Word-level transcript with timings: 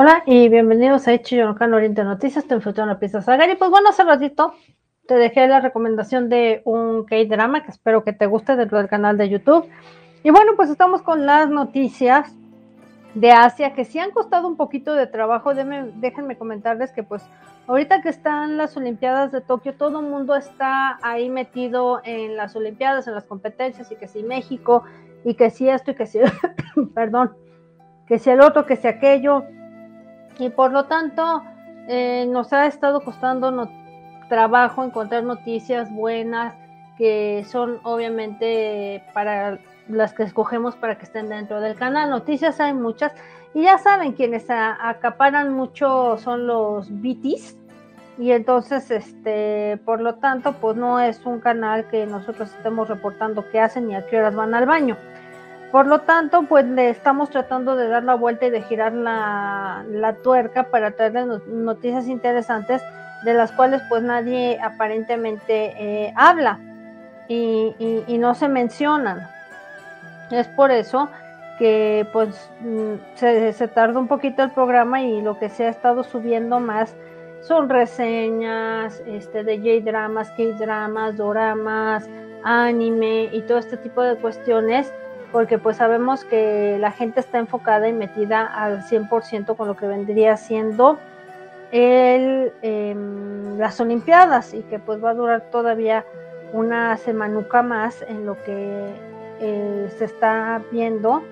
Hola 0.00 0.22
y 0.26 0.48
bienvenidos 0.48 1.08
a 1.08 1.14
Ichiyonokan 1.14 1.74
Oriente 1.74 2.04
Noticias, 2.04 2.46
te 2.46 2.54
una 2.54 3.00
pieza 3.00 3.20
saga. 3.20 3.50
Y 3.50 3.56
pues 3.56 3.68
bueno, 3.68 3.88
hace 3.88 4.04
ratito 4.04 4.54
te 5.08 5.16
dejé 5.16 5.48
la 5.48 5.58
recomendación 5.58 6.28
de 6.28 6.62
un 6.64 7.04
K-drama 7.04 7.64
que 7.64 7.72
espero 7.72 8.04
que 8.04 8.12
te 8.12 8.26
guste 8.26 8.54
dentro 8.54 8.78
del 8.78 8.86
canal 8.86 9.18
de 9.18 9.28
YouTube. 9.28 9.68
Y 10.22 10.30
bueno, 10.30 10.52
pues 10.54 10.70
estamos 10.70 11.02
con 11.02 11.26
las 11.26 11.50
noticias 11.50 12.32
de 13.14 13.32
Asia 13.32 13.74
que 13.74 13.84
sí 13.84 13.98
han 13.98 14.12
costado 14.12 14.46
un 14.46 14.56
poquito 14.56 14.94
de 14.94 15.08
trabajo. 15.08 15.52
déjenme 15.52 16.38
comentarles 16.38 16.92
que 16.92 17.02
pues 17.02 17.28
ahorita 17.66 18.00
que 18.00 18.10
están 18.10 18.56
las 18.56 18.76
Olimpiadas 18.76 19.32
de 19.32 19.40
Tokio, 19.40 19.74
todo 19.74 19.98
el 19.98 20.06
mundo 20.06 20.36
está 20.36 21.00
ahí 21.02 21.28
metido 21.28 22.02
en 22.04 22.36
las 22.36 22.54
Olimpiadas, 22.54 23.08
en 23.08 23.16
las 23.16 23.24
competencias 23.24 23.90
y 23.90 23.96
que 23.96 24.06
si 24.06 24.22
México 24.22 24.84
y 25.24 25.34
que 25.34 25.50
si 25.50 25.68
esto 25.68 25.90
y 25.90 25.96
que 25.96 26.06
si, 26.06 26.20
perdón, 26.94 27.32
que 28.06 28.20
si 28.20 28.30
el 28.30 28.40
otro, 28.40 28.64
que 28.64 28.76
si 28.76 28.86
aquello 28.86 29.42
y 30.38 30.50
por 30.50 30.72
lo 30.72 30.84
tanto 30.84 31.42
eh, 31.88 32.26
nos 32.28 32.52
ha 32.52 32.66
estado 32.66 33.00
costando 33.00 33.68
trabajo 34.28 34.84
encontrar 34.84 35.24
noticias 35.24 35.90
buenas 35.92 36.54
que 36.96 37.44
son 37.48 37.80
obviamente 37.84 39.02
para 39.14 39.58
las 39.88 40.12
que 40.12 40.24
escogemos 40.24 40.76
para 40.76 40.98
que 40.98 41.04
estén 41.04 41.28
dentro 41.28 41.60
del 41.60 41.76
canal. 41.76 42.10
Noticias 42.10 42.60
hay 42.60 42.74
muchas 42.74 43.12
y 43.54 43.62
ya 43.62 43.78
saben 43.78 44.12
quienes 44.12 44.46
acaparan 44.50 45.52
mucho 45.54 46.18
son 46.18 46.46
los 46.46 46.90
BTs 46.90 47.56
y 48.18 48.32
entonces 48.32 48.90
este 48.90 49.78
por 49.84 50.00
lo 50.00 50.16
tanto 50.16 50.52
pues 50.54 50.76
no 50.76 51.00
es 51.00 51.24
un 51.24 51.40
canal 51.40 51.86
que 51.88 52.04
nosotros 52.04 52.52
estemos 52.54 52.88
reportando 52.88 53.44
qué 53.50 53.60
hacen 53.60 53.90
y 53.90 53.94
a 53.94 54.06
qué 54.06 54.18
horas 54.18 54.34
van 54.34 54.54
al 54.54 54.66
baño. 54.66 54.96
Por 55.70 55.86
lo 55.86 56.00
tanto, 56.00 56.44
pues 56.44 56.64
le 56.64 56.88
estamos 56.88 57.28
tratando 57.28 57.76
de 57.76 57.88
dar 57.88 58.02
la 58.02 58.14
vuelta 58.14 58.46
y 58.46 58.50
de 58.50 58.62
girar 58.62 58.92
la, 58.92 59.84
tuerca 60.22 60.64
para 60.64 60.92
traerles 60.92 61.46
noticias 61.46 62.08
interesantes 62.08 62.82
de 63.24 63.34
las 63.34 63.52
cuales 63.52 63.82
pues 63.88 64.02
nadie 64.02 64.58
aparentemente 64.62 65.74
eh, 65.76 66.12
habla 66.16 66.58
y, 67.28 68.16
no 68.18 68.34
se 68.34 68.48
mencionan. 68.48 69.28
Es 70.30 70.48
por 70.48 70.70
eso 70.70 71.10
que 71.58 72.06
pues 72.12 72.50
mm, 72.60 72.94
se, 73.16 73.52
se 73.52 73.68
tardó 73.68 73.98
un 73.98 74.08
poquito 74.08 74.42
el 74.42 74.50
programa 74.50 75.02
y 75.02 75.20
lo 75.20 75.38
que 75.38 75.50
se 75.50 75.66
ha 75.66 75.68
estado 75.68 76.02
subiendo 76.02 76.60
más 76.60 76.94
son 77.42 77.68
reseñas 77.68 79.02
este, 79.06 79.44
de 79.44 79.58
J-dramas, 79.58 80.30
K-dramas, 80.30 81.16
doramas, 81.16 82.08
anime 82.42 83.28
y 83.32 83.42
todo 83.42 83.58
este 83.58 83.76
tipo 83.76 84.02
de 84.02 84.16
cuestiones 84.16 84.92
porque 85.32 85.58
pues 85.58 85.76
sabemos 85.76 86.24
que 86.24 86.78
la 86.80 86.90
gente 86.90 87.20
está 87.20 87.38
enfocada 87.38 87.88
y 87.88 87.92
metida 87.92 88.46
al 88.46 88.82
100% 88.82 89.56
con 89.56 89.68
lo 89.68 89.76
que 89.76 89.86
vendría 89.86 90.36
siendo 90.36 90.98
el, 91.70 92.52
em, 92.62 93.58
las 93.58 93.80
Olimpiadas 93.80 94.54
y 94.54 94.62
que 94.62 94.78
pues 94.78 95.02
va 95.02 95.10
a 95.10 95.14
durar 95.14 95.42
todavía 95.50 96.04
una 96.52 96.96
semanuca 96.96 97.62
más 97.62 98.02
en 98.08 98.24
lo 98.24 98.42
que 98.42 98.86
eh, 99.40 99.92
se 99.98 100.04
está 100.06 100.62
viendo 100.72 101.22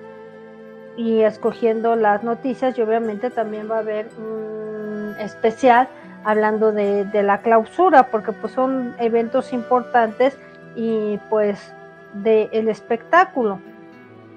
y 0.95 1.21
escogiendo 1.21 1.95
las 1.95 2.23
noticias 2.23 2.77
y 2.77 2.81
obviamente 2.81 3.29
también 3.29 3.69
va 3.69 3.77
a 3.77 3.79
haber 3.79 4.07
un 4.17 5.15
especial 5.19 5.87
hablando 6.23 6.71
de, 6.71 7.07
la 7.23 7.41
clausura 7.41 8.07
porque 8.07 8.31
pues 8.31 8.53
son 8.53 8.95
eventos 8.99 9.53
importantes 9.53 10.37
y 10.75 11.19
pues 11.29 11.73
del 12.13 12.49
el 12.51 12.69
espectáculo 12.69 13.59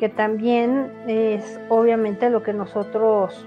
que 0.00 0.08
también 0.08 0.90
es 1.06 1.60
obviamente 1.68 2.30
lo 2.30 2.42
que 2.42 2.54
nosotros 2.54 3.46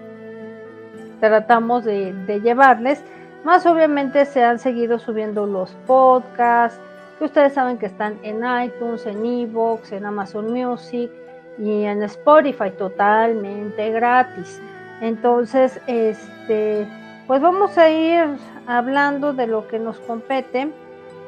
tratamos 1.20 1.84
de, 1.84 2.14
llevarles. 2.44 3.04
Más 3.44 3.66
obviamente 3.66 4.24
se 4.26 4.44
han 4.44 4.60
seguido 4.60 5.00
subiendo 5.00 5.48
los 5.48 5.72
podcasts, 5.88 6.80
que 7.18 7.26
ustedes 7.26 7.54
saben 7.54 7.80
que 7.80 7.88
están 7.88 8.20
en 8.22 8.44
iTunes, 8.66 9.04
en 9.08 9.26
Evox, 9.26 9.92
en 9.94 10.06
Amazon 10.06 10.54
Music 10.54 11.10
y 11.58 11.86
en 11.86 12.04
Spotify 12.04 12.70
totalmente 12.78 13.90
gratis. 13.90 14.62
Entonces, 15.02 15.82
este, 15.88 16.88
pues 17.26 17.42
vamos 17.42 17.80
a 17.80 17.90
ir 17.90 18.26
hablando 18.68 19.34
de 19.34 19.48
lo 19.48 19.68
que 19.68 19.80
nos 19.80 20.00
compete, 20.02 20.70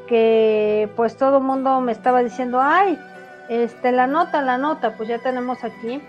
que 0.06 0.88
pues 0.96 1.18
todo 1.18 1.38
el 1.40 1.44
mundo 1.44 1.82
me 1.82 1.94
estaba 1.94 2.22
diciendo, 2.22 2.60
ay, 2.62 3.00
este, 3.50 3.92
la 3.92 4.08
nota, 4.08 4.42
la 4.42 4.58
nota, 4.58 4.94
pues 4.94 5.10
ya 5.10 5.20
tenemos 5.20 5.64
aquí 5.64 6.02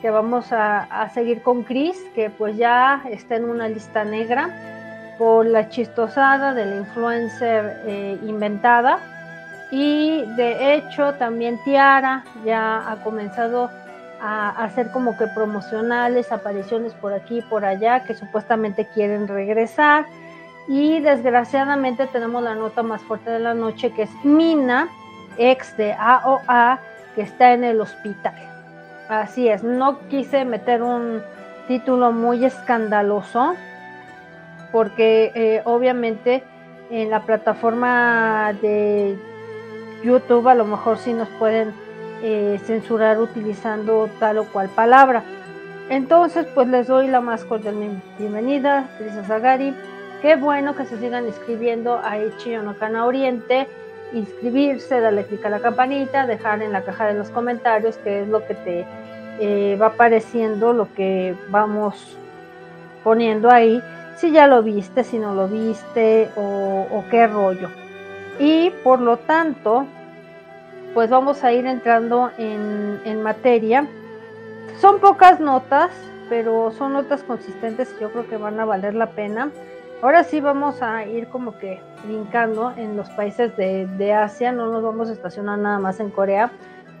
que 0.00 0.10
vamos 0.10 0.46
a, 0.50 1.08
seguir 1.12 1.42
con 1.42 1.62
Chris, 1.62 1.96
que 2.14 2.30
pues 2.30 2.56
ya 2.56 3.02
está 3.10 3.36
en 3.36 3.44
una 3.44 3.68
lista 3.68 4.04
negra 4.04 4.48
por 5.18 5.44
la 5.44 5.68
chistosada 5.68 6.54
de 6.54 6.66
la 6.66 6.76
influencer 6.76 7.82
eh, 7.86 8.18
inventada. 8.22 8.98
Y 9.70 10.24
de 10.36 10.74
hecho 10.74 11.14
también 11.14 11.62
Tiara 11.64 12.24
ya 12.44 12.90
ha 12.90 12.96
comenzado 13.04 13.70
a 14.20 14.50
hacer 14.64 14.90
como 14.90 15.16
que 15.16 15.26
promocionales, 15.28 16.32
apariciones 16.32 16.92
por 16.94 17.12
aquí 17.12 17.38
y 17.38 17.42
por 17.42 17.64
allá, 17.64 18.04
que 18.04 18.14
supuestamente 18.14 18.86
quieren 18.94 19.28
regresar. 19.28 20.06
Y 20.66 21.00
desgraciadamente 21.00 22.06
tenemos 22.06 22.42
la 22.42 22.54
nota 22.54 22.82
más 22.82 23.02
fuerte 23.02 23.30
de 23.30 23.38
la 23.38 23.54
noche, 23.54 23.92
que 23.92 24.02
es 24.02 24.24
Mina, 24.24 24.88
ex 25.40 25.76
de 25.76 25.92
AOA 25.92 26.78
que 27.14 27.22
está 27.22 27.54
en 27.54 27.64
el 27.64 27.80
hospital. 27.80 28.34
Así 29.08 29.48
es, 29.48 29.64
no 29.64 29.98
quise 30.08 30.44
meter 30.44 30.82
un 30.82 31.22
título 31.66 32.12
muy 32.12 32.44
escandaloso 32.44 33.54
porque 34.70 35.32
eh, 35.34 35.62
obviamente 35.64 36.44
en 36.90 37.10
la 37.10 37.20
plataforma 37.20 38.52
de 38.60 39.18
YouTube 40.04 40.46
a 40.48 40.54
lo 40.54 40.64
mejor 40.64 40.98
sí 40.98 41.12
nos 41.12 41.28
pueden 41.28 41.72
eh, 42.22 42.60
censurar 42.64 43.18
utilizando 43.18 44.08
tal 44.18 44.38
o 44.38 44.44
cual 44.44 44.68
palabra. 44.68 45.22
Entonces, 45.88 46.46
pues 46.54 46.68
les 46.68 46.86
doy 46.86 47.08
la 47.08 47.20
más 47.20 47.44
cordial 47.44 47.74
bienvenida, 48.18 48.88
Teresa 48.98 49.24
Zagari. 49.24 49.74
Qué 50.22 50.36
bueno 50.36 50.76
que 50.76 50.84
se 50.84 50.98
sigan 50.98 51.26
inscribiendo 51.26 52.00
a 52.04 52.18
Ichi 52.18 52.54
Onokana 52.54 53.06
Oriente 53.06 53.66
inscribirse, 54.12 55.00
darle 55.00 55.24
clic 55.24 55.44
a 55.44 55.50
la 55.50 55.60
campanita, 55.60 56.26
dejar 56.26 56.62
en 56.62 56.72
la 56.72 56.82
caja 56.82 57.06
de 57.06 57.14
los 57.14 57.30
comentarios 57.30 57.96
qué 57.98 58.22
es 58.22 58.28
lo 58.28 58.46
que 58.46 58.54
te 58.54 58.86
eh, 59.40 59.76
va 59.80 59.86
apareciendo, 59.86 60.72
lo 60.72 60.92
que 60.94 61.34
vamos 61.48 62.16
poniendo 63.02 63.50
ahí, 63.50 63.82
si 64.16 64.30
ya 64.32 64.46
lo 64.46 64.62
viste, 64.62 65.02
si 65.02 65.18
no 65.18 65.34
lo 65.34 65.48
viste 65.48 66.28
o, 66.36 67.04
qué 67.10 67.26
rollo. 67.26 67.70
Y 68.38 68.70
por 68.84 69.00
lo 69.00 69.16
tanto, 69.16 69.86
pues 70.92 71.08
vamos 71.08 71.42
a 71.42 71.52
ir 71.52 71.66
entrando 71.66 72.30
en, 72.36 73.00
en 73.04 73.22
materia. 73.22 73.86
Son 74.80 74.98
pocas 75.00 75.40
notas, 75.40 75.90
pero 76.28 76.70
son 76.72 76.92
notas 76.92 77.22
consistentes 77.22 77.94
y 77.96 78.02
yo 78.02 78.10
creo 78.10 78.28
que 78.28 78.36
van 78.36 78.60
a 78.60 78.64
valer 78.64 78.94
la 78.94 79.06
pena. 79.10 79.50
Ahora 80.02 80.24
sí 80.24 80.40
vamos 80.40 80.80
a 80.80 81.04
ir 81.04 81.28
como 81.28 81.58
que 81.58 81.78
brincando 82.04 82.72
en 82.78 82.96
los 82.96 83.10
países 83.10 83.54
de, 83.56 84.12
Asia, 84.14 84.50
no 84.50 84.72
nos 84.72 84.82
vamos 84.82 85.10
a 85.10 85.12
estacionar 85.12 85.58
nada 85.58 85.78
más 85.78 86.00
en 86.00 86.08
Corea, 86.08 86.50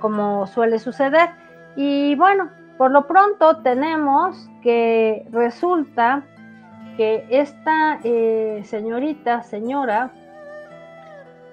como 0.00 0.46
suele 0.46 0.78
suceder. 0.78 1.30
Y 1.76 2.14
bueno, 2.16 2.50
por 2.76 2.90
lo 2.90 3.06
pronto 3.06 3.56
tenemos 3.62 4.50
que 4.62 5.26
resulta 5.30 6.24
que 6.98 7.24
esta 7.30 8.00
eh, 8.04 8.60
señorita, 8.66 9.44
señora, 9.44 10.10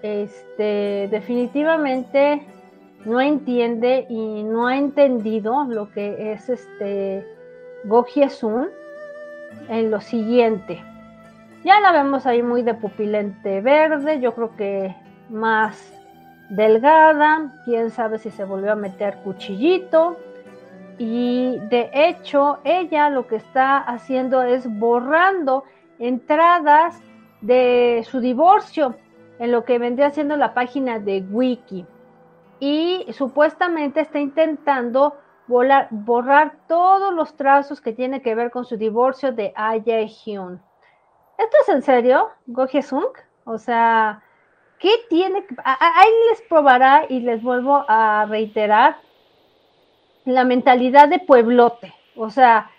este, 0.01 1.07
definitivamente 1.09 2.45
no 3.05 3.21
entiende 3.21 4.05
y 4.09 4.43
no 4.43 4.67
ha 4.67 4.77
entendido 4.77 5.63
lo 5.63 5.89
que 5.93 6.33
es 6.33 6.49
este 6.49 7.25
Go 7.85 8.05
Sun 8.29 8.67
en 9.69 9.91
lo 9.91 10.01
siguiente. 10.01 10.83
Ya 11.67 11.81
la 11.81 11.91
vemos 11.91 12.25
ahí 12.25 12.41
muy 12.41 12.61
de 12.61 12.75
pupilente 12.75 13.59
verde, 13.59 14.21
yo 14.21 14.33
creo 14.33 14.55
que 14.55 14.95
más 15.27 15.93
delgada, 16.49 17.61
quién 17.65 17.89
sabe 17.89 18.19
si 18.19 18.29
se 18.29 18.45
volvió 18.45 18.71
a 18.71 18.75
meter 18.75 19.17
cuchillito. 19.17 20.15
Y 20.97 21.59
de 21.69 21.89
hecho, 21.93 22.59
ella 22.63 23.09
lo 23.09 23.27
que 23.27 23.35
está 23.35 23.79
haciendo 23.79 24.43
es 24.43 24.65
borrando 24.79 25.65
entradas 25.99 27.01
de 27.41 28.01
su 28.09 28.21
divorcio 28.21 28.95
en 29.37 29.51
lo 29.51 29.65
que 29.65 29.77
vendría 29.77 30.11
siendo 30.11 30.37
la 30.37 30.53
página 30.53 30.99
de 30.99 31.19
Wiki. 31.29 31.85
Y 32.61 33.07
supuestamente 33.11 33.99
está 33.99 34.19
intentando 34.19 35.17
borrar 35.47 36.59
todos 36.69 37.13
los 37.13 37.35
trazos 37.35 37.81
que 37.81 37.91
tiene 37.91 38.21
que 38.21 38.35
ver 38.35 38.51
con 38.51 38.63
su 38.63 38.77
divorcio 38.77 39.33
de 39.33 39.51
Aya 39.53 39.99
Hyun. 40.03 40.61
¿Esto 41.37 41.57
es 41.61 41.69
en 41.69 41.81
serio, 41.83 42.29
Goje 42.47 42.81
Sung? 42.81 43.11
O 43.45 43.57
sea, 43.57 44.23
¿qué 44.79 44.89
tiene? 45.09 45.45
Ahí 45.63 46.11
les 46.31 46.41
probará 46.43 47.05
y 47.07 47.19
les 47.19 47.41
vuelvo 47.43 47.85
a 47.87 48.25
reiterar 48.27 48.97
la 50.25 50.43
mentalidad 50.43 51.07
de 51.07 51.19
pueblote. 51.19 51.93
O 52.15 52.29
sea, 52.29 52.71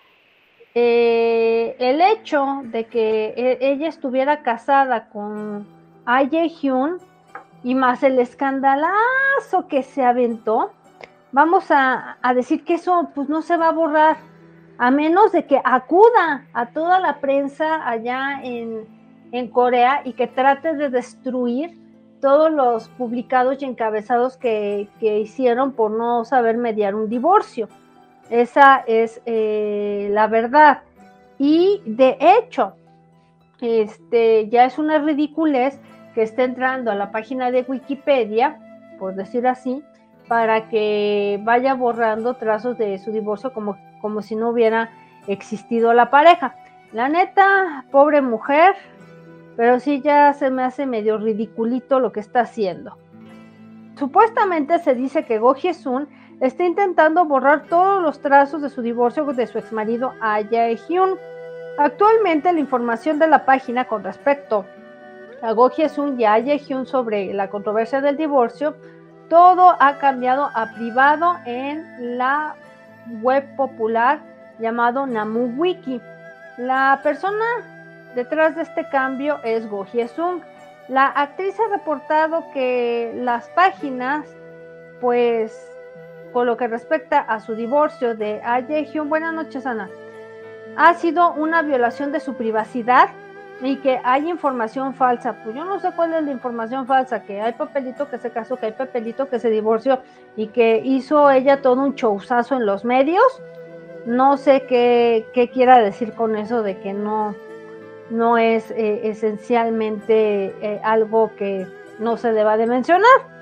eh, 0.74 1.76
el 1.78 2.00
hecho 2.00 2.62
de 2.64 2.86
que 2.86 3.34
e, 3.36 3.58
ella 3.60 3.88
estuviera 3.88 4.42
casada 4.42 5.08
con 5.08 5.66
Aye 6.04 6.48
Hyun 6.48 6.98
y 7.62 7.74
más 7.74 8.02
el 8.02 8.18
escandalazo 8.18 9.66
que 9.68 9.82
se 9.82 10.04
aventó, 10.04 10.72
vamos 11.32 11.70
a, 11.70 12.18
decir 12.34 12.64
que 12.64 12.74
eso 12.74 13.10
pues 13.14 13.28
no 13.28 13.42
se 13.42 13.56
va 13.56 13.68
a 13.68 13.72
borrar, 13.72 14.16
a 14.78 14.90
menos 14.92 15.32
de 15.32 15.44
que 15.44 15.60
acuda 15.64 16.46
a 16.52 16.66
toda 16.66 17.00
la 17.00 17.18
prensa 17.18 17.86
allá 17.88 18.40
en, 18.42 18.96
Corea 19.52 20.00
y 20.04 20.14
que 20.14 20.26
trate 20.26 20.74
de 20.74 20.88
destruir 20.88 21.76
todos 22.18 22.50
los 22.50 22.88
publicados 22.88 23.60
y 23.60 23.66
encabezados 23.66 24.38
que, 24.38 24.88
hicieron 25.00 25.72
por 25.72 25.90
no 25.90 26.24
saber 26.24 26.56
mediar 26.56 26.94
un 26.94 27.10
divorcio. 27.10 27.68
Esa 28.30 28.82
es 28.86 29.20
eh, 29.26 30.08
la 30.12 30.28
verdad. 30.28 30.80
Y 31.38 31.82
de 31.84 32.16
hecho, 32.20 32.72
este, 33.60 34.48
ya 34.48 34.64
es 34.64 34.78
una 34.78 34.98
ridiculez 34.98 35.78
que 36.14 36.22
esté 36.22 36.44
entrando 36.44 36.90
a 36.90 36.94
la 36.94 37.12
página 37.12 37.50
de 37.50 37.66
Wikipedia, 37.68 38.58
por 38.98 39.14
decir 39.14 39.46
así, 39.46 39.82
para 40.26 40.68
que 40.68 41.38
vaya 41.42 41.74
borrando 41.74 42.34
trazos 42.34 42.78
de 42.78 42.98
su 42.98 43.12
divorcio 43.12 43.52
como, 43.52 43.76
como 44.00 44.22
si 44.22 44.36
no 44.36 44.50
hubiera 44.50 44.90
existido 45.26 45.92
la 45.92 46.10
pareja. 46.10 46.54
La 46.92 47.08
neta, 47.08 47.84
pobre 47.90 48.22
mujer, 48.22 48.74
pero 49.56 49.80
sí 49.80 50.00
ya 50.00 50.32
se 50.32 50.50
me 50.50 50.62
hace 50.62 50.86
medio 50.86 51.18
ridiculito 51.18 52.00
lo 52.00 52.12
que 52.12 52.20
está 52.20 52.40
haciendo. 52.40 52.96
Supuestamente 53.96 54.78
se 54.78 54.94
dice 54.94 55.24
que 55.24 55.38
Go 55.38 55.54
Hye-sun 55.54 56.08
está 56.40 56.64
intentando 56.64 57.24
borrar 57.24 57.64
todos 57.66 58.00
los 58.02 58.20
trazos 58.20 58.62
de 58.62 58.70
su 58.70 58.80
divorcio 58.80 59.24
de 59.24 59.46
su 59.46 59.58
exmarido 59.58 60.12
Aya 60.20 60.68
Hyun. 60.68 61.18
Actualmente 61.78 62.52
la 62.52 62.60
información 62.60 63.18
de 63.18 63.26
la 63.26 63.44
página 63.44 63.86
con 63.86 64.04
respecto 64.04 64.64
a 65.42 65.52
Go 65.52 65.70
Hye-sun 65.70 66.18
y 66.20 66.24
Aya 66.24 66.54
Hyun 66.54 66.86
sobre 66.86 67.34
la 67.34 67.50
controversia 67.50 68.00
del 68.00 68.16
divorcio 68.16 68.74
todo 69.28 69.76
ha 69.78 69.98
cambiado 69.98 70.50
a 70.54 70.72
privado 70.74 71.36
en 71.44 72.18
la 72.18 72.54
web 73.22 73.44
popular 73.56 74.20
llamado 74.58 75.06
NamuWiki. 75.06 76.00
La 76.58 77.00
persona 77.02 77.44
detrás 78.14 78.56
de 78.56 78.62
este 78.62 78.88
cambio 78.88 79.38
es 79.44 79.68
Go 79.68 79.84
Hye-sung. 79.84 80.42
La 80.88 81.06
actriz 81.06 81.54
ha 81.60 81.76
reportado 81.76 82.44
que 82.52 83.12
las 83.16 83.48
páginas, 83.50 84.26
pues, 85.00 85.70
con 86.32 86.46
lo 86.46 86.56
que 86.56 86.68
respecta 86.68 87.20
a 87.20 87.40
su 87.40 87.54
divorcio 87.54 88.14
de 88.14 88.40
Aye 88.42 88.84
Hyun, 88.86 89.08
buenas 89.08 89.34
noches 89.34 89.66
Ana, 89.66 89.88
ha 90.76 90.94
sido 90.94 91.32
una 91.32 91.62
violación 91.62 92.12
de 92.12 92.20
su 92.20 92.34
privacidad 92.34 93.08
y 93.60 93.76
que 93.76 94.00
hay 94.04 94.28
información 94.28 94.94
falsa. 94.94 95.34
Pues 95.42 95.54
yo 95.54 95.64
no 95.64 95.80
sé 95.80 95.90
cuál 95.96 96.14
es 96.14 96.22
la 96.22 96.30
información 96.30 96.86
falsa, 96.86 97.22
que 97.22 97.40
hay 97.40 97.52
papelito 97.52 98.08
que 98.08 98.18
se 98.18 98.30
casó, 98.30 98.56
que 98.56 98.66
hay 98.66 98.72
papelito 98.72 99.28
que 99.28 99.38
se 99.38 99.50
divorció 99.50 100.00
y 100.36 100.48
que 100.48 100.80
hizo 100.84 101.30
ella 101.30 101.60
todo 101.60 101.82
un 101.82 101.94
showzazo 101.94 102.56
en 102.56 102.66
los 102.66 102.84
medios. 102.84 103.42
No 104.06 104.36
sé 104.36 104.64
qué, 104.66 105.26
qué 105.34 105.50
quiera 105.50 105.78
decir 105.80 106.12
con 106.12 106.36
eso 106.36 106.62
de 106.62 106.78
que 106.78 106.92
no, 106.92 107.34
no 108.10 108.38
es 108.38 108.70
eh, 108.70 109.08
esencialmente 109.08 110.54
eh, 110.62 110.80
algo 110.84 111.32
que 111.36 111.66
no 111.98 112.16
se 112.16 112.32
deba 112.32 112.56
de 112.56 112.66
mencionar. 112.66 113.38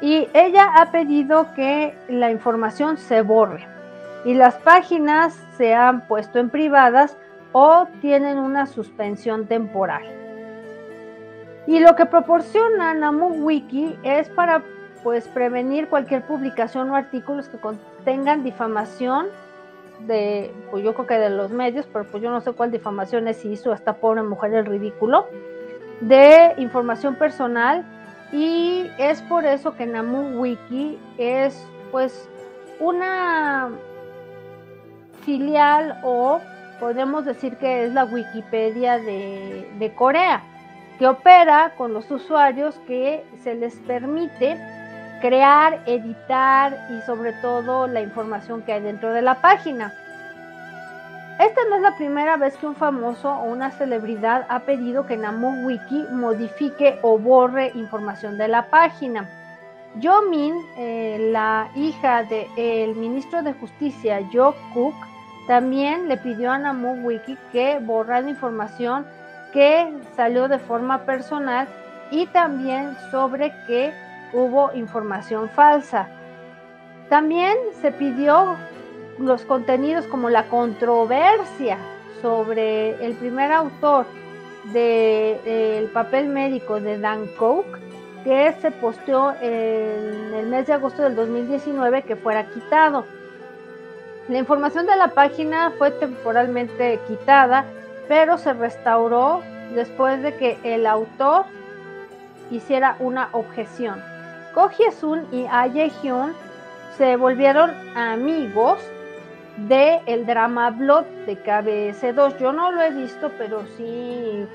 Y 0.00 0.28
ella 0.34 0.72
ha 0.76 0.90
pedido 0.90 1.54
que 1.54 1.94
la 2.08 2.30
información 2.30 2.98
se 2.98 3.22
borre 3.22 3.66
y 4.24 4.34
las 4.34 4.56
páginas 4.56 5.38
se 5.56 5.74
han 5.74 6.06
puesto 6.06 6.38
en 6.38 6.50
privadas 6.50 7.16
o 7.56 7.86
tienen 8.00 8.38
una 8.38 8.66
suspensión 8.66 9.46
temporal. 9.46 10.02
Y 11.68 11.78
lo 11.78 11.94
que 11.94 12.04
proporciona 12.04 12.94
NamuWiki 12.94 13.96
es 14.02 14.28
para 14.28 14.64
pues 15.04 15.28
prevenir 15.28 15.88
cualquier 15.88 16.26
publicación 16.26 16.90
o 16.90 16.96
artículos 16.96 17.48
que 17.48 17.58
contengan 17.58 18.42
difamación 18.42 19.26
de, 20.00 20.52
pues 20.72 20.82
yo 20.82 20.94
creo 20.94 21.06
que 21.06 21.14
de 21.14 21.30
los 21.30 21.52
medios, 21.52 21.86
pero 21.92 22.04
pues 22.06 22.20
yo 22.22 22.30
no 22.30 22.40
sé 22.40 22.52
cuál 22.52 22.72
difamación 22.72 23.28
es 23.28 23.36
si 23.36 23.52
hizo 23.52 23.72
esta 23.72 23.94
pobre 23.94 24.22
mujer 24.24 24.52
el 24.52 24.66
ridículo, 24.66 25.28
de 26.00 26.54
información 26.56 27.14
personal 27.14 27.84
y 28.32 28.90
es 28.98 29.22
por 29.22 29.46
eso 29.46 29.76
que 29.76 29.86
NamuWiki 29.86 30.98
es 31.18 31.64
pues 31.92 32.28
una 32.80 33.70
filial 35.24 36.00
o 36.02 36.40
podemos 36.84 37.24
decir 37.24 37.56
que 37.56 37.86
es 37.86 37.94
la 37.94 38.04
Wikipedia 38.04 38.98
de, 38.98 39.92
Corea, 39.96 40.42
que 40.98 41.06
opera 41.06 41.72
con 41.78 41.94
los 41.94 42.10
usuarios 42.10 42.78
que 42.86 43.24
se 43.42 43.54
les 43.54 43.74
permite 43.76 44.60
crear, 45.22 45.80
editar 45.86 46.76
y 46.90 47.00
sobre 47.06 47.32
todo 47.40 47.86
la 47.86 48.02
información 48.02 48.60
que 48.60 48.74
hay 48.74 48.82
dentro 48.82 49.14
de 49.14 49.22
la 49.22 49.36
página. 49.36 49.94
Esta 51.40 51.62
no 51.70 51.76
es 51.76 51.80
la 51.80 51.96
primera 51.96 52.36
vez 52.36 52.54
que 52.58 52.66
un 52.66 52.76
famoso 52.76 53.30
o 53.30 53.44
una 53.44 53.70
celebridad 53.70 54.44
ha 54.50 54.60
pedido 54.60 55.06
que 55.06 55.16
NamuWiki 55.16 56.08
modifique 56.12 56.98
o 57.00 57.18
borre 57.18 57.72
información 57.74 58.36
de 58.36 58.48
la 58.48 58.68
página. 58.68 59.26
Yo 60.00 60.20
Min, 60.28 60.54
eh, 60.76 61.30
la 61.32 61.70
hija 61.76 62.24
del 62.24 62.94
ministro 62.94 63.42
de 63.42 63.54
Justicia, 63.54 64.20
Jo 64.30 64.54
Cook, 64.74 65.13
también 65.46 66.08
le 66.08 66.16
pidió 66.16 66.50
a 66.52 66.58
NamuWiki 66.58 67.36
que 67.52 67.78
borrara 67.80 68.28
información 68.28 69.06
que 69.52 69.92
salió 70.16 70.48
de 70.48 70.58
forma 70.58 71.04
personal 71.04 71.68
y 72.10 72.26
también 72.26 72.96
sobre 73.10 73.52
que 73.66 73.92
hubo 74.32 74.72
información 74.74 75.48
falsa. 75.50 76.08
También 77.08 77.56
se 77.80 77.92
pidió 77.92 78.56
los 79.18 79.42
contenidos 79.42 80.06
como 80.06 80.30
la 80.30 80.48
controversia 80.48 81.78
sobre 82.20 83.04
el 83.04 83.14
primer 83.14 83.52
autor 83.52 84.06
del 84.72 85.88
papel 85.90 86.28
médico 86.28 86.80
de 86.80 86.98
Dan 86.98 87.26
Coke, 87.38 87.78
que 88.24 88.54
se 88.60 88.70
posteó 88.70 89.34
en 89.40 90.34
el 90.34 90.46
mes 90.46 90.66
de 90.66 90.72
agosto 90.72 91.02
del 91.02 91.14
2019 91.14 92.02
que 92.02 92.16
fuera 92.16 92.46
quitado. 92.46 93.04
La 94.28 94.38
información 94.38 94.86
de 94.86 94.96
la 94.96 95.08
página 95.08 95.72
fue 95.76 95.90
temporalmente 95.90 96.98
quitada, 97.06 97.66
pero 98.08 98.38
se 98.38 98.54
restauró 98.54 99.42
después 99.74 100.22
de 100.22 100.34
que 100.36 100.58
el 100.64 100.86
autor 100.86 101.44
hiciera 102.50 102.96
una 103.00 103.28
objeción. 103.32 104.02
Ko 104.54 104.70
Hye-sun 104.70 105.26
y 105.30 105.46
Ah 105.50 105.66
Ye-hyun 105.66 106.32
se 106.96 107.16
volvieron 107.16 107.70
amigos 107.96 108.78
de 109.68 110.00
el 110.06 110.24
drama 110.24 110.70
Blood 110.70 111.04
de 111.26 111.36
KBS2. 111.42 112.38
Yo 112.38 112.52
no 112.52 112.72
lo 112.72 112.80
he 112.80 112.90
visto, 112.90 113.30
pero 113.36 113.62
sí, 113.76 114.46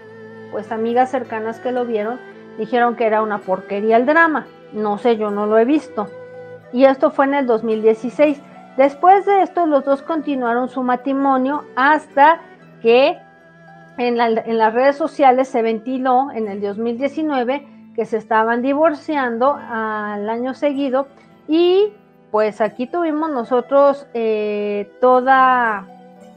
pues 0.52 0.72
amigas 0.72 1.12
cercanas 1.12 1.60
que 1.60 1.72
lo 1.72 1.86
vieron 1.86 2.20
dijeron 2.58 2.96
que 2.96 3.06
era 3.06 3.22
una 3.22 3.38
porquería 3.38 3.98
el 3.98 4.06
drama. 4.06 4.48
No 4.74 4.98
sé, 4.98 5.18
yo 5.18 5.30
no 5.30 5.46
lo 5.46 5.60
he 5.60 5.66
visto. 5.66 6.08
Y 6.74 6.86
esto 6.86 7.12
fue 7.12 7.26
en 7.26 7.36
el 7.36 7.46
2016. 7.46 8.42
Después 8.80 9.26
de 9.26 9.42
esto, 9.42 9.66
los 9.66 9.84
dos 9.84 10.02
continuaron 10.04 10.70
su 10.70 10.84
matrimonio 10.84 11.66
hasta 11.76 12.40
que 12.82 13.20
en, 13.98 14.18
las 14.18 14.74
redes 14.74 14.96
sociales 14.96 15.50
se 15.50 15.62
ventiló 15.62 16.32
en 16.32 16.48
el 16.48 16.62
2019 16.62 17.68
que 17.94 18.06
se 18.06 18.16
estaban 18.16 18.62
divorciando 18.62 19.60
al 19.60 20.30
año 20.30 20.54
seguido. 20.54 21.08
Y 21.50 21.92
pues 22.32 22.62
aquí 22.62 22.88
tuvimos 22.88 23.30
nosotros 23.32 24.08
eh, 24.14 24.90
toda 25.02 25.86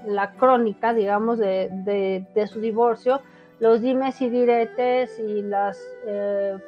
la 0.05 0.33
crónica, 0.33 0.93
digamos, 0.95 1.39
de, 1.39 2.27
su 2.53 2.61
divorcio, 2.61 3.21
los 3.61 3.81
dimes 3.81 4.21
y 4.21 4.29
diretes 4.29 5.17
y 5.21 5.43
las, 5.43 5.81
eh, 6.09 6.59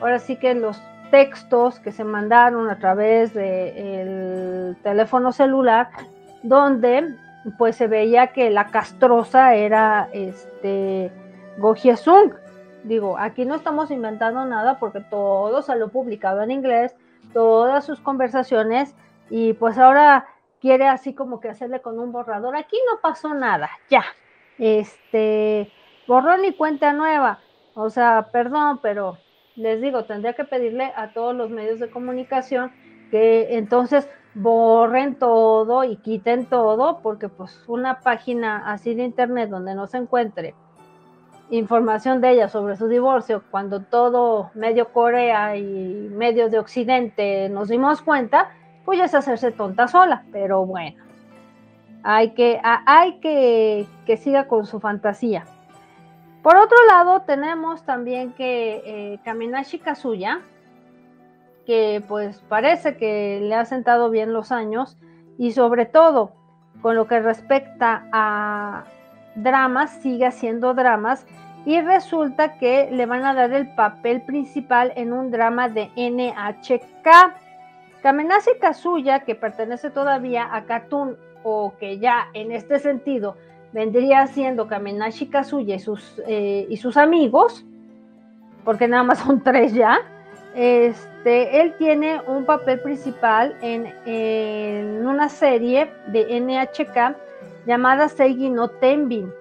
ahora 0.00 0.18
sí 0.18 0.36
que 0.36 0.54
los 0.54 0.80
textos 1.10 1.80
que 1.80 1.92
se 1.92 2.04
mandaron 2.04 2.68
a 2.70 2.78
través 2.78 3.34
del 3.34 4.76
teléfono 4.82 5.32
celular, 5.32 5.88
donde 6.42 7.14
pues 7.56 7.76
se 7.76 7.86
veía 7.86 8.28
que 8.28 8.50
la 8.50 8.66
castrosa 8.66 9.54
era 9.54 10.08
este 10.12 11.10
Go 11.58 11.74
Sung. 11.76 12.32
Digo, 12.84 13.16
aquí 13.18 13.44
no 13.44 13.54
estamos 13.54 13.90
inventando 13.90 14.44
nada 14.44 14.78
porque 14.78 15.00
todo 15.00 15.62
lo 15.74 15.88
publicado 15.88 16.42
en 16.42 16.50
inglés, 16.50 16.94
todas 17.32 17.84
sus 17.84 18.00
conversaciones, 18.00 18.94
y 19.30 19.52
pues 19.54 19.78
ahora 19.78 20.26
quiere 20.60 20.88
así 20.88 21.14
como 21.14 21.40
que 21.40 21.48
hacerle 21.48 21.80
con 21.80 21.98
un 21.98 22.12
borrador. 22.12 22.56
Aquí 22.56 22.76
no 22.90 23.00
pasó 23.00 23.34
nada, 23.34 23.70
ya. 23.90 24.04
Este, 24.58 25.70
borrón 26.06 26.44
y 26.44 26.54
cuenta 26.54 26.92
nueva. 26.92 27.40
O 27.74 27.90
sea, 27.90 28.28
perdón, 28.32 28.80
pero 28.82 29.18
les 29.58 29.80
digo, 29.80 30.04
tendría 30.04 30.32
que 30.32 30.44
pedirle 30.44 30.92
a 30.96 31.12
todos 31.12 31.34
los 31.34 31.50
medios 31.50 31.80
de 31.80 31.90
comunicación 31.90 32.72
que 33.10 33.56
entonces 33.56 34.08
borren 34.34 35.16
todo 35.16 35.84
y 35.84 35.96
quiten 35.96 36.46
todo, 36.46 37.00
porque 37.02 37.28
pues 37.28 37.64
una 37.66 38.00
página 38.00 38.70
así 38.70 38.94
de 38.94 39.04
internet 39.04 39.50
donde 39.50 39.74
no 39.74 39.86
se 39.86 39.98
encuentre 39.98 40.54
información 41.50 42.20
de 42.20 42.32
ella 42.32 42.48
sobre 42.48 42.76
su 42.76 42.88
divorcio, 42.88 43.42
cuando 43.50 43.80
todo 43.80 44.50
medio 44.54 44.92
Corea 44.92 45.56
y 45.56 46.08
medio 46.12 46.50
de 46.50 46.58
Occidente 46.58 47.48
nos 47.48 47.68
dimos 47.68 48.02
cuenta, 48.02 48.50
pues 48.84 48.98
ya 48.98 49.06
es 49.06 49.14
hacerse 49.14 49.50
tonta 49.50 49.88
sola, 49.88 50.24
pero 50.30 50.66
bueno, 50.66 51.02
hay 52.02 52.30
que, 52.30 52.60
hay 52.62 53.18
que, 53.20 53.86
que 54.06 54.16
siga 54.16 54.46
con 54.46 54.66
su 54.66 54.78
fantasía. 54.78 55.46
Por 56.48 56.56
otro 56.56 56.78
lado, 56.86 57.20
tenemos 57.26 57.82
también 57.82 58.32
que 58.32 58.80
eh, 58.86 59.18
Kaminashi 59.22 59.80
Kazuya, 59.80 60.40
que 61.66 62.02
pues 62.08 62.40
parece 62.48 62.96
que 62.96 63.38
le 63.42 63.54
ha 63.54 63.66
sentado 63.66 64.08
bien 64.08 64.32
los 64.32 64.50
años 64.50 64.96
y 65.36 65.52
sobre 65.52 65.84
todo 65.84 66.32
con 66.80 66.96
lo 66.96 67.06
que 67.06 67.20
respecta 67.20 68.08
a 68.12 68.84
dramas, 69.34 69.90
sigue 70.00 70.24
haciendo 70.24 70.72
dramas 70.72 71.26
y 71.66 71.82
resulta 71.82 72.56
que 72.56 72.88
le 72.92 73.04
van 73.04 73.26
a 73.26 73.34
dar 73.34 73.52
el 73.52 73.74
papel 73.74 74.22
principal 74.22 74.94
en 74.96 75.12
un 75.12 75.30
drama 75.30 75.68
de 75.68 75.90
NHK. 75.96 76.80
Kamenashi 78.02 78.52
Kazuya, 78.58 79.20
que 79.20 79.34
pertenece 79.34 79.90
todavía 79.90 80.48
a 80.50 80.64
Katun 80.64 81.18
o 81.42 81.74
que 81.78 81.98
ya 81.98 82.28
en 82.32 82.52
este 82.52 82.78
sentido 82.78 83.36
vendría 83.78 84.26
siendo 84.26 84.66
Kamenashi 84.66 85.26
Kazuya 85.26 85.76
y 85.76 85.78
sus, 85.78 86.20
eh, 86.26 86.66
y 86.68 86.76
sus 86.78 86.96
amigos, 86.96 87.64
porque 88.64 88.88
nada 88.88 89.04
más 89.04 89.20
son 89.20 89.40
tres 89.44 89.72
ya, 89.72 90.00
este, 90.56 91.60
él 91.60 91.74
tiene 91.78 92.20
un 92.26 92.44
papel 92.44 92.80
principal 92.80 93.56
en, 93.62 93.94
en 94.04 95.06
una 95.06 95.28
serie 95.28 95.88
de 96.08 96.40
NHK 96.40 97.16
llamada 97.66 98.08
Seigi 98.08 98.50
no 98.50 98.66
Tenbin 98.66 99.32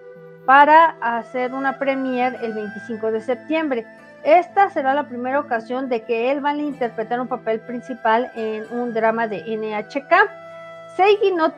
para 0.45 0.97
hacer 1.01 1.55
una 1.55 1.79
premiere 1.79 2.37
el 2.43 2.53
25 2.53 3.11
de 3.11 3.21
septiembre. 3.21 3.87
Esta 4.23 4.69
será 4.69 4.93
la 4.93 5.07
primera 5.07 5.39
ocasión 5.39 5.89
de 5.89 6.03
que 6.03 6.29
él 6.29 6.45
va 6.45 6.51
a 6.51 6.57
interpretar 6.57 7.19
un 7.19 7.27
papel 7.27 7.59
principal 7.61 8.31
en 8.35 8.65
un 8.71 8.93
drama 8.93 9.27
de 9.27 9.39
NHK. 9.57 10.13
Seigi 10.95 11.31
no 11.31 11.51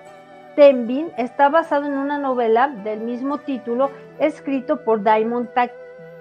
Tenbin 0.60 1.10
está 1.16 1.48
basado 1.48 1.86
en 1.86 1.94
una 1.94 2.18
novela 2.18 2.68
del 2.68 3.00
mismo 3.00 3.38
título 3.38 3.92
escrito 4.20 4.84
por 4.84 5.01
Daimon 5.01 5.50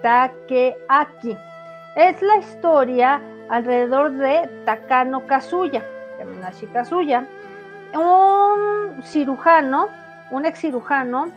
Takeaki. 0.01 1.37
Es 1.97 2.21
la 2.21 2.37
historia 2.37 3.21
alrededor 3.49 4.13
de 4.13 4.49
Takano 4.63 5.27
Kazuya, 5.27 5.83
Kazuya, 6.71 7.25
un 7.93 9.03
cirujano, 9.03 9.89
un 10.31 10.45
ex 10.45 10.59
cirujano 10.59 11.27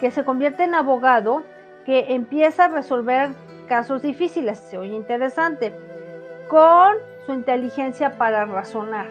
que 0.00 0.10
se 0.10 0.24
convierte 0.24 0.64
en 0.64 0.74
abogado, 0.74 1.42
que 1.84 2.14
empieza 2.14 2.64
a 2.64 2.68
resolver 2.68 3.32
casos 3.68 4.00
difíciles, 4.00 4.58
se 4.60 4.78
oye 4.78 4.94
interesante, 4.94 5.78
con 6.48 6.94
su 7.26 7.34
inteligencia 7.34 8.16
para 8.16 8.46
razonar. 8.46 9.08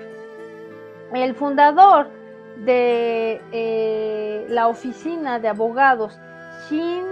El 1.14 1.36
fundador 1.36 2.08
de 2.64 3.42
eh, 3.52 4.46
la 4.50 4.68
oficina 4.68 5.40
de 5.40 5.48
abogados 5.48 6.18
Shin 6.68 7.06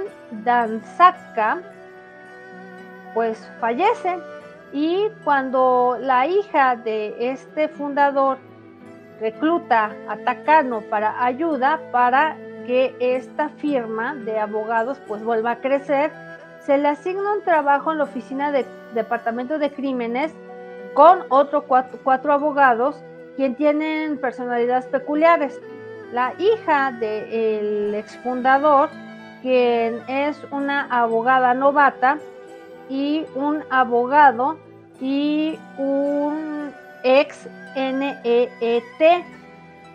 Dansaka, 0.43 1.62
pues 3.13 3.38
fallece. 3.59 4.19
Y 4.71 5.09
cuando 5.23 5.97
la 6.00 6.25
hija 6.25 6.75
de 6.75 7.15
este 7.31 7.67
fundador 7.67 8.38
recluta 9.19 9.91
a 10.07 10.17
Takano 10.17 10.81
para 10.81 11.23
ayuda 11.23 11.79
para 11.91 12.35
que 12.65 12.95
esta 13.00 13.50
firma 13.50 14.15
de 14.15 14.39
abogados 14.39 14.97
pues 15.07 15.23
vuelva 15.23 15.51
a 15.51 15.55
crecer, 15.57 16.12
se 16.62 16.77
le 16.77 16.88
asigna 16.88 17.33
un 17.33 17.43
trabajo 17.43 17.91
en 17.91 18.00
la 18.00 18.05
oficina 18.05 18.51
de 18.51 18.65
Departamento 18.93 19.59
de 19.59 19.71
Crímenes 19.71 20.33
con 20.93 21.25
otros 21.29 21.65
cuatro, 22.03 22.33
abogados, 22.33 23.03
quien 23.36 23.56
tienen 23.56 24.18
personalidades 24.18 24.86
peculiares. 24.86 25.60
La 26.12 26.34
hija 26.38 26.92
del 26.92 27.96
exfundador, 27.96 28.90
quien 29.42 30.02
es 30.08 30.38
una 30.52 30.88
abogada 30.90 31.54
novata, 31.54 32.20
y 32.90 33.25
un 33.36 33.63
abogado 33.70 34.58
y 35.00 35.58
un 35.78 36.72
ex 37.04 37.48
NEET 37.75 38.84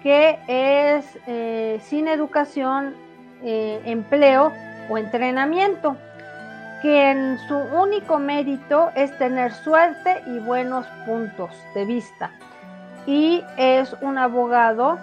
que 0.02 0.38
es 0.47 1.04
eh, 1.26 1.80
sin 1.83 2.09
educación, 2.09 2.95
eh, 3.42 3.80
empleo 3.85 4.52
o 4.88 4.99
entrenamiento, 4.99 5.97
que 6.83 7.11
en 7.11 7.38
su 7.49 7.57
único 7.57 8.18
mérito 8.18 8.90
es 8.95 9.16
tener 9.18 9.52
suerte 9.52 10.23
y 10.26 10.38
buenos 10.38 10.87
puntos 11.04 11.50
de 11.75 11.85
vista. 11.85 12.30
Y 13.06 13.44
es 13.56 13.94
un 14.00 14.18
abogado 14.18 14.98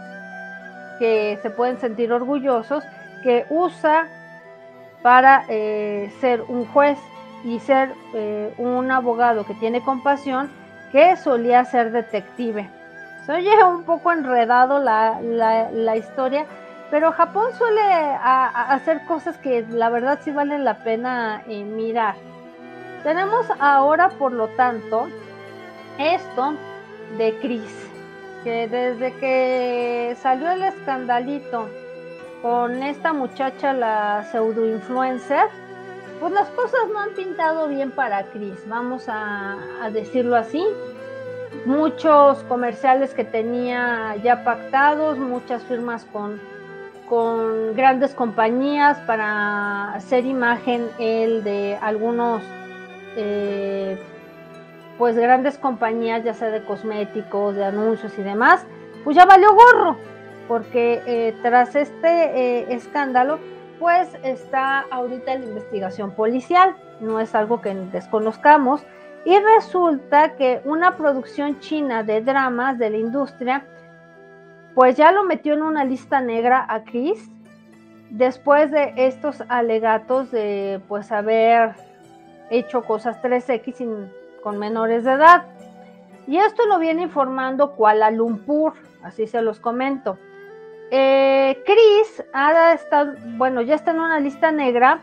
que 0.99 1.39
se 1.41 1.49
pueden 1.49 1.77
sentir 1.79 2.11
orgullosos, 2.13 2.83
que 3.23 3.45
usa 3.49 4.07
para 5.01 5.45
eh, 5.49 6.11
ser 6.19 6.41
un 6.47 6.65
juez 6.65 6.97
y 7.43 7.59
ser 7.59 7.93
un 8.57 8.89
abogado 8.89 9.45
que 9.45 9.53
tiene 9.55 9.81
compasión, 9.81 10.49
que 10.91 11.15
solía 11.15 11.65
ser 11.65 11.91
detective. 11.91 12.69
Se 13.25 13.31
oye 13.31 13.63
un 13.63 13.83
poco 13.83 14.11
enredado 14.11 14.79
la, 14.79 15.95
historia, 15.97 16.45
pero 16.91 17.11
Japón 17.11 17.47
suele 17.57 17.81
hacer 17.81 19.03
cosas 19.05 19.35
que 19.37 19.65
la 19.67 19.89
verdad 19.89 20.19
sí 20.23 20.29
valen 20.31 20.63
la 20.63 20.75
pena 20.75 21.41
eh, 21.47 21.63
mirar. 21.63 22.13
Tenemos 23.01 23.47
ahora, 23.59 24.09
por 24.09 24.31
lo 24.31 24.47
tanto, 24.49 25.07
esto 25.97 26.53
de 27.17 27.37
Chris, 27.41 27.85
que 28.45 28.67
desde 28.67 29.11
que 29.13 30.15
salió 30.21 30.51
el 30.51 30.61
escandalito 30.61 31.67
con 32.43 32.83
esta 32.83 33.11
muchacha, 33.11 33.73
la 33.73 34.23
pseudo 34.31 34.67
influencer, 34.67 35.47
pues 36.19 36.31
las 36.31 36.47
cosas 36.49 36.81
no 36.93 36.99
han 36.99 37.15
pintado 37.15 37.67
bien 37.67 37.89
para 37.89 38.23
Chris, 38.27 38.55
vamos 38.67 39.05
a 39.09 39.57
decirlo 39.91 40.35
así. 40.35 40.63
Muchos 41.65 42.43
comerciales 42.43 43.15
que 43.15 43.23
tenía 43.23 44.15
ya 44.23 44.43
pactados, 44.43 45.17
muchas 45.17 45.63
firmas 45.63 46.05
con, 46.05 46.39
con 47.09 47.75
grandes 47.75 48.13
compañías 48.13 48.99
para 49.07 49.91
hacer 49.93 50.23
imagen 50.23 50.87
el 50.99 51.43
de 51.43 51.79
algunos 51.81 52.43
eh, 53.17 53.97
pues 54.97 55.15
grandes 55.17 55.57
compañías 55.57 56.23
ya 56.23 56.33
sea 56.33 56.49
de 56.49 56.63
cosméticos, 56.63 57.55
de 57.55 57.65
anuncios 57.65 58.17
y 58.17 58.23
demás, 58.23 58.65
pues 59.03 59.15
ya 59.15 59.25
valió 59.25 59.53
gorro, 59.53 59.97
porque 60.47 61.01
eh, 61.05 61.35
tras 61.41 61.75
este 61.75 62.07
eh, 62.07 62.73
escándalo 62.73 63.39
pues 63.79 64.09
está 64.23 64.85
ahorita 64.89 65.35
la 65.35 65.45
investigación 65.45 66.11
policial, 66.11 66.75
no 67.01 67.19
es 67.19 67.35
algo 67.35 67.61
que 67.61 67.75
desconozcamos, 67.75 68.83
y 69.25 69.37
resulta 69.37 70.35
que 70.35 70.61
una 70.65 70.95
producción 70.95 71.59
china 71.59 72.03
de 72.03 72.21
dramas 72.21 72.77
de 72.77 72.91
la 72.91 72.97
industria, 72.97 73.65
pues 74.75 74.95
ya 74.95 75.11
lo 75.11 75.23
metió 75.23 75.55
en 75.55 75.63
una 75.63 75.83
lista 75.83 76.21
negra 76.21 76.65
a 76.69 76.83
Chris, 76.83 77.29
después 78.11 78.71
de 78.71 78.93
estos 78.95 79.43
alegatos 79.49 80.31
de 80.31 80.79
pues 80.87 81.11
haber 81.11 81.73
hecho 82.49 82.83
cosas 82.83 83.21
3X 83.21 83.81
con 84.45 84.59
menores 84.59 85.03
de 85.03 85.13
edad. 85.13 85.43
Y 86.27 86.37
esto 86.37 86.67
lo 86.67 86.77
viene 86.77 87.01
informando 87.01 87.71
Kuala 87.71 88.11
Lumpur, 88.11 88.73
así 89.01 89.25
se 89.25 89.41
los 89.41 89.59
comento. 89.59 90.19
Eh, 90.91 91.63
Chris 91.65 92.23
ha 92.31 92.73
estado, 92.73 93.15
bueno, 93.37 93.63
ya 93.63 93.73
está 93.73 93.89
en 93.89 94.01
una 94.01 94.19
lista 94.19 94.51
negra 94.51 94.99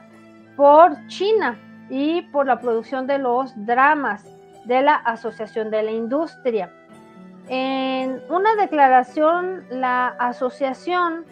por 0.57 0.93
China 1.09 1.59
y 1.91 2.23
por 2.31 2.47
la 2.47 2.61
producción 2.61 3.09
de 3.09 3.19
los 3.19 3.53
dramas 3.67 4.25
de 4.65 4.81
la 4.81 4.95
Asociación 4.95 5.73
de 5.73 5.83
la 5.83 5.91
Industria. 5.91 6.71
En 7.49 8.23
una 8.29 8.55
declaración, 8.55 9.65
la 9.71 10.07
asociación 10.21 11.25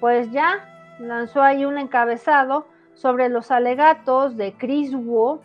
pues 0.00 0.32
ya 0.32 0.64
lanzó 0.98 1.42
ahí 1.42 1.66
un 1.66 1.76
encabezado 1.76 2.66
sobre 2.94 3.28
los 3.28 3.50
alegatos 3.50 4.38
de 4.38 4.54
Chris 4.54 4.94
Wu 4.94 5.42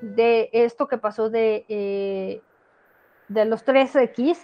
de 0.00 0.50
esto 0.52 0.88
que 0.88 0.98
pasó 0.98 1.30
de, 1.30 1.64
eh, 1.68 2.42
de 3.28 3.44
los 3.44 3.64
3X 3.64 4.38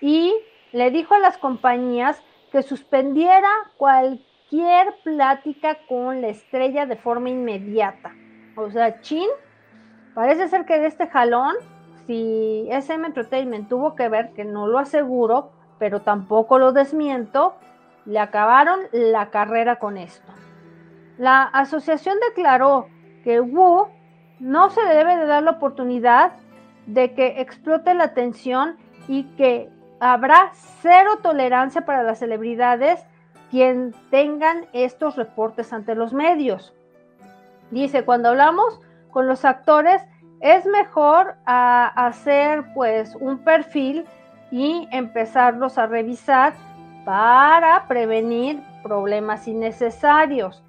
y 0.00 0.34
le 0.72 0.90
dijo 0.90 1.14
a 1.14 1.18
las 1.18 1.38
compañías 1.38 2.22
que 2.52 2.62
suspendiera 2.62 3.48
cualquier 3.76 4.94
plática 5.04 5.78
con 5.88 6.20
la 6.20 6.28
estrella 6.28 6.86
de 6.86 6.96
forma 6.96 7.30
inmediata. 7.30 8.14
O 8.56 8.70
sea, 8.70 9.00
Chin, 9.00 9.28
parece 10.14 10.48
ser 10.48 10.64
que 10.64 10.78
de 10.78 10.86
este 10.86 11.06
jalón, 11.06 11.56
si 12.06 12.68
SM 12.70 13.06
Entertainment 13.06 13.68
tuvo 13.68 13.94
que 13.94 14.08
ver, 14.08 14.32
que 14.32 14.44
no 14.44 14.66
lo 14.66 14.78
aseguro, 14.78 15.50
pero 15.78 16.02
tampoco 16.02 16.58
lo 16.58 16.72
desmiento, 16.72 17.56
le 18.04 18.18
acabaron 18.18 18.80
la 18.92 19.30
carrera 19.30 19.76
con 19.76 19.96
esto. 19.96 20.32
La 21.18 21.42
asociación 21.42 22.16
declaró 22.28 22.88
que 23.24 23.40
Wu 23.40 23.88
no 24.38 24.70
se 24.70 24.82
debe 24.82 25.16
de 25.16 25.26
dar 25.26 25.42
la 25.42 25.52
oportunidad 25.52 26.32
de 26.86 27.14
que 27.14 27.40
explote 27.40 27.94
la 27.94 28.04
atención 28.04 28.76
y 29.08 29.24
que 29.36 29.70
habrá 30.00 30.50
cero 30.82 31.18
tolerancia 31.22 31.84
para 31.84 32.02
las 32.02 32.18
celebridades 32.18 33.04
quien 33.50 33.94
tengan 34.10 34.66
estos 34.72 35.16
reportes 35.16 35.72
ante 35.72 35.94
los 35.94 36.12
medios. 36.12 36.74
Dice, 37.70 38.04
cuando 38.04 38.28
hablamos 38.30 38.80
con 39.10 39.26
los 39.26 39.44
actores, 39.44 40.02
es 40.40 40.66
mejor 40.66 41.36
ah, 41.46 41.92
hacer 41.96 42.64
pues 42.74 43.14
un 43.18 43.38
perfil 43.38 44.04
y 44.50 44.88
empezarlos 44.92 45.78
a 45.78 45.86
revisar 45.86 46.54
para 47.04 47.86
prevenir 47.88 48.62
problemas 48.82 49.48
innecesarios. 49.48 50.62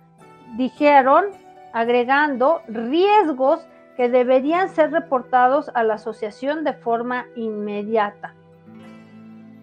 Dijeron, 0.56 1.26
agregando 1.78 2.64
riesgos 2.68 3.68
que 3.98 4.10
deberían 4.10 4.70
ser 4.70 4.90
reportados 4.90 5.70
a 5.76 5.84
la 5.84 5.94
asociación 5.94 6.64
de 6.64 6.74
forma 6.74 7.28
inmediata. 7.36 8.34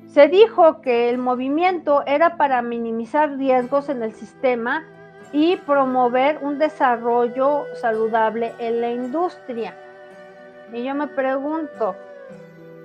Se 0.06 0.28
dijo 0.28 0.80
que 0.80 1.10
el 1.10 1.18
movimiento 1.18 2.04
era 2.06 2.36
para 2.36 2.62
minimizar 2.62 3.36
riesgos 3.36 3.88
en 3.88 4.04
el 4.04 4.12
sistema 4.12 4.84
y 5.32 5.56
promover 5.56 6.38
un 6.40 6.60
desarrollo 6.60 7.64
saludable 7.80 8.52
en 8.60 8.80
la 8.80 8.90
industria. 8.90 9.74
Y 10.72 10.84
yo 10.84 10.94
me 10.94 11.08
pregunto, 11.08 11.96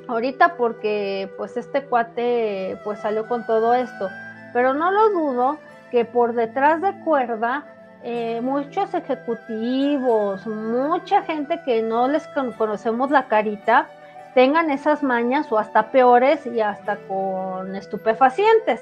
ahorita 0.07 0.55
porque 0.57 1.31
pues 1.38 1.55
este 1.55 1.83
cuate 1.83 2.79
pues 2.83 2.98
salió 2.98 3.27
con 3.27 3.45
todo 3.45 3.75
esto, 3.75 4.09
pero 4.53 4.74
no 4.74 4.89
lo 4.89 5.12
dudo 5.12 5.59
que 5.91 6.03
por 6.03 6.33
detrás 6.33 6.81
de 6.81 7.00
cuerda 7.03 7.75
eh, 8.03 8.39
muchos 8.41 8.94
ejecutivos, 8.94 10.48
mucha 10.48 11.22
gente 11.24 11.62
que 11.65 11.82
no 11.82 12.08
les 12.08 12.27
conocemos 12.58 13.12
la 13.12 13.27
carita, 13.27 13.88
tengan 14.34 14.70
esas 14.72 15.03
mañas 15.03 15.51
o 15.51 15.58
hasta 15.58 15.91
peores 15.91 16.46
y 16.46 16.62
hasta 16.62 16.96
con 17.08 17.75
estupefacientes. 17.75 18.82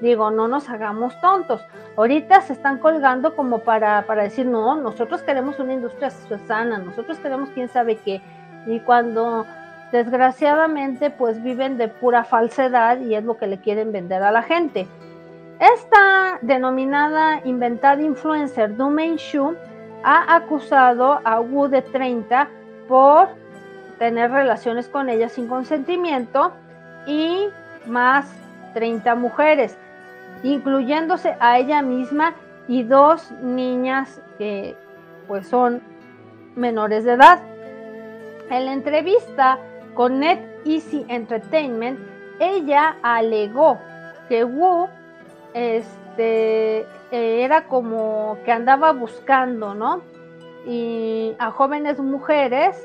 Digo, 0.00 0.30
no 0.30 0.46
nos 0.46 0.68
hagamos 0.68 1.18
tontos. 1.20 1.62
Ahorita 1.96 2.42
se 2.42 2.52
están 2.52 2.78
colgando 2.78 3.34
como 3.34 3.60
para, 3.60 4.02
para 4.06 4.24
decir, 4.24 4.46
no, 4.46 4.76
nosotros 4.76 5.22
queremos 5.22 5.58
una 5.58 5.72
industria 5.72 6.10
sana, 6.10 6.78
nosotros 6.78 7.18
queremos 7.18 7.48
quién 7.50 7.68
sabe 7.68 7.96
qué. 7.96 8.20
Y 8.66 8.80
cuando 8.80 9.46
desgraciadamente 9.92 11.10
pues 11.10 11.42
viven 11.42 11.78
de 11.78 11.88
pura 11.88 12.24
falsedad 12.24 13.00
y 13.00 13.14
es 13.14 13.24
lo 13.24 13.36
que 13.36 13.46
le 13.46 13.58
quieren 13.58 13.92
vender 13.92 14.22
a 14.22 14.30
la 14.30 14.42
gente. 14.42 14.86
Esta 15.58 16.38
denominada 16.42 17.40
inventada 17.44 18.02
influencer 18.02 18.76
Du 18.76 18.90
Shu 19.16 19.56
ha 20.02 20.36
acusado 20.36 21.20
a 21.24 21.40
Wu 21.40 21.68
de 21.68 21.80
30 21.80 22.48
por 22.88 23.28
tener 23.98 24.30
relaciones 24.30 24.88
con 24.88 25.08
ella 25.08 25.30
sin 25.30 25.48
consentimiento 25.48 26.52
y 27.06 27.48
más 27.86 28.26
30 28.74 29.14
mujeres, 29.14 29.78
incluyéndose 30.42 31.36
a 31.40 31.58
ella 31.58 31.80
misma 31.80 32.34
y 32.68 32.82
dos 32.82 33.30
niñas 33.40 34.20
que 34.36 34.76
pues 35.26 35.48
son 35.48 35.80
menores 36.54 37.04
de 37.04 37.12
edad. 37.14 37.40
En 38.50 38.66
la 38.66 38.72
entrevista 38.74 39.58
con 39.94 40.20
Net 40.20 40.38
Easy 40.66 41.06
Entertainment, 41.08 41.98
ella 42.38 42.96
alegó 43.02 43.78
que 44.28 44.44
Wu 44.44 44.88
este, 45.56 46.80
eh, 46.80 46.86
era 47.10 47.64
como 47.64 48.36
que 48.44 48.52
andaba 48.52 48.92
buscando, 48.92 49.74
¿no? 49.74 50.02
Y 50.66 51.34
a 51.38 51.50
jóvenes 51.50 51.98
mujeres 51.98 52.76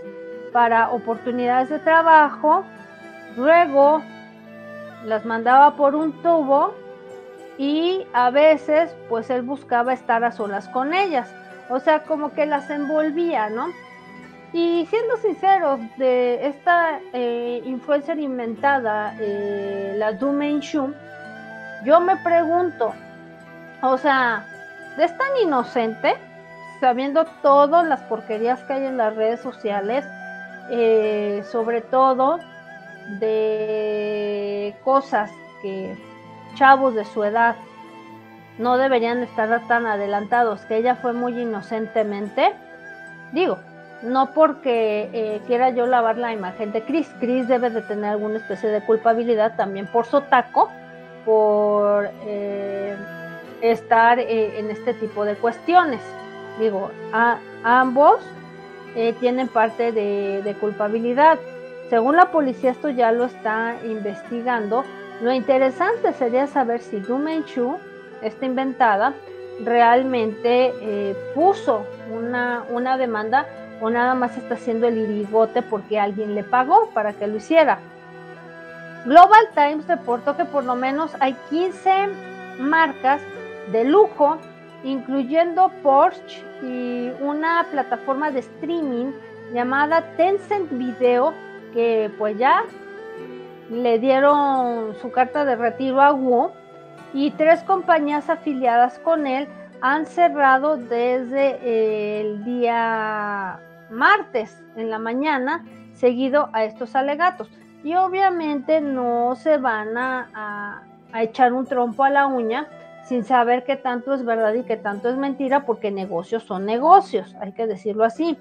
para 0.53 0.89
oportunidades 0.91 1.69
de 1.69 1.79
trabajo, 1.79 2.63
luego 3.35 4.01
las 5.03 5.25
mandaba 5.25 5.75
por 5.75 5.95
un 5.95 6.13
tubo 6.21 6.73
y 7.57 8.07
a 8.13 8.29
veces 8.29 8.95
pues 9.09 9.29
él 9.29 9.41
buscaba 9.41 9.91
estar 9.91 10.23
a 10.23 10.31
solas 10.31 10.69
con 10.69 10.93
ellas, 10.93 11.29
o 11.69 11.79
sea, 11.79 12.03
como 12.03 12.33
que 12.33 12.45
las 12.45 12.69
envolvía, 12.69 13.49
¿no? 13.49 13.67
Y 14.53 14.85
siendo 14.89 15.17
sinceros, 15.17 15.79
de 15.97 16.47
esta 16.47 16.99
eh, 17.13 17.61
influencer 17.65 18.19
inventada, 18.19 19.15
eh, 19.19 19.95
la 19.97 20.13
Du 20.13 20.31
Shu, 20.59 20.93
yo 21.83 21.99
me 21.99 22.15
pregunto, 22.17 22.93
o 23.81 23.97
sea, 23.97 24.45
¿es 24.97 25.17
tan 25.17 25.29
inocente 25.43 26.15
sabiendo 26.79 27.25
todas 27.41 27.85
las 27.85 28.01
porquerías 28.01 28.59
que 28.63 28.73
hay 28.73 28.85
en 28.85 28.97
las 28.97 29.15
redes 29.15 29.39
sociales? 29.39 30.05
Eh, 30.69 31.43
sobre 31.51 31.81
todo 31.81 32.39
de 33.19 34.75
cosas 34.83 35.31
que 35.61 35.97
chavos 36.55 36.93
de 36.95 37.03
su 37.03 37.23
edad 37.23 37.55
no 38.57 38.77
deberían 38.77 39.23
estar 39.23 39.67
tan 39.67 39.85
adelantados, 39.87 40.61
que 40.61 40.77
ella 40.77 40.95
fue 40.95 41.13
muy 41.13 41.39
inocentemente. 41.39 42.53
Digo, 43.31 43.57
no 44.03 44.33
porque 44.33 45.09
eh, 45.13 45.41
quiera 45.47 45.71
yo 45.71 45.87
lavar 45.87 46.17
la 46.17 46.31
imagen 46.31 46.71
de 46.71 46.83
Chris. 46.83 47.09
Chris 47.19 47.47
debe 47.47 47.69
de 47.69 47.81
tener 47.81 48.11
alguna 48.11 48.37
especie 48.37 48.69
de 48.69 48.81
culpabilidad 48.81 49.55
también 49.55 49.87
por 49.87 50.05
su 50.05 50.21
taco 50.21 50.69
por 51.25 52.09
eh, 52.25 52.95
estar 53.61 54.19
eh, 54.19 54.59
en 54.59 54.69
este 54.69 54.93
tipo 54.93 55.25
de 55.25 55.35
cuestiones. 55.35 56.01
Digo, 56.59 56.91
ambos 57.63 58.21
eh, 58.95 59.13
tienen 59.19 59.47
parte 59.47 59.91
de, 59.91 60.55
culpabilidad. 60.59 61.39
Según 61.89 62.15
la 62.15 62.31
policía, 62.31 62.71
esto 62.71 62.89
ya 62.89 63.11
lo 63.11 63.25
está 63.25 63.75
investigando. 63.85 64.83
Lo 65.21 65.31
interesante 65.31 66.13
sería 66.13 66.47
saber 66.47 66.81
si 66.81 66.99
Du 66.99 67.17
Menchu, 67.17 67.77
esta 68.21 68.45
inventada, 68.45 69.13
realmente 69.63 71.15
puso 71.35 71.85
una, 72.11 72.63
una 72.69 72.97
demanda 72.97 73.45
o 73.81 73.89
nada 73.89 74.15
más 74.15 74.37
está 74.37 74.55
haciendo 74.55 74.87
el 74.87 74.97
irigote 74.97 75.61
porque 75.61 75.99
alguien 75.99 76.33
le 76.33 76.43
pagó 76.43 76.89
para 76.93 77.13
que 77.13 77.27
lo 77.27 77.37
hiciera. 77.37 77.79
Global 79.05 79.47
Times 79.55 79.87
reportó 79.87 80.37
que 80.37 80.45
por 80.45 80.63
lo 80.63 80.75
menos 80.75 81.11
hay 81.19 81.35
15 81.49 82.09
marcas 82.59 83.21
de 83.71 83.83
lujo, 83.83 84.37
incluyendo 84.83 85.71
Porsche 85.81 86.43
y 86.61 87.11
una 87.21 87.65
plataforma 87.71 88.29
de 88.29 88.39
streaming 88.39 89.11
llamada 89.53 90.03
Tencent 90.17 90.71
Video, 90.71 91.33
que 91.73 92.11
pues 92.17 92.37
ya 92.37 92.63
le 93.71 93.97
dieron 93.97 94.95
su 95.01 95.11
carta 95.11 95.45
de 95.45 95.55
retiro 95.55 96.01
a 96.01 96.13
Wu 96.13 96.51
y 97.13 97.31
tres 97.31 97.63
compañías 97.63 98.29
afiliadas 98.29 98.99
con 98.99 99.25
él 99.25 99.47
han 99.81 100.05
cerrado 100.05 100.77
desde 100.77 102.19
el 102.21 102.43
día 102.43 103.59
martes 103.89 104.61
en 104.75 104.91
la 104.91 104.99
mañana 104.99 105.65
seguido 105.93 106.49
a 106.53 106.65
estos 106.65 106.95
alegatos 106.95 107.49
y 107.83 107.95
obviamente 107.95 108.81
no 108.81 109.35
se 109.35 109.57
van 109.57 109.97
a, 109.97 110.83
echar 111.13 111.51
un 111.51 111.65
trompo 111.65 112.05
a 112.05 112.09
la 112.09 112.27
uña 112.27 112.67
sin 113.03 113.25
saber 113.25 113.65
qué 113.65 113.75
tanto 113.75 114.13
es 114.13 114.23
verdad 114.23 114.53
y 114.53 114.63
qué 114.63 114.77
tanto 114.77 115.09
es 115.09 115.17
mentira, 115.17 115.65
porque 115.65 115.91
negocios 115.91 116.43
son 116.43 116.65
negocios, 116.65 117.35
hay 117.41 117.51
que 117.51 117.67
decirlo 117.67 118.05
así. 118.05 118.37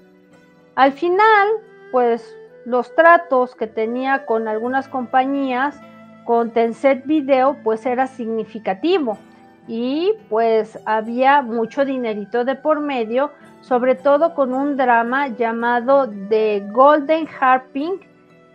Al 0.75 0.93
final, 0.93 1.47
pues 1.91 2.33
los 2.65 2.95
tratos 2.95 3.55
que 3.55 3.67
tenía 3.67 4.25
con 4.25 4.47
algunas 4.47 4.87
compañías, 4.87 5.81
con 6.23 6.51
Tencent 6.51 7.05
Video, 7.05 7.57
pues 7.63 7.85
era 7.85 8.07
significativo 8.07 9.17
y 9.67 10.13
pues 10.29 10.79
había 10.85 11.41
mucho 11.41 11.85
dinerito 11.85 12.45
de 12.45 12.55
por 12.55 12.79
medio, 12.79 13.31
sobre 13.61 13.95
todo 13.95 14.33
con 14.33 14.53
un 14.53 14.77
drama 14.77 15.27
llamado 15.29 16.09
The 16.29 16.67
Golden 16.71 17.27
Harping, 17.39 17.99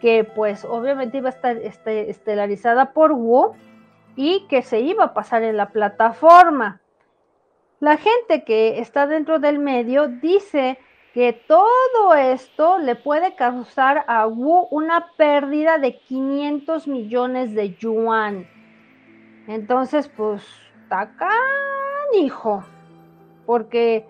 que 0.00 0.24
pues 0.24 0.64
obviamente 0.64 1.18
iba 1.18 1.28
a 1.28 1.32
estar 1.32 1.56
este, 1.56 2.10
estelarizada 2.10 2.92
por 2.92 3.12
Wu 3.12 3.54
y 4.14 4.46
que 4.48 4.62
se 4.62 4.80
iba 4.80 5.04
a 5.04 5.14
pasar 5.14 5.42
en 5.42 5.56
la 5.56 5.70
plataforma. 5.70 6.80
La 7.80 7.96
gente 7.96 8.44
que 8.44 8.80
está 8.80 9.06
dentro 9.06 9.38
del 9.38 9.58
medio 9.58 10.08
dice 10.08 10.78
que 11.12 11.32
todo 11.32 12.14
esto 12.14 12.78
le 12.78 12.94
puede 12.94 13.34
causar 13.36 14.04
a 14.06 14.26
Wu 14.26 14.68
una 14.70 15.12
pérdida 15.16 15.78
de 15.78 15.98
500 15.98 16.88
millones 16.88 17.54
de 17.54 17.74
yuan. 17.74 18.46
Entonces, 19.46 20.08
pues, 20.08 20.42
está 20.82 21.10
hijo, 22.14 22.64
porque 23.44 24.06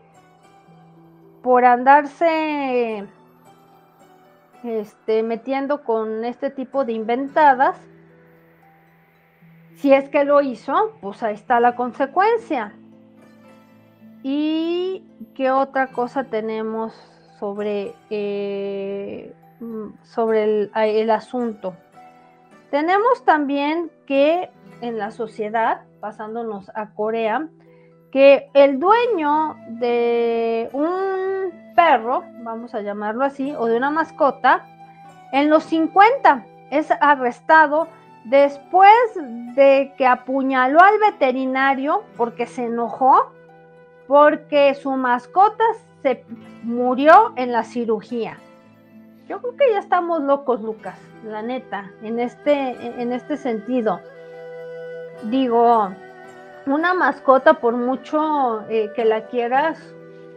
por 1.42 1.64
andarse 1.64 3.07
este, 4.64 5.22
metiendo 5.22 5.84
con 5.84 6.24
este 6.24 6.50
tipo 6.50 6.84
de 6.84 6.92
inventadas, 6.92 7.78
Si 9.76 9.92
es 9.92 10.08
que 10.08 10.24
lo 10.24 10.40
hizo, 10.40 10.96
pues 11.02 11.22
ahí 11.22 11.34
está 11.34 11.60
la 11.60 11.76
consecuencia. 11.76 12.72
¿Y 14.22 15.04
qué 15.34 15.50
otra 15.50 15.88
cosa 15.88 16.24
tenemos 16.24 16.94
sobre, 17.38 17.94
eh, 18.08 19.34
sobre 20.02 20.70
el, 20.72 21.10
asunto? 21.10 21.76
Tenemos 22.70 23.22
también 23.26 23.90
que 24.06 24.50
en 24.80 24.96
la 24.96 25.10
sociedad, 25.10 25.82
pasándonos 26.00 26.70
a 26.74 26.94
Corea, 26.94 27.48
que 28.10 28.48
el 28.54 28.80
dueño 28.80 29.56
de 29.78 30.70
un 30.72 31.65
perro, 31.76 32.24
vamos 32.42 32.74
a 32.74 32.80
llamarlo 32.80 33.24
así, 33.24 33.54
o 33.56 33.66
de 33.66 33.76
una 33.76 33.90
mascota, 33.90 34.66
en 35.30 35.50
los 35.50 35.62
50 35.64 36.44
es 36.70 36.90
arrestado 37.00 37.86
después 38.24 38.90
de 39.54 39.92
que 39.96 40.06
apuñaló 40.06 40.80
al 40.80 40.98
veterinario 40.98 42.02
porque 42.16 42.46
se 42.46 42.64
enojó, 42.64 43.30
porque 44.08 44.74
su 44.74 44.90
mascota 44.92 45.64
se 46.02 46.24
murió 46.62 47.32
en 47.36 47.52
la 47.52 47.62
cirugía. 47.62 48.38
Yo 49.28 49.40
creo 49.40 49.56
que 49.56 49.72
ya 49.72 49.78
estamos 49.78 50.22
locos, 50.22 50.60
Lucas, 50.60 50.98
la 51.24 51.42
neta, 51.42 51.90
en 52.02 52.18
este, 52.20 53.02
en 53.02 53.12
este 53.12 53.36
sentido. 53.36 54.00
Digo, 55.24 55.90
una 56.66 56.94
mascota, 56.94 57.54
por 57.54 57.76
mucho 57.76 58.62
eh, 58.68 58.90
que 58.94 59.04
la 59.04 59.26
quieras, 59.26 59.78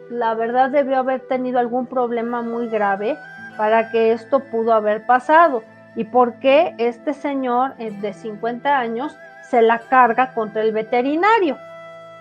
la 0.10 0.34
verdad 0.34 0.70
debió 0.70 0.98
haber 0.98 1.22
tenido 1.22 1.60
algún 1.60 1.86
problema 1.86 2.42
muy 2.42 2.68
grave 2.68 3.18
para 3.58 3.92
que 3.92 4.12
esto 4.12 4.40
pudo 4.40 4.74
haber 4.74 5.06
pasado. 5.06 5.64
¿Y 5.96 6.06
por 6.06 6.36
qué 6.36 6.76
este 6.78 7.14
señor 7.14 7.74
eh, 7.78 7.92
de 7.92 8.14
50 8.14 8.78
años 8.78 9.16
se 9.50 9.62
la 9.62 9.80
carga 9.80 10.34
contra 10.34 10.62
el 10.62 10.72
veterinario? 10.72 11.58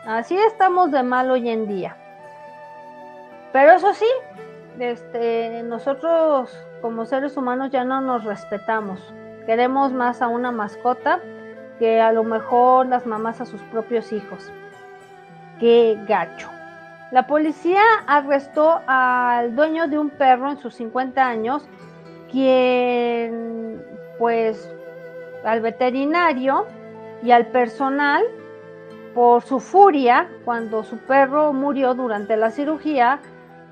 Así 0.06 0.36
estamos 0.36 0.90
de 0.90 1.02
mal 1.02 1.30
hoy 1.30 1.48
en 1.48 1.68
día. 1.68 1.96
Pero 3.52 3.72
eso 3.72 3.92
sí, 3.94 4.08
este, 4.78 5.62
nosotros 5.62 6.56
como 6.80 7.06
seres 7.06 7.36
humanos 7.36 7.70
ya 7.70 7.84
no 7.84 8.00
nos 8.00 8.24
respetamos. 8.24 9.00
Queremos 9.46 9.92
más 9.92 10.22
a 10.22 10.28
una 10.28 10.52
mascota 10.52 11.20
que 11.78 12.00
a 12.00 12.12
lo 12.12 12.24
mejor 12.24 12.86
las 12.86 13.06
mamás 13.06 13.40
a 13.40 13.46
sus 13.46 13.60
propios 13.62 14.12
hijos. 14.12 14.50
Qué 15.60 15.98
gacho. 16.06 16.57
La 17.10 17.26
policía 17.26 17.82
arrestó 18.06 18.82
al 18.86 19.56
dueño 19.56 19.88
de 19.88 19.98
un 19.98 20.10
perro 20.10 20.50
en 20.50 20.58
sus 20.58 20.74
50 20.74 21.26
años, 21.26 21.66
quien 22.30 23.82
pues 24.18 24.70
al 25.44 25.60
veterinario 25.60 26.66
y 27.22 27.30
al 27.30 27.46
personal 27.46 28.22
por 29.14 29.42
su 29.42 29.58
furia 29.58 30.28
cuando 30.44 30.84
su 30.84 30.98
perro 30.98 31.52
murió 31.54 31.94
durante 31.94 32.36
la 32.36 32.50
cirugía, 32.50 33.20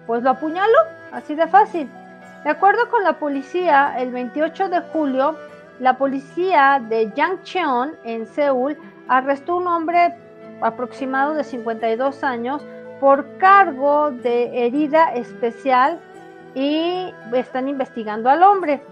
pues 0.07 0.23
lo 0.23 0.31
apuñaló, 0.31 0.79
así 1.13 1.35
de 1.35 1.47
fácil. 1.47 1.91
De 2.43 2.51
acuerdo 2.51 2.89
con 2.89 3.03
la 3.03 3.19
policía, 3.19 3.97
el 3.99 4.13
28 4.13 4.69
de 4.71 4.81
julio, 4.93 5.37
la 5.79 5.99
policía 5.99 6.81
de 6.89 7.13
Yangcheon 7.15 7.97
en 8.05 8.27
Seúl 8.27 8.79
arrestó 9.09 9.53
a 9.53 9.57
un 9.57 9.67
hombre 9.67 10.15
aproximado 10.63 11.35
de 11.35 11.45
52 11.45 12.25
años 12.25 12.65
por 13.01 13.39
cargo 13.39 14.11
de 14.11 14.67
herida 14.67 15.13
especial 15.15 16.01
y 16.55 17.13
están 17.33 17.69
investigando 17.69 18.31
al 18.31 18.43
hombre. 18.43 18.83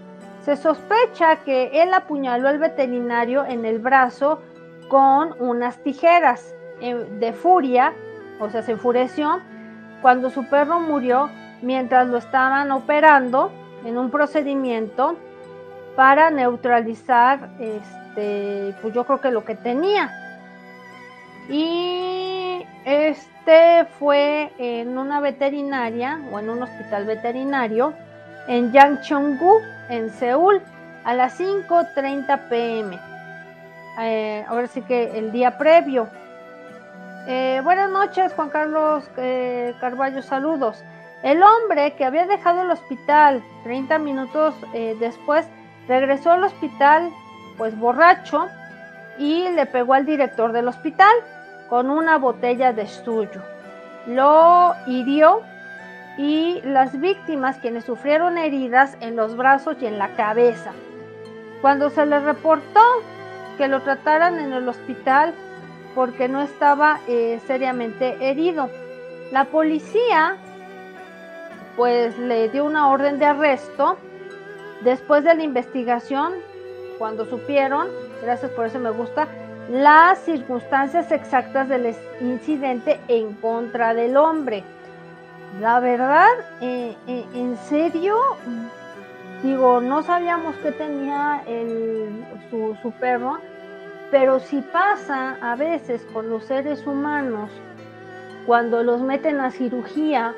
Se 0.41 0.55
sospecha 0.55 1.37
que 1.37 1.81
él 1.81 1.93
apuñaló 1.93 2.47
al 2.47 2.59
veterinario 2.59 3.43
en 3.45 3.65
el 3.65 3.79
brazo 3.79 4.41
con 4.89 5.33
unas 5.39 5.77
tijeras 5.79 6.53
eh, 6.79 6.93
de 6.93 7.33
furia, 7.33 7.93
o 8.39 8.49
sea, 8.49 8.61
se 8.61 8.73
enfureció 8.73 9.41
cuando 10.01 10.29
su 10.29 10.47
perro 10.47 10.79
murió 10.79 11.29
mientras 11.63 12.07
lo 12.07 12.17
estaban 12.17 12.71
operando 12.71 13.51
en 13.85 13.97
un 13.97 14.11
procedimiento 14.11 15.15
para 15.95 16.29
neutralizar, 16.29 17.49
este, 17.59 18.75
pues 18.81 18.93
yo 18.93 19.05
creo 19.05 19.21
que 19.21 19.31
lo 19.31 19.45
que 19.45 19.55
tenía. 19.55 20.11
Y 21.49 22.65
este 22.85 23.34
fue 23.99 24.51
en 24.57 24.97
una 24.97 25.19
veterinaria 25.19 26.19
o 26.31 26.39
en 26.39 26.49
un 26.49 26.63
hospital 26.63 27.05
veterinario 27.05 27.93
en 28.47 28.71
Yangcheongu, 28.71 29.61
en 29.89 30.09
Seúl, 30.11 30.61
a 31.03 31.13
las 31.13 31.39
5.30 31.39 32.49
pm. 32.49 32.99
Eh, 33.99 34.45
ahora 34.47 34.67
sí 34.67 34.81
que 34.81 35.17
el 35.17 35.31
día 35.31 35.57
previo. 35.57 36.07
Eh, 37.27 37.61
buenas 37.63 37.89
noches, 37.89 38.33
Juan 38.33 38.49
Carlos 38.49 39.03
eh, 39.17 39.73
Carballo, 39.79 40.21
saludos. 40.21 40.83
El 41.23 41.41
hombre 41.41 41.93
que 41.93 42.05
había 42.05 42.25
dejado 42.25 42.63
el 42.63 42.71
hospital 42.71 43.43
30 43.63 43.97
minutos 43.97 44.53
después 44.99 45.47
regresó 45.87 46.31
al 46.31 46.43
hospital 46.43 47.09
pues 47.57 47.75
borracho 47.79 48.47
y 49.17 49.49
le 49.49 49.65
pegó 49.65 49.95
al 49.95 50.05
director 50.05 50.51
del 50.51 50.67
hospital 50.67 51.15
con 51.69 51.89
una 51.89 52.17
botella 52.17 52.73
de 52.73 52.87
suyo. 52.87 53.41
Lo 54.07 54.73
hirió 54.87 55.41
y 56.17 56.61
las 56.63 56.99
víctimas 56.99 57.57
quienes 57.57 57.85
sufrieron 57.85 58.37
heridas 58.37 58.97
en 59.01 59.15
los 59.15 59.35
brazos 59.35 59.77
y 59.81 59.85
en 59.85 59.97
la 59.97 60.15
cabeza. 60.15 60.71
Cuando 61.61 61.89
se 61.89 62.05
le 62.05 62.19
reportó 62.19 62.81
que 63.57 63.67
lo 63.67 63.81
trataran 63.81 64.39
en 64.39 64.53
el 64.53 64.67
hospital 64.67 65.33
porque 65.93 66.27
no 66.27 66.41
estaba 66.41 66.99
eh, 67.07 67.39
seriamente 67.47 68.29
herido, 68.29 68.69
la 69.31 69.45
policía 69.45 70.37
pues 71.75 72.17
le 72.17 72.49
dio 72.49 72.65
una 72.65 72.89
orden 72.89 73.19
de 73.19 73.25
arresto. 73.25 73.97
Después 74.81 75.23
de 75.23 75.33
la 75.33 75.43
investigación, 75.43 76.33
cuando 76.97 77.25
supieron, 77.25 77.87
gracias 78.21 78.51
por 78.51 78.65
eso 78.65 78.79
me 78.79 78.91
gusta, 78.91 79.27
las 79.69 80.19
circunstancias 80.19 81.11
exactas 81.11 81.67
del 81.69 81.95
incidente 82.21 82.99
en 83.07 83.33
contra 83.33 83.93
del 83.93 84.17
hombre. 84.17 84.63
La 85.59 85.79
verdad, 85.79 86.29
eh, 86.61 86.95
eh, 87.07 87.25
en 87.33 87.57
serio, 87.57 88.17
digo, 89.41 89.81
no 89.81 90.03
sabíamos 90.03 90.55
que 90.57 90.71
tenía 90.71 91.43
su, 92.49 92.75
su 92.81 92.91
perro, 92.91 93.37
pero 94.11 94.39
si 94.39 94.61
pasa 94.61 95.37
a 95.41 95.55
veces 95.55 96.05
con 96.13 96.29
los 96.29 96.45
seres 96.45 96.85
humanos, 96.85 97.49
cuando 98.45 98.83
los 98.83 99.01
meten 99.01 99.39
a 99.39 99.51
cirugía, 99.51 100.35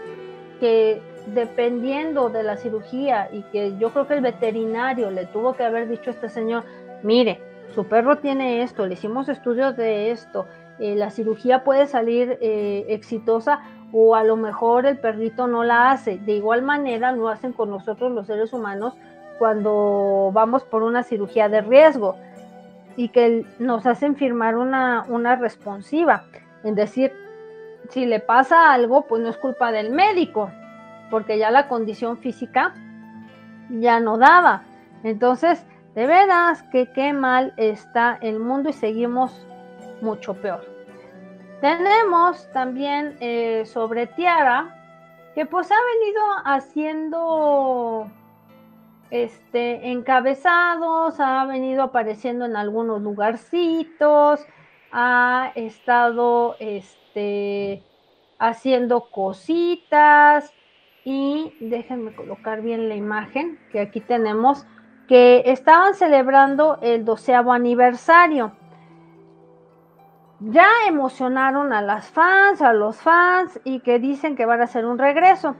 que 0.59 1.01
dependiendo 1.27 2.29
de 2.29 2.43
la 2.43 2.57
cirugía 2.57 3.29
y 3.31 3.43
que 3.43 3.77
yo 3.77 3.91
creo 3.91 4.07
que 4.07 4.13
el 4.15 4.21
veterinario 4.21 5.11
le 5.11 5.25
tuvo 5.25 5.53
que 5.53 5.63
haber 5.63 5.89
dicho 5.89 6.09
a 6.09 6.13
este 6.13 6.29
señor, 6.29 6.63
mire, 7.03 7.41
su 7.77 7.85
perro 7.85 8.17
tiene 8.17 8.63
esto, 8.63 8.87
le 8.87 8.95
hicimos 8.95 9.29
estudios 9.29 9.77
de 9.77 10.09
esto, 10.09 10.47
eh, 10.79 10.95
la 10.95 11.11
cirugía 11.11 11.63
puede 11.63 11.85
salir 11.85 12.39
eh, 12.41 12.85
exitosa 12.87 13.59
o 13.91 14.15
a 14.15 14.23
lo 14.23 14.35
mejor 14.35 14.87
el 14.87 14.97
perrito 14.97 15.45
no 15.45 15.63
la 15.63 15.91
hace. 15.91 16.17
De 16.17 16.31
igual 16.31 16.63
manera 16.63 17.11
lo 17.11 17.29
hacen 17.29 17.53
con 17.53 17.69
nosotros 17.69 18.11
los 18.11 18.25
seres 18.25 18.51
humanos 18.51 18.95
cuando 19.37 20.31
vamos 20.33 20.63
por 20.63 20.81
una 20.81 21.03
cirugía 21.03 21.49
de 21.49 21.61
riesgo 21.61 22.15
y 22.95 23.09
que 23.09 23.45
nos 23.59 23.85
hacen 23.85 24.15
firmar 24.15 24.57
una, 24.57 25.05
una 25.07 25.35
responsiva. 25.35 26.23
En 26.63 26.73
decir, 26.73 27.13
si 27.89 28.07
le 28.07 28.19
pasa 28.19 28.73
algo, 28.73 29.03
pues 29.03 29.21
no 29.21 29.29
es 29.29 29.37
culpa 29.37 29.71
del 29.71 29.91
médico, 29.91 30.49
porque 31.11 31.37
ya 31.37 31.51
la 31.51 31.67
condición 31.67 32.17
física 32.17 32.73
ya 33.69 33.99
no 33.99 34.17
daba. 34.17 34.63
Entonces, 35.03 35.63
de 35.97 36.05
veras 36.05 36.61
que 36.71 36.91
qué 36.91 37.11
mal 37.11 37.55
está 37.57 38.19
el 38.21 38.37
mundo 38.37 38.69
y 38.69 38.73
seguimos 38.73 39.31
mucho 39.99 40.35
peor. 40.35 40.63
Tenemos 41.59 42.47
también 42.51 43.17
eh, 43.19 43.63
sobre 43.65 44.05
Tiara, 44.05 44.75
que 45.33 45.47
pues 45.47 45.71
ha 45.71 45.75
venido 45.95 46.21
haciendo 46.45 48.11
este 49.09 49.89
encabezados, 49.89 51.19
ha 51.19 51.43
venido 51.45 51.81
apareciendo 51.81 52.45
en 52.45 52.57
algunos 52.57 53.01
lugarcitos, 53.01 54.45
ha 54.91 55.51
estado 55.55 56.57
este, 56.59 57.81
haciendo 58.37 59.09
cositas 59.09 60.53
y 61.03 61.55
déjenme 61.59 62.13
colocar 62.13 62.61
bien 62.61 62.87
la 62.87 62.93
imagen 62.93 63.57
que 63.71 63.79
aquí 63.79 63.99
tenemos 63.99 64.67
que 65.07 65.43
estaban 65.45 65.93
celebrando 65.93 66.79
el 66.81 67.05
doceavo 67.05 67.53
aniversario. 67.53 68.51
Ya 70.39 70.69
emocionaron 70.87 71.73
a 71.73 71.81
las 71.81 72.07
fans, 72.07 72.61
a 72.61 72.73
los 72.73 72.97
fans 72.97 73.59
y 73.63 73.79
que 73.79 73.99
dicen 73.99 74.35
que 74.35 74.45
van 74.45 74.61
a 74.61 74.65
hacer 74.65 74.85
un 74.85 74.97
regreso. 74.97 75.55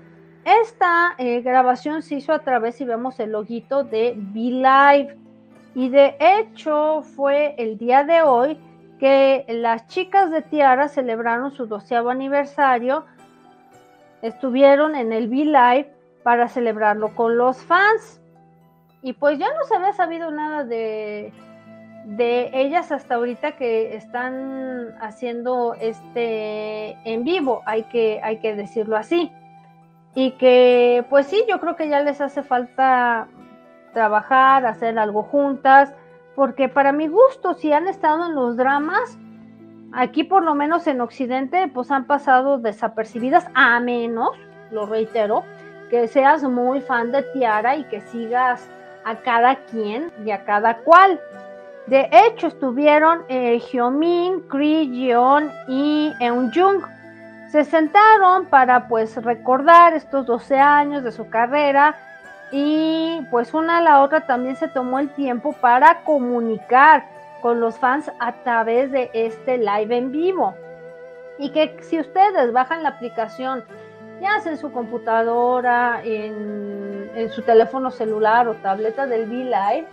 Esta 0.46 1.16
eh, 1.18 1.42
grabación 1.42 2.02
se 2.04 2.16
hizo 2.16 2.32
a 2.32 2.40
través, 2.40 2.80
y 2.80 2.86
vemos 2.86 3.20
el 3.20 3.32
loguito 3.32 3.84
de 3.84 4.14
Be 4.16 4.52
Live. 4.52 5.18
Y 5.76 5.90
de 5.90 6.16
hecho 6.20 7.02
fue 7.02 7.56
el 7.58 7.78
día 7.78 8.04
de 8.04 8.22
hoy 8.22 8.58
que 9.00 9.46
las 9.48 9.88
chicas 9.88 10.32
de 10.32 10.42
Tiara 10.42 10.88
celebraron 10.88 11.52
su 11.52 11.68
doceavo 11.68 12.10
aniversario. 12.10 13.06
Estuvieron 14.22 14.96
en 14.96 15.14
el 15.14 15.28
V-Live 15.28 15.94
para 16.24 16.48
celebrarlo 16.48 17.14
con 17.16 17.38
los 17.38 17.58
fans. 17.58 18.22
Y 19.08 19.14
pues 19.14 19.40
ya 19.40 19.48
no 19.54 19.64
se 19.64 19.74
había 19.74 19.94
sabido 19.94 20.32
nada 20.32 20.66
de, 20.66 21.32
de 22.04 22.50
ellas 22.52 22.92
hasta 22.92 23.16
ahorita 23.16 23.54
que 23.54 23.96
están 23.96 24.98
haciendo 25.00 25.76
este 25.80 26.98
en 27.10 27.24
vivo, 27.24 27.62
hay 27.66 27.84
que, 27.84 28.20
hay 28.22 28.40
que 28.40 28.54
decirlo 28.54 28.98
así. 28.98 29.32
Y 30.14 30.32
que 30.32 31.06
pues 31.10 31.28
sí, 31.28 31.42
yo 31.48 31.62
creo 31.62 31.78
que 31.78 31.88
ya 31.88 32.02
les 32.02 32.20
hace 32.20 32.44
falta 32.44 33.30
trabajar, 33.94 34.66
hacer 34.66 35.00
algo 35.00 35.24
juntas, 35.24 35.94
porque 36.36 36.68
para 36.68 36.92
mi 36.92 37.08
gusto, 37.08 37.54
si 37.54 37.72
han 37.72 37.88
estado 37.88 38.26
en 38.26 38.36
los 38.36 38.58
dramas, 38.58 39.18
aquí 39.94 40.26
por 40.26 40.44
lo 40.44 40.54
menos 40.54 40.86
en 40.86 41.00
Occidente, 41.00 41.72
pues 41.74 41.92
han 41.92 42.08
pasado 42.08 42.58
desapercibidas, 42.58 43.48
a 43.54 43.80
menos, 43.80 44.32
lo 44.70 44.86
reitero, 44.86 45.46
que 45.90 46.10
seas 46.10 46.44
muy 46.44 46.82
fan 46.82 47.14
de 47.14 47.24
Tiara 47.24 47.78
y 47.78 47.86
que 47.86 48.02
sigas 48.02 48.70
a 49.08 49.16
cada 49.16 49.56
quien 49.56 50.12
y 50.26 50.32
a 50.32 50.44
cada 50.44 50.78
cual. 50.80 51.20
De 51.86 52.10
hecho, 52.12 52.48
estuvieron 52.48 53.24
eh, 53.30 53.60
Hyomin, 53.60 54.42
Kri, 54.50 54.92
Jeon 54.94 55.50
y 55.70 56.14
Eunjung. 56.20 56.84
Se 57.50 57.64
sentaron 57.64 58.48
para 58.48 58.90
pues 58.90 59.16
recordar 59.24 59.94
estos 59.94 60.26
12 60.26 60.60
años 60.60 61.04
de 61.06 61.14
su 61.14 61.30
carrera 61.30 61.96
y 62.52 63.22
pues 63.32 63.54
una 63.54 63.78
a 63.78 63.82
la 63.82 64.02
otra 64.02 64.28
también 64.28 64.58
se 64.58 64.68
tomó 64.68 65.00
el 65.00 65.10
tiempo 65.12 65.54
para 65.54 66.04
comunicar 66.04 67.06
con 67.42 67.62
los 67.62 67.78
fans 67.78 68.12
a 68.20 68.34
través 68.44 68.92
de 68.92 69.10
este 69.14 69.58
live 69.58 69.96
en 69.96 70.12
vivo. 70.12 70.54
Y 71.40 71.52
que 71.52 71.78
si 71.82 71.98
ustedes 71.98 72.52
bajan 72.52 72.84
la 72.84 72.90
aplicación, 72.90 73.64
ya 74.22 74.40
sea 74.40 74.54
en 74.54 74.58
su 74.58 74.72
computadora, 74.72 76.02
en, 76.04 77.30
su 77.32 77.42
teléfono 77.42 77.90
celular 77.90 78.48
o 78.48 78.54
tableta 78.56 79.08
del 79.08 79.28
V-Live, 79.28 79.88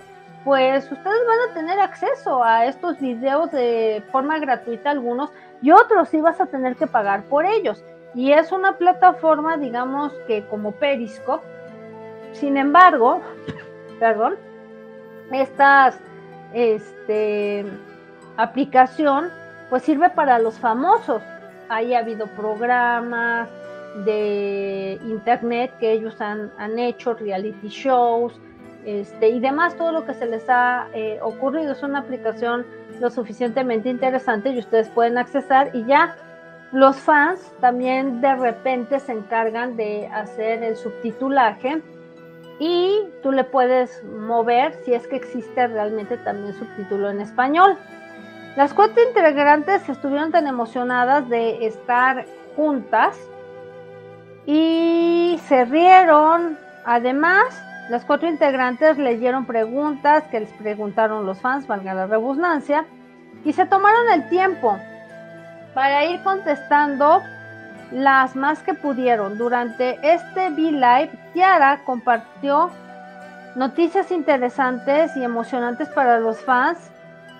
pues 0.45 0.85
ustedes 0.85 1.27
van 1.27 1.51
a 1.51 1.55
tener 1.55 1.81
acceso 1.81 2.45
a 2.45 2.67
estos 2.67 3.01
videos 3.01 3.51
de 3.51 4.05
forma 4.13 4.39
gratuita 4.39 4.91
algunos 4.91 5.31
y 5.63 5.71
otros 5.71 6.11
sí 6.11 6.21
vas 6.21 6.41
a 6.41 6.47
tener 6.47 6.77
que 6.77 6.87
pagar 6.87 7.25
por 7.25 7.47
ellos. 7.47 7.83
Y 8.15 8.33
es 8.33 8.53
una 8.53 8.77
plataforma, 8.77 9.57
digamos 9.57 10.13
que 10.27 10.47
como 10.47 10.73
Periscope. 10.73 11.45
Sin 12.33 12.59
embargo, 12.59 13.23
perdón, 13.99 14.37
esta 15.33 15.95
este, 16.53 17.65
aplicación 18.37 19.31
pues 19.71 19.83
sirve 19.83 20.11
para 20.11 20.39
los 20.39 20.59
famosos. 20.59 21.23
Ahí 21.71 21.95
ha 21.95 22.01
habido 22.01 22.27
programas 22.27 23.49
de 24.05 24.99
internet 25.05 25.73
que 25.79 25.93
ellos 25.93 26.21
han, 26.21 26.53
han 26.59 26.79
hecho, 26.79 27.15
reality 27.15 27.69
shows, 27.69 28.41
este, 28.85 29.29
y 29.29 29.41
demás, 29.41 29.77
todo 29.77 29.93
lo 29.93 30.05
que 30.05 30.15
se 30.15 30.27
les 30.27 30.45
ha 30.49 30.89
eh, 30.93 31.19
ocurrido. 31.23 31.73
Es 31.73 31.83
una 31.83 32.01
aplicación 32.01 32.67
lo 33.01 33.11
suficientemente 33.11 33.89
interesante 33.89 34.51
y 34.51 34.59
ustedes 34.59 34.89
pueden 34.91 35.19
accesar 35.19 35.71
y 35.75 35.85
ya 35.85 36.17
los 36.73 36.97
fans 36.97 37.53
también 37.61 38.21
de 38.21 38.35
repente 38.35 38.99
se 38.99 39.13
encargan 39.13 39.77
de 39.77 40.09
hacer 40.09 40.63
el 40.63 40.77
subtitulaje 40.77 41.83
y 42.59 43.01
tú 43.23 43.33
le 43.33 43.45
puedes 43.45 44.03
mover 44.05 44.75
si 44.85 44.93
es 44.93 45.07
que 45.07 45.17
existe 45.17 45.67
realmente 45.67 46.17
también 46.19 46.55
subtítulo 46.55 47.11
en 47.11 47.21
español. 47.21 47.77
Las 48.57 48.75
cuatro 48.75 49.03
integrantes 49.03 49.89
estuvieron 49.89 50.31
tan 50.31 50.47
emocionadas 50.47 51.29
de 51.29 51.67
estar 51.67 52.27
juntas 52.55 53.19
y 54.47 55.39
se 55.49 55.65
rieron. 55.65 56.59
Además, 56.85 57.45
las 57.89 58.05
cuatro 58.05 58.29
integrantes 58.29 58.99
leyeron 58.99 59.47
preguntas 59.47 60.25
que 60.25 60.41
les 60.41 60.53
preguntaron 60.53 61.27
los 61.27 61.41
fans, 61.41 61.67
valga 61.67 61.95
la 61.95 62.07
redundancia, 62.07 62.87
y 63.45 63.53
se 63.53 63.67
tomaron 63.67 64.11
el 64.13 64.29
tiempo 64.29 64.79
para 65.75 66.05
ir 66.05 66.23
contestando 66.23 67.23
las 67.91 68.37
más 68.37 68.63
que 68.63 68.75
pudieron. 68.75 69.37
Durante 69.37 69.99
este 70.03 70.51
V-Live, 70.51 71.11
Tiara 71.33 71.83
compartió 71.85 72.71
noticias 73.57 74.11
interesantes 74.11 75.17
y 75.17 75.23
emocionantes 75.23 75.89
para 75.91 76.19
los 76.19 76.41
fans 76.43 76.91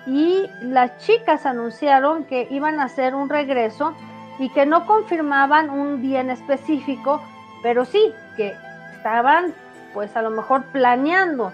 y 0.05 0.49
las 0.61 0.97
chicas 0.99 1.45
anunciaron 1.45 2.25
que 2.25 2.47
iban 2.51 2.79
a 2.79 2.85
hacer 2.85 3.15
un 3.15 3.29
regreso 3.29 3.95
y 4.39 4.49
que 4.49 4.65
no 4.65 4.85
confirmaban 4.85 5.69
un 5.69 6.01
día 6.01 6.21
en 6.21 6.29
específico, 6.29 7.21
pero 7.63 7.85
sí 7.85 8.13
que 8.35 8.55
estaban 8.95 9.53
pues 9.93 10.15
a 10.15 10.21
lo 10.21 10.29
mejor 10.29 10.63
planeando, 10.65 11.53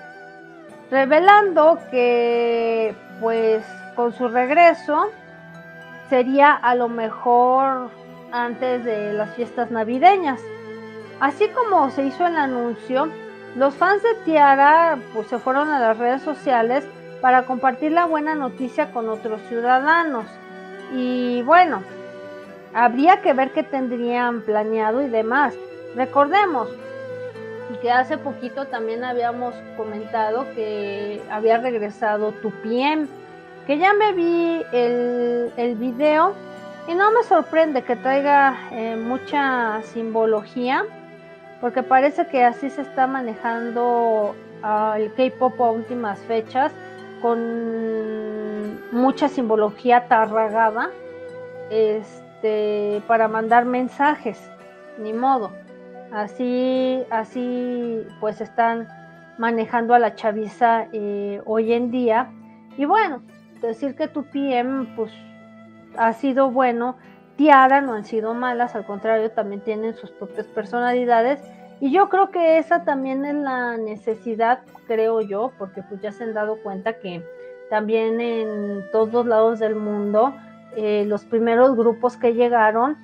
revelando 0.90 1.78
que 1.92 2.96
pues 3.20 3.64
con 3.96 4.14
su 4.14 4.28
regreso 4.28 5.12
sería 6.10 6.54
a 6.54 6.76
lo 6.76 6.90
mejor 6.90 7.92
antes 8.32 8.84
de 8.84 9.14
las 9.14 9.36
fiestas 9.36 9.70
navideñas. 9.70 10.42
Así 11.20 11.48
como 11.50 11.92
se 11.92 12.06
hizo 12.06 12.26
el 12.26 12.36
anuncio, 12.36 13.10
los 13.56 13.76
fans 13.76 14.02
de 14.02 14.16
Tiara 14.26 14.98
pues 15.14 15.28
se 15.28 15.38
fueron 15.38 15.70
a 15.70 15.80
las 15.80 15.98
redes 15.98 16.22
sociales 16.24 16.84
para 17.22 17.44
compartir 17.44 17.92
la 17.92 18.06
buena 18.06 18.34
noticia 18.34 18.92
con 18.92 19.08
otros 19.08 19.40
ciudadanos. 19.50 20.26
Y 20.94 21.44
bueno, 21.44 21.84
habría 22.74 23.22
que 23.22 23.34
ver 23.34 23.52
qué 23.52 23.64
tendrían 23.64 24.42
planeado 24.42 25.02
y 25.02 25.10
demás. 25.10 25.54
Recordemos, 25.96 26.70
que 27.82 27.92
hace 27.92 28.18
poquito 28.18 28.66
también 28.66 29.04
habíamos 29.04 29.56
comentado 29.76 30.46
que 30.56 31.22
había 31.32 31.58
regresado 31.58 32.32
Tupiem, 32.32 33.08
que 33.66 33.78
ya 33.78 33.94
me 33.94 34.14
vi 34.14 34.64
el, 34.72 35.52
el 35.58 35.76
video 35.76 36.34
y 36.88 36.94
no 36.96 37.12
me 37.12 37.24
sorprende 37.24 37.84
que 37.84 37.96
traiga 37.96 38.58
eh, 38.72 38.96
mucha 38.96 39.82
simbología, 39.84 40.86
porque 41.60 41.84
parece 41.84 42.28
que 42.28 42.44
así 42.44 42.70
se 42.70 42.82
está 42.82 43.08
manejando 43.08 44.36
uh, 44.64 44.94
el 44.96 45.14
K-pop 45.14 45.60
a 45.62 45.72
últimas 45.72 46.20
fechas, 46.22 46.72
con 47.22 48.80
mucha 48.92 49.30
simbología 49.30 50.08
tarragada, 50.08 50.90
este, 52.42 53.04
para 53.08 53.28
mandar 53.28 53.66
mensajes, 53.66 54.50
ni 54.98 55.14
modo. 55.14 55.52
Así, 56.12 57.04
así 57.12 58.06
pues 58.20 58.42
están 58.42 58.88
manejando 59.38 59.94
a 59.94 60.00
la 60.00 60.16
chaviza 60.16 60.88
eh, 60.92 61.40
hoy 61.46 61.74
en 61.74 61.92
día. 61.92 62.32
Y 62.78 62.86
bueno, 62.86 63.22
decir 63.62 63.96
que 63.96 64.08
tu 64.08 64.24
PM 64.24 64.88
pues 64.96 65.12
ha 65.96 66.14
sido 66.14 66.50
bueno, 66.50 66.98
Tiara 67.36 67.80
no 67.80 67.94
han 67.94 68.06
sido 68.06 68.34
malas, 68.34 68.76
al 68.76 68.86
contrario, 68.86 69.30
también 69.32 69.62
tienen 69.62 69.94
sus 69.96 70.10
propias 70.10 70.48
personalidades. 70.48 71.40
Y 71.80 71.92
yo 71.92 72.10
creo 72.10 72.32
que 72.32 72.58
esa 72.58 72.84
también 72.84 73.24
es 73.24 73.36
la 73.36 73.78
necesidad, 73.78 74.62
creo 74.88 75.22
yo, 75.22 75.52
porque 75.60 75.84
pues 75.84 76.02
ya 76.02 76.12
se 76.12 76.24
han 76.24 76.34
dado 76.34 76.58
cuenta 76.64 76.94
que 76.94 77.24
también 77.70 78.20
en 78.20 78.84
todos 78.92 79.26
lados 79.28 79.60
del 79.60 79.76
mundo, 79.76 80.34
eh, 80.76 81.06
los 81.08 81.26
primeros 81.26 81.76
grupos 81.76 82.18
que 82.18 82.34
llegaron, 82.34 82.98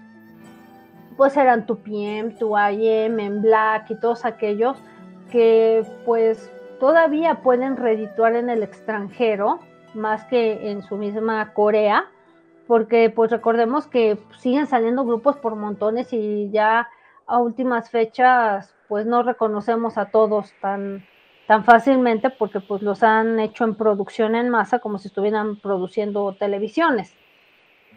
pues 1.17 1.35
eran 1.35 1.65
tu 1.65 1.77
PM, 1.77 2.31
tu 2.31 2.57
en 2.57 3.41
Black 3.41 3.89
y 3.91 3.95
todos 3.95 4.25
aquellos 4.25 4.77
que 5.31 5.85
pues 6.05 6.51
todavía 6.79 7.41
pueden 7.41 7.75
redituar 7.75 8.35
en 8.35 8.49
el 8.49 8.63
extranjero 8.63 9.59
más 9.93 10.25
que 10.25 10.69
en 10.69 10.83
su 10.83 10.95
misma 10.95 11.53
Corea, 11.53 12.05
porque 12.67 13.09
pues 13.09 13.31
recordemos 13.31 13.87
que 13.87 14.19
siguen 14.37 14.67
saliendo 14.67 15.05
grupos 15.05 15.37
por 15.37 15.55
montones 15.55 16.13
y 16.13 16.49
ya 16.51 16.87
a 17.25 17.39
últimas 17.39 17.89
fechas 17.89 18.73
pues 18.87 19.05
no 19.05 19.23
reconocemos 19.23 19.97
a 19.97 20.05
todos 20.05 20.53
tan 20.61 21.03
tan 21.47 21.63
fácilmente 21.63 22.29
porque 22.29 22.59
pues 22.59 22.81
los 22.81 23.03
han 23.03 23.39
hecho 23.39 23.63
en 23.63 23.75
producción 23.75 24.35
en 24.35 24.49
masa 24.49 24.79
como 24.79 24.99
si 24.99 25.07
estuvieran 25.07 25.55
produciendo 25.55 26.35
televisiones. 26.37 27.15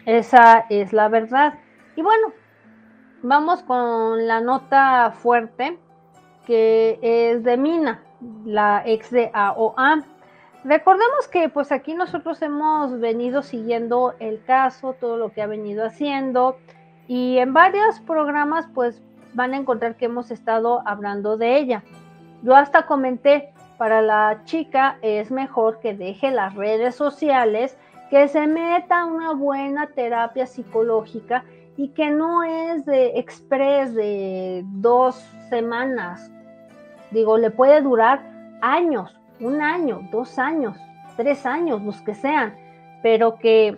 Esa 0.05 0.65
es 0.69 0.93
la 0.93 1.07
verdad. 1.09 1.53
Y 1.95 2.01
bueno, 2.01 2.33
Vamos 3.23 3.61
con 3.61 4.25
la 4.25 4.41
nota 4.41 5.11
fuerte 5.11 5.77
que 6.47 6.97
es 7.03 7.43
de 7.43 7.55
Mina, 7.55 8.03
la 8.45 8.81
ex 8.83 9.11
de 9.11 9.29
AOA. 9.31 10.03
Recordemos 10.63 11.27
que 11.31 11.47
pues 11.47 11.71
aquí 11.71 11.93
nosotros 11.93 12.41
hemos 12.41 12.99
venido 12.99 13.43
siguiendo 13.43 14.15
el 14.17 14.43
caso, 14.43 14.93
todo 14.93 15.17
lo 15.17 15.31
que 15.31 15.43
ha 15.43 15.45
venido 15.45 15.85
haciendo 15.85 16.57
y 17.07 17.37
en 17.37 17.53
varios 17.53 17.99
programas 17.99 18.67
pues 18.73 19.03
van 19.35 19.53
a 19.53 19.57
encontrar 19.57 19.97
que 19.97 20.05
hemos 20.05 20.31
estado 20.31 20.81
hablando 20.87 21.37
de 21.37 21.59
ella. 21.59 21.83
Yo 22.41 22.55
hasta 22.55 22.87
comenté, 22.87 23.53
para 23.77 24.01
la 24.01 24.41
chica 24.45 24.97
es 25.03 25.29
mejor 25.29 25.79
que 25.79 25.93
deje 25.93 26.31
las 26.31 26.55
redes 26.55 26.95
sociales, 26.95 27.77
que 28.11 28.27
se 28.27 28.45
meta 28.45 29.05
una 29.05 29.31
buena 29.31 29.87
terapia 29.87 30.45
psicológica 30.45 31.45
y 31.77 31.87
que 31.89 32.11
no 32.11 32.43
es 32.43 32.85
de 32.85 33.17
express 33.17 33.95
de 33.95 34.63
dos 34.65 35.15
semanas. 35.49 36.29
Digo, 37.11 37.37
le 37.37 37.51
puede 37.51 37.81
durar 37.81 38.21
años, 38.61 39.17
un 39.39 39.61
año, 39.61 40.01
dos 40.11 40.37
años, 40.37 40.77
tres 41.15 41.45
años, 41.45 41.81
los 41.81 42.01
que 42.01 42.13
sean, 42.13 42.53
pero 43.01 43.39
que 43.39 43.77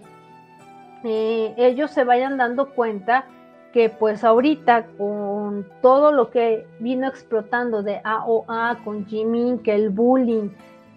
eh, 1.04 1.54
ellos 1.56 1.92
se 1.92 2.04
vayan 2.04 2.36
dando 2.36 2.74
cuenta 2.74 3.26
que 3.72 3.90
pues 3.90 4.24
ahorita 4.24 4.88
con 4.98 5.68
todo 5.84 6.12
lo 6.12 6.32
que 6.32 6.66
vino 6.80 7.08
explotando 7.08 7.84
de 7.84 8.02
AOA 8.04 8.80
con 8.84 9.06
Jimin, 9.06 9.60
que 9.60 9.76
el 9.76 9.92
bullying, 9.92 10.50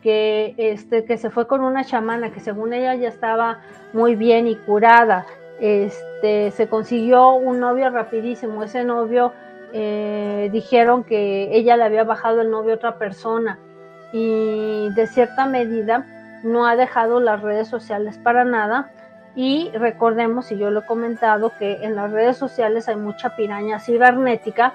que 0.06 0.54
este 0.56 1.04
que 1.04 1.18
se 1.18 1.30
fue 1.30 1.48
con 1.48 1.62
una 1.62 1.84
chamana 1.84 2.30
que 2.30 2.38
según 2.38 2.72
ella 2.72 2.94
ya 2.94 3.08
estaba 3.08 3.58
muy 3.92 4.14
bien 4.14 4.46
y 4.46 4.54
curada, 4.54 5.26
este 5.58 6.52
se 6.52 6.68
consiguió 6.68 7.32
un 7.32 7.58
novio 7.58 7.90
rapidísimo, 7.90 8.62
ese 8.62 8.84
novio 8.84 9.32
eh, 9.72 10.48
dijeron 10.52 11.02
que 11.02 11.48
ella 11.50 11.76
le 11.76 11.82
había 11.82 12.04
bajado 12.04 12.40
el 12.40 12.52
novio 12.52 12.74
a 12.74 12.76
otra 12.76 12.98
persona. 12.98 13.58
Y 14.12 14.90
de 14.94 15.08
cierta 15.08 15.46
medida 15.46 16.06
no 16.44 16.68
ha 16.68 16.76
dejado 16.76 17.18
las 17.18 17.42
redes 17.42 17.66
sociales 17.66 18.16
para 18.16 18.44
nada. 18.44 18.92
Y 19.34 19.72
recordemos, 19.74 20.52
y 20.52 20.56
yo 20.56 20.70
lo 20.70 20.80
he 20.80 20.86
comentado, 20.86 21.50
que 21.58 21.84
en 21.84 21.96
las 21.96 22.12
redes 22.12 22.36
sociales 22.36 22.88
hay 22.88 22.94
mucha 22.94 23.34
piraña 23.34 23.80
cibernética 23.80 24.72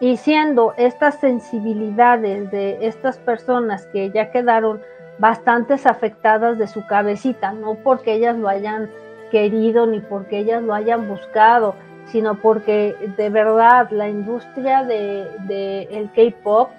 y 0.00 0.16
siendo 0.16 0.72
estas 0.78 1.20
sensibilidades 1.20 2.50
de 2.50 2.86
estas 2.86 3.18
personas 3.18 3.86
que 3.88 4.10
ya 4.10 4.30
quedaron 4.30 4.80
bastantes 5.18 5.86
afectadas 5.86 6.58
de 6.58 6.66
su 6.66 6.86
cabecita, 6.86 7.52
no 7.52 7.74
porque 7.74 8.14
ellas 8.14 8.36
lo 8.36 8.48
hayan 8.48 8.90
querido 9.30 9.86
ni 9.86 10.00
porque 10.00 10.38
ellas 10.38 10.62
lo 10.62 10.72
hayan 10.72 11.06
buscado, 11.06 11.74
sino 12.06 12.36
porque 12.36 12.96
de 13.18 13.28
verdad 13.28 13.90
la 13.90 14.08
industria 14.08 14.82
del 14.82 15.28
de, 15.46 15.82
el 15.90 16.10
K-Pop 16.12 16.70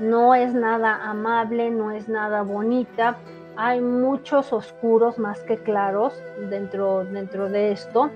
no 0.00 0.34
es 0.34 0.52
nada 0.52 1.08
amable, 1.08 1.70
no 1.70 1.92
es 1.92 2.08
nada 2.08 2.42
bonita, 2.42 3.16
hay 3.56 3.80
muchos 3.80 4.52
oscuros 4.52 5.18
más 5.18 5.40
que 5.42 5.58
claros 5.58 6.20
dentro, 6.50 7.04
dentro 7.04 7.48
de 7.48 7.70
esto 7.70 8.10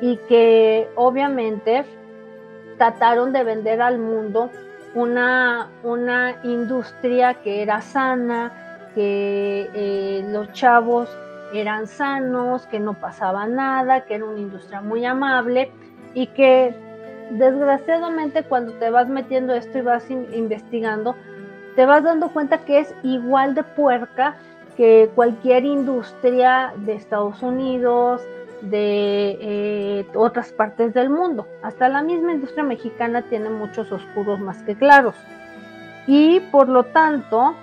y 0.00 0.16
que 0.28 0.88
obviamente 0.94 1.84
trataron 2.80 3.34
de 3.34 3.44
vender 3.44 3.82
al 3.82 3.98
mundo 3.98 4.48
una, 4.94 5.68
una 5.82 6.36
industria 6.44 7.34
que 7.34 7.60
era 7.60 7.82
sana, 7.82 8.88
que 8.94 9.68
eh, 9.74 10.26
los 10.32 10.50
chavos 10.54 11.10
eran 11.52 11.86
sanos, 11.86 12.66
que 12.68 12.80
no 12.80 12.94
pasaba 12.94 13.46
nada, 13.46 14.06
que 14.06 14.14
era 14.14 14.24
una 14.24 14.38
industria 14.38 14.80
muy 14.80 15.04
amable 15.04 15.70
y 16.14 16.28
que 16.28 16.74
desgraciadamente 17.32 18.44
cuando 18.44 18.72
te 18.72 18.88
vas 18.88 19.08
metiendo 19.08 19.52
esto 19.52 19.76
y 19.76 19.82
vas 19.82 20.10
investigando, 20.10 21.16
te 21.76 21.84
vas 21.84 22.02
dando 22.02 22.30
cuenta 22.32 22.64
que 22.64 22.78
es 22.78 22.94
igual 23.02 23.54
de 23.54 23.62
puerca 23.62 24.36
que 24.78 25.10
cualquier 25.14 25.66
industria 25.66 26.72
de 26.78 26.94
Estados 26.94 27.42
Unidos, 27.42 28.22
de 28.62 29.38
eh, 29.40 30.06
otras 30.14 30.52
partes 30.52 30.94
del 30.94 31.10
mundo. 31.10 31.46
Hasta 31.62 31.88
la 31.88 32.02
misma 32.02 32.32
industria 32.32 32.64
mexicana 32.64 33.22
tiene 33.22 33.50
muchos 33.50 33.90
oscuros 33.92 34.40
más 34.40 34.62
que 34.62 34.76
claros. 34.76 35.14
Y 36.06 36.40
por 36.52 36.68
lo 36.68 36.84
tanto, 36.84 37.54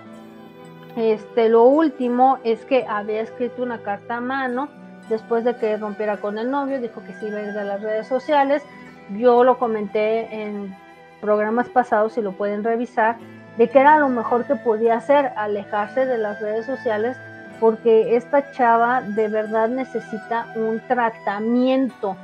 este, 0.95 1.49
lo 1.49 1.63
último 1.63 2.39
es 2.43 2.65
que 2.65 2.85
había 2.87 3.21
escrito 3.21 3.63
una 3.63 3.79
carta 3.79 4.17
a 4.17 4.21
mano 4.21 4.69
después 5.09 5.43
de 5.43 5.55
que 5.55 5.77
rompiera 5.77 6.17
con 6.17 6.37
el 6.37 6.49
novio, 6.49 6.81
dijo 6.81 7.03
que 7.03 7.13
se 7.13 7.27
iba 7.27 7.37
a 7.37 7.43
ir 7.43 7.53
de 7.53 7.63
las 7.63 7.81
redes 7.81 8.07
sociales. 8.07 8.63
Yo 9.11 9.43
lo 9.43 9.57
comenté 9.57 10.43
en 10.43 10.75
programas 11.21 11.69
pasados, 11.69 12.13
si 12.13 12.21
lo 12.21 12.33
pueden 12.33 12.63
revisar, 12.63 13.17
de 13.57 13.69
que 13.69 13.79
era 13.79 13.97
lo 13.97 14.09
mejor 14.09 14.45
que 14.45 14.55
podía 14.55 14.97
hacer, 14.97 15.31
alejarse 15.35 16.05
de 16.05 16.17
las 16.17 16.41
redes 16.41 16.65
sociales, 16.65 17.17
porque 17.59 18.15
esta 18.15 18.51
chava 18.51 19.01
de 19.01 19.27
verdad 19.27 19.69
necesita 19.69 20.47
un 20.55 20.79
tratamiento, 20.87 22.15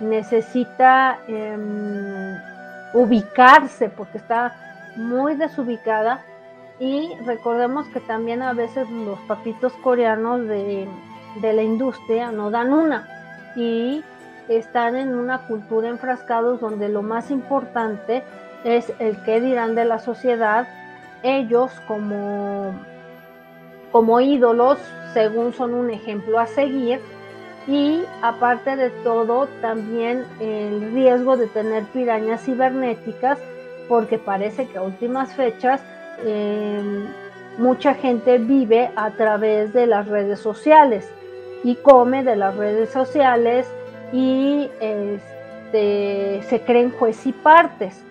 necesita 0.00 1.18
em, 1.28 2.36
ubicarse, 2.94 3.88
porque 3.88 4.18
está 4.18 4.54
muy 4.96 5.34
desubicada. 5.34 6.22
Y 6.80 7.10
recordemos 7.26 7.88
que 7.88 8.00
también 8.00 8.42
a 8.42 8.52
veces 8.52 8.88
los 8.88 9.18
papitos 9.20 9.72
coreanos 9.82 10.46
de, 10.46 10.88
de 11.40 11.52
la 11.52 11.62
industria 11.62 12.30
no 12.30 12.50
dan 12.50 12.72
una 12.72 13.08
y 13.56 14.04
están 14.48 14.96
en 14.96 15.14
una 15.14 15.46
cultura 15.46 15.88
enfrascados 15.88 16.60
donde 16.60 16.88
lo 16.88 17.02
más 17.02 17.30
importante 17.30 18.22
es 18.64 18.92
el 18.98 19.20
que 19.24 19.40
dirán 19.40 19.74
de 19.74 19.84
la 19.84 19.98
sociedad 19.98 20.66
ellos 21.22 21.72
como, 21.86 22.72
como 23.92 24.20
ídolos, 24.20 24.78
según 25.14 25.52
son 25.52 25.74
un 25.74 25.90
ejemplo 25.90 26.38
a 26.38 26.46
seguir, 26.46 27.00
y 27.66 28.02
aparte 28.22 28.76
de 28.76 28.90
todo, 29.04 29.46
también 29.60 30.24
el 30.40 30.92
riesgo 30.92 31.36
de 31.36 31.46
tener 31.48 31.84
pirañas 31.84 32.44
cibernéticas, 32.44 33.38
porque 33.88 34.18
parece 34.18 34.66
que 34.66 34.78
a 34.78 34.82
últimas 34.82 35.34
fechas 35.34 35.82
em, 36.24 37.06
mucha 37.58 37.94
gente 37.94 38.38
vive 38.38 38.90
a 38.96 39.10
través 39.10 39.72
de 39.72 39.86
las 39.86 40.08
redes 40.08 40.40
sociales 40.40 41.10
y 41.62 41.74
come 41.76 42.22
de 42.22 42.36
las 42.36 42.56
redes 42.56 42.90
sociales 42.90 43.66
y 44.12 44.70
este, 44.80 46.42
se 46.48 46.60
creen 46.64 46.90
juez 46.90 47.26
y 47.26 47.32
partes. 47.32 48.02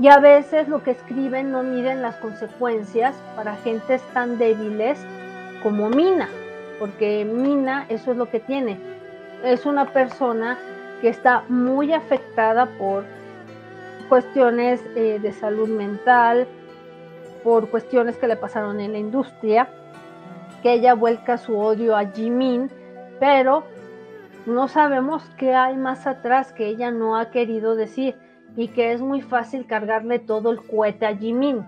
Y 0.00 0.08
a 0.08 0.18
veces 0.18 0.66
lo 0.66 0.82
que 0.82 0.92
escriben 0.92 1.52
no 1.52 1.62
miden 1.62 2.00
las 2.00 2.16
consecuencias 2.16 3.14
para 3.36 3.56
gentes 3.56 4.00
tan 4.14 4.38
débiles 4.38 4.98
como 5.62 5.90
Mina, 5.90 6.26
porque 6.78 7.26
Mina 7.26 7.84
eso 7.90 8.12
es 8.12 8.16
lo 8.16 8.30
que 8.30 8.40
tiene. 8.40 8.78
Es 9.44 9.66
una 9.66 9.92
persona 9.92 10.56
que 11.02 11.10
está 11.10 11.44
muy 11.50 11.92
afectada 11.92 12.64
por 12.78 13.04
cuestiones 14.08 14.82
eh, 14.96 15.18
de 15.20 15.32
salud 15.32 15.68
mental, 15.68 16.46
por 17.44 17.68
cuestiones 17.68 18.16
que 18.16 18.26
le 18.26 18.36
pasaron 18.36 18.80
en 18.80 18.92
la 18.92 18.98
industria, 18.98 19.68
que 20.62 20.72
ella 20.72 20.94
vuelca 20.94 21.36
su 21.36 21.58
odio 21.58 21.94
a 21.94 22.06
Jimin, 22.06 22.70
pero 23.18 23.64
no 24.46 24.66
sabemos 24.66 25.22
qué 25.36 25.54
hay 25.54 25.76
más 25.76 26.06
atrás 26.06 26.54
que 26.54 26.68
ella 26.68 26.90
no 26.90 27.18
ha 27.18 27.30
querido 27.30 27.74
decir 27.74 28.16
y 28.56 28.68
que 28.68 28.92
es 28.92 29.00
muy 29.00 29.22
fácil 29.22 29.66
cargarle 29.66 30.18
todo 30.18 30.50
el 30.50 30.62
cohete 30.62 31.06
a 31.06 31.16
Jimin, 31.16 31.66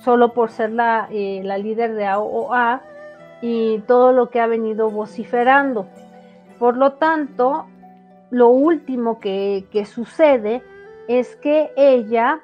solo 0.00 0.32
por 0.32 0.50
ser 0.50 0.70
la, 0.70 1.08
eh, 1.10 1.42
la 1.44 1.58
líder 1.58 1.94
de 1.94 2.06
AOA 2.06 2.82
y 3.40 3.78
todo 3.80 4.12
lo 4.12 4.30
que 4.30 4.40
ha 4.40 4.46
venido 4.46 4.90
vociferando. 4.90 5.86
Por 6.58 6.76
lo 6.76 6.94
tanto, 6.94 7.66
lo 8.30 8.48
último 8.48 9.20
que, 9.20 9.66
que 9.70 9.84
sucede 9.84 10.62
es 11.08 11.36
que 11.36 11.72
ella 11.76 12.40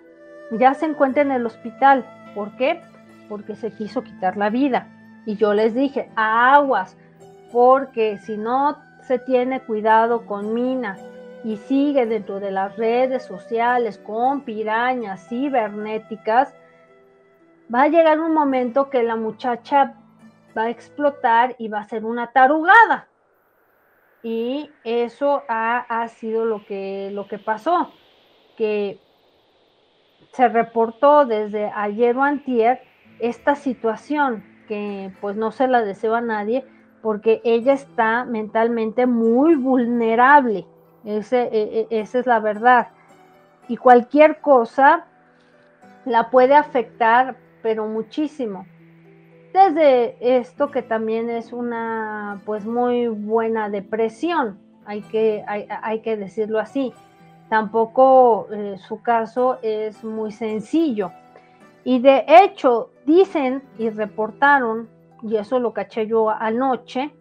ya 0.52 0.74
se 0.74 0.86
encuentra 0.86 1.22
en 1.22 1.32
el 1.32 1.46
hospital. 1.46 2.04
¿Por 2.34 2.56
qué? 2.56 2.80
Porque 3.28 3.54
se 3.54 3.70
quiso 3.72 4.02
quitar 4.02 4.36
la 4.36 4.50
vida. 4.50 4.88
Y 5.26 5.36
yo 5.36 5.52
les 5.52 5.74
dije, 5.74 6.10
aguas, 6.16 6.96
porque 7.52 8.18
si 8.18 8.36
no 8.36 8.78
se 9.02 9.18
tiene 9.18 9.60
cuidado 9.60 10.26
con 10.26 10.54
Mina 10.54 10.96
y 11.44 11.56
sigue 11.56 12.06
dentro 12.06 12.40
de 12.40 12.50
las 12.50 12.76
redes 12.76 13.24
sociales 13.24 13.98
con 13.98 14.42
pirañas 14.42 15.28
cibernéticas, 15.28 16.54
va 17.72 17.82
a 17.82 17.88
llegar 17.88 18.20
un 18.20 18.34
momento 18.34 18.90
que 18.90 19.02
la 19.02 19.16
muchacha 19.16 19.94
va 20.56 20.62
a 20.62 20.70
explotar 20.70 21.54
y 21.58 21.68
va 21.68 21.80
a 21.80 21.84
ser 21.84 22.04
una 22.04 22.32
tarugada. 22.32 23.08
Y 24.22 24.70
eso 24.82 25.44
ha, 25.48 26.06
sido 26.08 26.44
lo 26.44 26.64
que, 26.66 27.10
lo 27.12 27.28
que 27.28 27.38
pasó, 27.38 27.92
que 28.56 28.98
se 30.32 30.48
reportó 30.48 31.24
desde 31.24 31.70
ayer 31.74 32.16
o 32.16 32.22
antier 32.22 32.82
esta 33.20 33.54
situación 33.54 34.44
que 34.66 35.12
pues 35.20 35.36
no 35.36 35.50
se 35.50 35.66
la 35.66 35.82
deseo 35.82 36.14
a 36.14 36.20
nadie 36.20 36.64
porque 37.00 37.40
ella 37.44 37.72
está 37.72 38.24
mentalmente 38.24 39.06
muy 39.06 39.54
vulnerable 39.54 40.66
ese, 41.16 41.48
e, 41.52 41.86
e, 41.90 42.00
esa 42.00 42.18
es 42.18 42.26
la 42.26 42.40
verdad. 42.40 42.88
Y 43.68 43.76
cualquier 43.76 44.40
cosa 44.40 45.06
la 46.04 46.30
puede 46.30 46.54
afectar, 46.54 47.36
pero 47.62 47.86
muchísimo. 47.86 48.66
Desde 49.52 50.16
esto 50.20 50.70
que 50.70 50.82
también 50.82 51.30
es 51.30 51.52
una 51.52 52.42
pues 52.44 52.66
muy 52.66 53.08
buena 53.08 53.68
depresión, 53.68 54.58
hay 54.84 55.02
que, 55.02 55.44
hay, 55.46 56.00
que 56.00 56.16
decirlo 56.16 56.58
así. 56.58 56.92
Tampoco 57.48 58.46
eh, 58.52 58.76
su 58.78 59.02
caso 59.02 59.58
es 59.62 60.04
muy 60.04 60.32
sencillo. 60.32 61.12
Y 61.84 62.00
de 62.00 62.24
hecho, 62.26 62.90
dicen 63.06 63.62
y 63.78 63.88
reportaron, 63.88 64.88
y 65.22 65.36
eso 65.36 65.58
lo 65.58 65.72
caché 65.72 66.06
yo 66.06 66.28
anoche, 66.28 67.14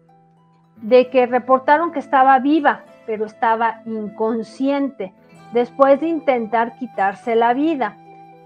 de 0.76 1.08
que 1.10 1.26
reportaron 1.26 1.92
que 1.92 1.98
estaba 1.98 2.38
viva, 2.38 2.84
pero 3.08 3.24
estaba 3.24 3.80
inconsciente 3.86 5.14
después 5.54 5.98
de 5.98 6.08
intentar 6.08 6.76
quitarse 6.76 7.34
la 7.34 7.54
vida. 7.54 7.96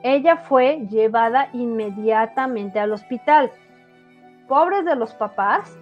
Ella 0.05 0.37
fue 0.37 0.87
llevada 0.89 1.49
inmediatamente 1.53 2.79
al 2.79 2.93
hospital. 2.93 3.51
Pobres 4.47 4.85
de 4.85 4.95
los 4.95 5.15
papás, 5.15 5.77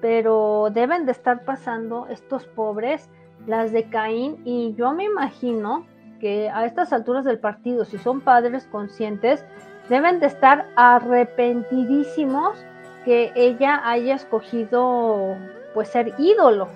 pero 0.00 0.68
deben 0.72 1.06
de 1.06 1.12
estar 1.12 1.44
pasando 1.44 2.06
estos 2.08 2.46
pobres 2.46 3.10
las 3.48 3.72
de 3.72 3.88
Caín 3.88 4.40
y 4.44 4.74
yo 4.74 4.92
me 4.92 5.06
imagino 5.06 5.84
que 6.20 6.50
a 6.50 6.66
estas 6.66 6.92
alturas 6.92 7.24
del 7.24 7.40
partido, 7.40 7.84
si 7.84 7.98
son 7.98 8.20
padres 8.20 8.64
conscientes, 8.70 9.44
deben 9.88 10.20
de 10.20 10.26
estar 10.26 10.68
arrepentidísimos 10.76 12.64
que 13.04 13.32
ella 13.34 13.80
haya 13.84 14.14
escogido 14.14 15.36
pues 15.74 15.88
ser 15.88 16.14
ídolo, 16.18 16.68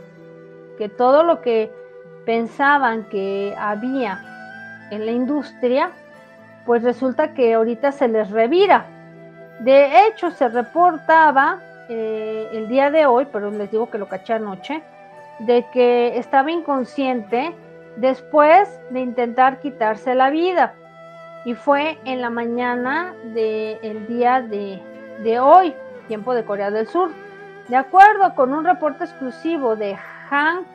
que 0.79 0.89
todo 0.89 1.23
lo 1.23 1.41
que 1.41 1.71
pensaban 2.25 3.05
que 3.05 3.55
había 3.59 4.21
en 4.91 5.07
la 5.07 5.13
industria, 5.13 5.91
pues 6.67 6.83
resulta 6.83 7.35
que 7.35 7.55
ahorita 7.55 7.93
se 7.93 8.09
les 8.09 8.31
revira. 8.31 8.87
De 9.61 10.07
hecho, 10.07 10.31
se 10.31 10.49
reportaba 10.49 11.61
eh, 11.89 12.49
el 12.53 12.69
día 12.69 12.91
de 12.91 13.07
hoy, 13.07 13.27
pero 13.31 13.51
les 13.51 13.71
digo 13.71 13.91
que 13.91 13.99
lo 13.99 14.09
caché 14.09 14.35
anoche, 14.35 14.83
de 15.41 15.67
que 15.73 16.17
estaba 16.19 16.51
inconsciente 16.51 17.55
después 17.97 18.81
de 18.91 19.01
intentar 19.01 19.61
quitarse 19.61 20.15
la 20.15 20.31
vida. 20.31 20.75
Y 21.45 21.55
fue 21.55 21.99
en 22.05 22.23
la 22.23 22.31
mañana 22.31 23.15
del 23.25 24.07
día 24.07 24.41
de, 24.41 24.81
de 25.23 25.39
hoy, 25.39 25.75
tiempo 26.09 26.35
de 26.35 26.45
Corea 26.45 26.71
del 26.71 26.89
Sur. 26.89 27.11
De 27.69 27.77
acuerdo 27.77 28.35
con 28.35 28.53
un 28.55 28.65
reporte 28.65 29.05
exclusivo 29.05 29.77
de 29.77 29.97
Hank, 30.35 30.67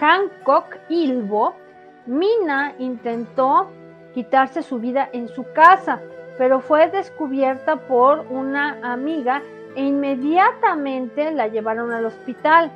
Hancock 0.00 0.78
Ilbo, 0.88 1.54
Mina 2.06 2.72
intentó 2.78 3.70
quitarse 4.14 4.62
su 4.62 4.78
vida 4.78 5.10
en 5.12 5.28
su 5.28 5.44
casa, 5.52 6.00
pero 6.38 6.58
fue 6.58 6.88
descubierta 6.88 7.76
por 7.76 8.20
una 8.30 8.78
amiga 8.82 9.42
e 9.76 9.84
inmediatamente 9.84 11.32
la 11.32 11.48
llevaron 11.48 11.92
al 11.92 12.06
hospital. 12.06 12.70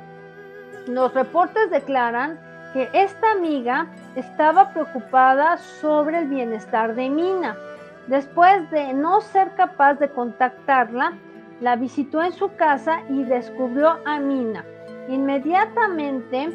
Los 0.85 1.15
reportes 1.15 1.71
declaran 1.71 2.39
que 2.73 2.89
esta 2.93 3.31
amiga 3.31 3.87
estaba 4.15 4.73
preocupada 4.73 5.57
sobre 5.57 6.19
el 6.19 6.27
bienestar 6.27 6.93
de 6.93 7.09
Mina. 7.09 7.57
Después 8.05 8.69
de 8.69 8.93
no 8.93 9.21
ser 9.21 9.55
capaz 9.55 9.95
de 9.95 10.09
contactarla, 10.09 11.13
la 11.59 11.75
visitó 11.75 12.21
en 12.21 12.33
su 12.33 12.55
casa 12.55 13.01
y 13.09 13.23
descubrió 13.23 13.97
a 14.05 14.19
Mina. 14.19 14.63
Inmediatamente 15.07 16.49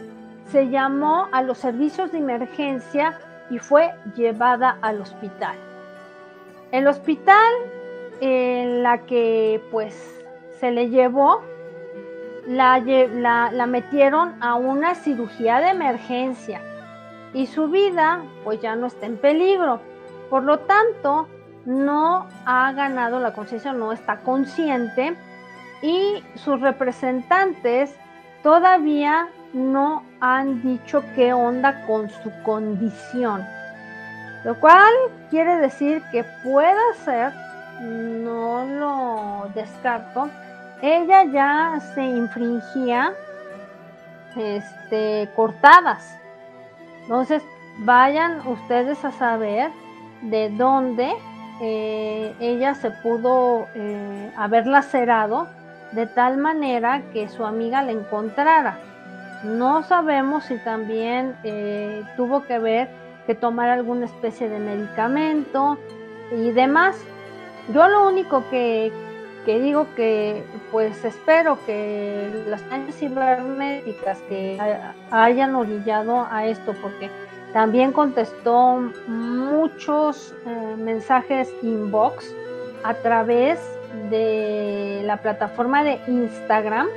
se 0.51 0.69
llamó 0.69 1.29
a 1.33 1.43
los 1.43 1.59
servicios 1.59 2.13
de 2.13 2.19
emergencia 2.19 3.19
y 3.51 3.59
fue 3.59 3.93
llevada 4.17 4.79
al 4.83 5.01
hospital. 5.01 5.57
El 6.71 6.87
hospital 6.87 7.53
en 8.21 8.83
la 8.83 8.99
que 8.99 9.63
pues 9.71 10.25
se 10.61 10.71
le 10.71 10.91
llevó 10.91 11.43
la, 12.47 12.79
la, 12.79 13.67
metieron 13.67 14.35
a 14.43 14.55
una 14.55 14.95
cirugía 14.95 15.61
de 15.61 15.71
emergencia 15.71 16.61
y 17.35 17.47
su 17.47 17.69
vida 17.69 18.23
pues 18.45 18.61
ya 18.61 18.77
no 18.77 18.87
está 18.87 19.07
en 19.07 19.17
peligro. 19.17 19.81
Por 20.29 20.45
lo 20.45 20.61
tanto, 20.61 21.29
no 21.65 22.27
ha 22.47 22.73
ganado 22.73 23.21
la 23.21 23.33
conciencia, 23.33 23.73
no 23.73 23.93
está 23.93 24.21
consciente 24.21 25.15
y 25.83 26.23
sus 26.37 26.61
representantes 26.61 27.95
todavía 28.43 29.29
no 29.53 30.03
han 30.21 30.63
dicho 30.63 31.05
qué 31.15 31.33
onda 31.33 31.85
con 31.87 32.09
su 32.09 32.31
condición. 32.43 33.45
Lo 34.45 34.59
cual 34.59 34.93
quiere 35.31 35.57
decir 35.59 36.03
que 36.11 36.25
pueda 36.43 36.81
ser, 37.05 37.33
no 37.81 38.65
lo 38.65 39.49
descarto, 39.55 40.29
ella 40.81 41.25
ya 41.25 41.81
se 41.95 42.03
infringía 42.03 43.13
este, 44.37 45.29
cortadas. 45.37 46.19
Entonces, 47.03 47.43
vayan 47.79 48.47
ustedes 48.47 49.05
a 49.05 49.13
saber 49.13 49.71
de 50.23 50.51
dónde 50.51 51.13
eh, 51.61 52.35
ella 52.41 52.75
se 52.75 52.91
pudo 52.91 53.67
eh, 53.75 54.33
haber 54.37 54.67
lacerado 54.67 55.47
de 55.93 56.07
tal 56.07 56.39
manera 56.39 57.03
que 57.13 57.29
su 57.29 57.45
amiga 57.45 57.83
la 57.83 57.93
encontrara. 57.93 58.79
No 59.45 59.83
sabemos 59.83 60.45
si 60.45 60.57
también 60.59 61.37
eh, 61.43 62.03
tuvo 62.17 62.45
que 62.45 62.59
ver 62.59 62.89
que 63.27 63.35
tomar 63.35 63.69
alguna 63.71 64.07
especie 64.07 64.49
de 64.49 64.59
medicamento 64.59 65.79
y 66.31 66.51
demás. 66.51 66.97
Yo 67.73 67.89
lo 67.89 68.09
único 68.09 68.45
que, 68.51 68.93
que 69.45 69.61
digo 69.61 69.87
que 69.95 70.45
pues 70.71 71.05
espero 71.05 71.59
que 71.67 72.45
las 72.49 72.69
dañas 72.71 72.97
cibernéticas 72.97 74.19
que 74.29 74.59
hayan 75.11 75.55
orillado 75.55 76.27
a 76.31 76.47
esto, 76.47 76.75
porque 76.81 77.11
también 77.53 77.93
contestó 77.93 78.81
muchos 79.07 80.35
eh, 80.47 80.77
mensajes 80.79 81.53
inbox 81.63 82.35
a 82.83 82.95
través 82.95 83.61
de 84.11 85.03
la 85.05 85.19
plataforma 85.19 85.83
de 85.85 86.01
Instagram. 86.07 86.89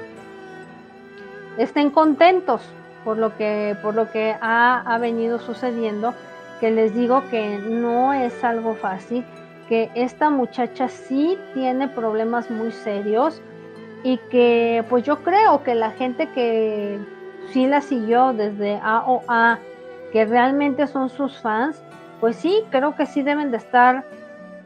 Estén 1.57 1.89
contentos 1.89 2.61
por 3.03 3.17
lo 3.17 3.35
que, 3.37 3.75
por 3.81 3.95
lo 3.95 4.11
que 4.11 4.35
ha, 4.41 4.81
ha 4.81 4.97
venido 4.97 5.39
sucediendo, 5.39 6.13
que 6.59 6.71
les 6.71 6.93
digo 6.93 7.23
que 7.29 7.59
no 7.59 8.13
es 8.13 8.43
algo 8.43 8.75
fácil 8.75 9.23
que 9.67 9.89
esta 9.95 10.29
muchacha 10.29 10.89
sí 10.89 11.37
tiene 11.53 11.87
problemas 11.87 12.49
muy 12.51 12.71
serios 12.71 13.41
y 14.03 14.17
que 14.29 14.83
pues 14.89 15.03
yo 15.03 15.23
creo 15.23 15.63
que 15.63 15.75
la 15.75 15.91
gente 15.91 16.29
que 16.29 16.99
sí 17.51 17.65
la 17.65 17.81
siguió 17.81 18.33
desde 18.33 18.79
AOA, 18.83 19.59
que 20.11 20.25
realmente 20.25 20.87
son 20.87 21.09
sus 21.09 21.39
fans, 21.39 21.81
pues 22.19 22.35
sí, 22.35 22.63
creo 22.69 22.95
que 22.95 23.05
sí 23.05 23.23
deben 23.23 23.51
de 23.51 23.57
estar 23.57 24.03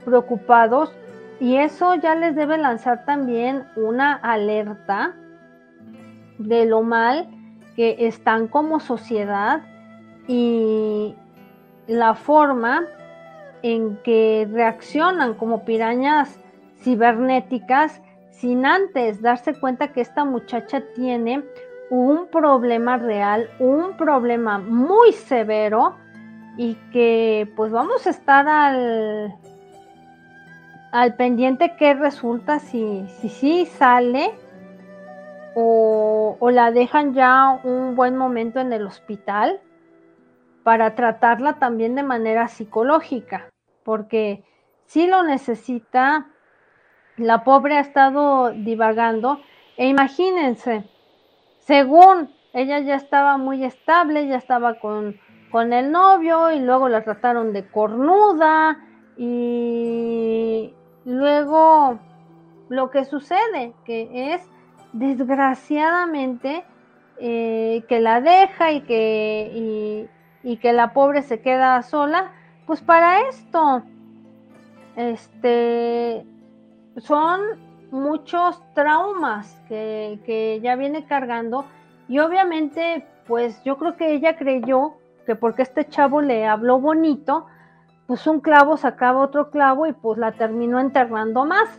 preocupados 0.04 0.92
y 1.40 1.58
eso 1.58 1.96
ya 1.96 2.16
les 2.16 2.36
debe 2.36 2.58
lanzar 2.58 3.06
también 3.06 3.66
una 3.76 4.14
alerta 4.16 5.16
de 6.38 6.66
lo 6.66 6.84
mal 6.84 7.30
que 7.76 7.96
están 8.08 8.48
como 8.48 8.80
sociedad 8.80 9.62
y 10.28 11.16
la 11.88 12.14
forma 12.14 12.84
en 13.62 13.98
que 14.04 14.48
reaccionan 14.52 15.34
como 15.34 15.66
pirañas 15.66 16.40
cibernéticas 16.82 18.02
sin 18.32 18.66
antes 18.66 19.22
darse 19.22 19.60
cuenta 19.60 19.92
que 19.92 20.02
esta 20.02 20.24
muchacha 20.24 20.82
tiene 20.96 21.44
un 21.90 22.28
problema 22.28 22.98
real, 22.98 23.50
un 23.60 23.98
problema 23.98 24.60
muy 24.60 25.12
severo 25.12 25.96
y 26.58 26.76
que 26.92 27.52
pues 27.56 27.72
vamos 27.72 28.06
a 28.06 28.10
estar 28.12 28.48
al, 28.48 29.34
al 30.92 31.16
pendiente 31.16 31.76
qué 31.78 31.94
resulta 31.94 32.60
si 32.60 33.06
sí 33.20 33.30
si, 33.30 33.66
sale 33.66 34.32
o, 35.56 36.38
o 36.40 36.52
la 36.52 36.72
dejan 36.72 37.14
ya 37.14 37.60
un 37.64 37.96
buen 37.96 38.16
momento 38.16 38.60
en 38.60 38.74
el 38.74 38.86
hospital 38.86 39.60
para 40.64 40.96
tratarla 40.96 41.54
también 41.54 41.96
de 41.96 42.04
manera 42.04 42.48
psicológica, 42.48 43.50
porque 43.84 44.44
si 44.86 45.08
lo 45.08 45.24
necesita, 45.24 46.28
la 47.18 47.44
pobre 47.44 47.78
ha 47.78 47.82
estado 47.82 48.52
divagando 48.52 49.40
e 49.78 49.88
imagínense, 49.88 50.84
según 51.60 52.34
ella 52.54 52.80
ya 52.80 52.96
estaba 52.96 53.38
muy 53.38 53.64
estable, 53.64 54.28
ya 54.28 54.38
estaba 54.38 54.80
con, 54.80 55.18
con 55.52 55.74
el 55.74 55.92
novio 55.92 56.52
y 56.52 56.60
luego 56.60 56.90
la 56.90 57.04
trataron 57.04 57.54
de 57.54 57.68
cornuda 57.70 58.78
y 59.18 60.29
luego 61.40 62.00
lo 62.70 62.92
que 62.92 63.06
sucede, 63.06 63.74
que 63.86 64.34
es 64.34 64.42
desgraciadamente 64.94 66.64
eh, 67.20 67.84
que 67.88 68.00
la 68.00 68.22
deja 68.22 68.72
y 68.72 68.82
que, 68.82 70.08
y 70.44 70.58
que 70.58 70.74
la 70.74 70.94
pobre 70.94 71.22
se 71.22 71.42
queda 71.42 71.82
sola, 71.82 72.32
pues 72.66 72.82
para 72.82 73.28
esto, 73.30 73.84
este, 74.96 76.26
son 76.98 77.42
muchos 77.92 78.62
traumas 78.76 79.62
que, 79.68 80.20
que 80.26 80.60
ya 80.62 80.76
viene 80.76 81.06
cargando 81.06 81.66
y 82.08 82.20
obviamente, 82.20 83.06
pues 83.28 83.64
yo 83.64 83.78
creo 83.78 83.96
que 83.96 84.14
ella 84.14 84.38
creyó 84.38 84.96
que 85.26 85.36
porque 85.36 85.62
este 85.62 85.88
chavo 85.88 86.22
le 86.22 86.46
habló 86.46 86.80
bonito, 86.80 87.46
pues 88.10 88.26
un 88.26 88.40
clavo 88.40 88.76
sacaba 88.76 89.20
otro 89.20 89.52
clavo 89.52 89.86
y 89.86 89.94
pues 89.94 90.18
la 90.18 90.32
terminó 90.32 90.80
enterrando 90.80 91.46
más, 91.46 91.70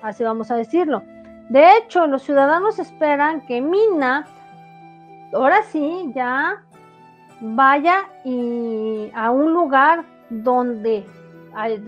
así 0.00 0.24
vamos 0.24 0.50
a 0.50 0.56
decirlo. 0.56 1.02
De 1.50 1.76
hecho, 1.76 2.06
los 2.06 2.22
ciudadanos 2.22 2.78
esperan 2.78 3.44
que 3.44 3.60
Mina, 3.60 4.26
ahora 5.34 5.62
sí, 5.64 6.10
ya 6.14 6.62
vaya 7.42 8.08
a 9.14 9.30
un 9.30 9.52
lugar 9.52 10.06
donde 10.30 11.04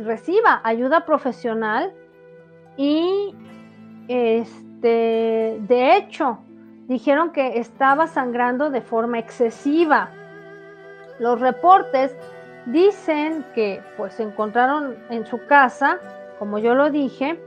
reciba 0.05 0.61
ayuda 0.63 1.07
profesional 1.07 1.91
y 2.77 3.35
este 4.09 5.57
de 5.59 5.97
hecho 5.97 6.41
dijeron 6.87 7.31
que 7.31 7.59
estaba 7.59 8.09
sangrando 8.09 8.69
de 8.69 8.83
forma 8.83 9.19
excesiva. 9.19 10.11
Los 11.19 11.41
reportes 11.41 12.15
dicen 12.67 13.45
que 13.55 13.83
pues 13.97 14.15
se 14.15 14.23
encontraron 14.23 14.97
en 15.11 15.27
su 15.27 15.47
casa, 15.47 15.99
como 16.39 16.59
yo 16.59 16.75
lo 16.75 16.91
dije, 16.91 17.41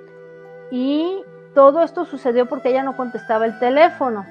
y 0.72 1.24
todo 1.54 1.82
esto 1.82 2.06
sucedió 2.06 2.48
porque 2.48 2.70
ella 2.70 2.84
no 2.84 2.98
contestaba 2.98 3.46
el 3.46 3.58
teléfono. 3.60 4.26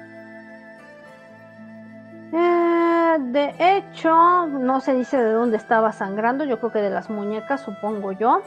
Eh, 2.33 3.17
de 3.19 3.53
hecho, 3.59 4.47
no 4.47 4.81
se 4.81 4.93
dice 4.93 5.17
de 5.17 5.31
dónde 5.31 5.57
estaba 5.57 5.91
sangrando, 5.91 6.43
yo 6.45 6.59
creo 6.59 6.71
que 6.71 6.81
de 6.81 6.89
las 6.89 7.09
muñecas, 7.09 7.61
supongo 7.61 8.11
yo. 8.11 8.41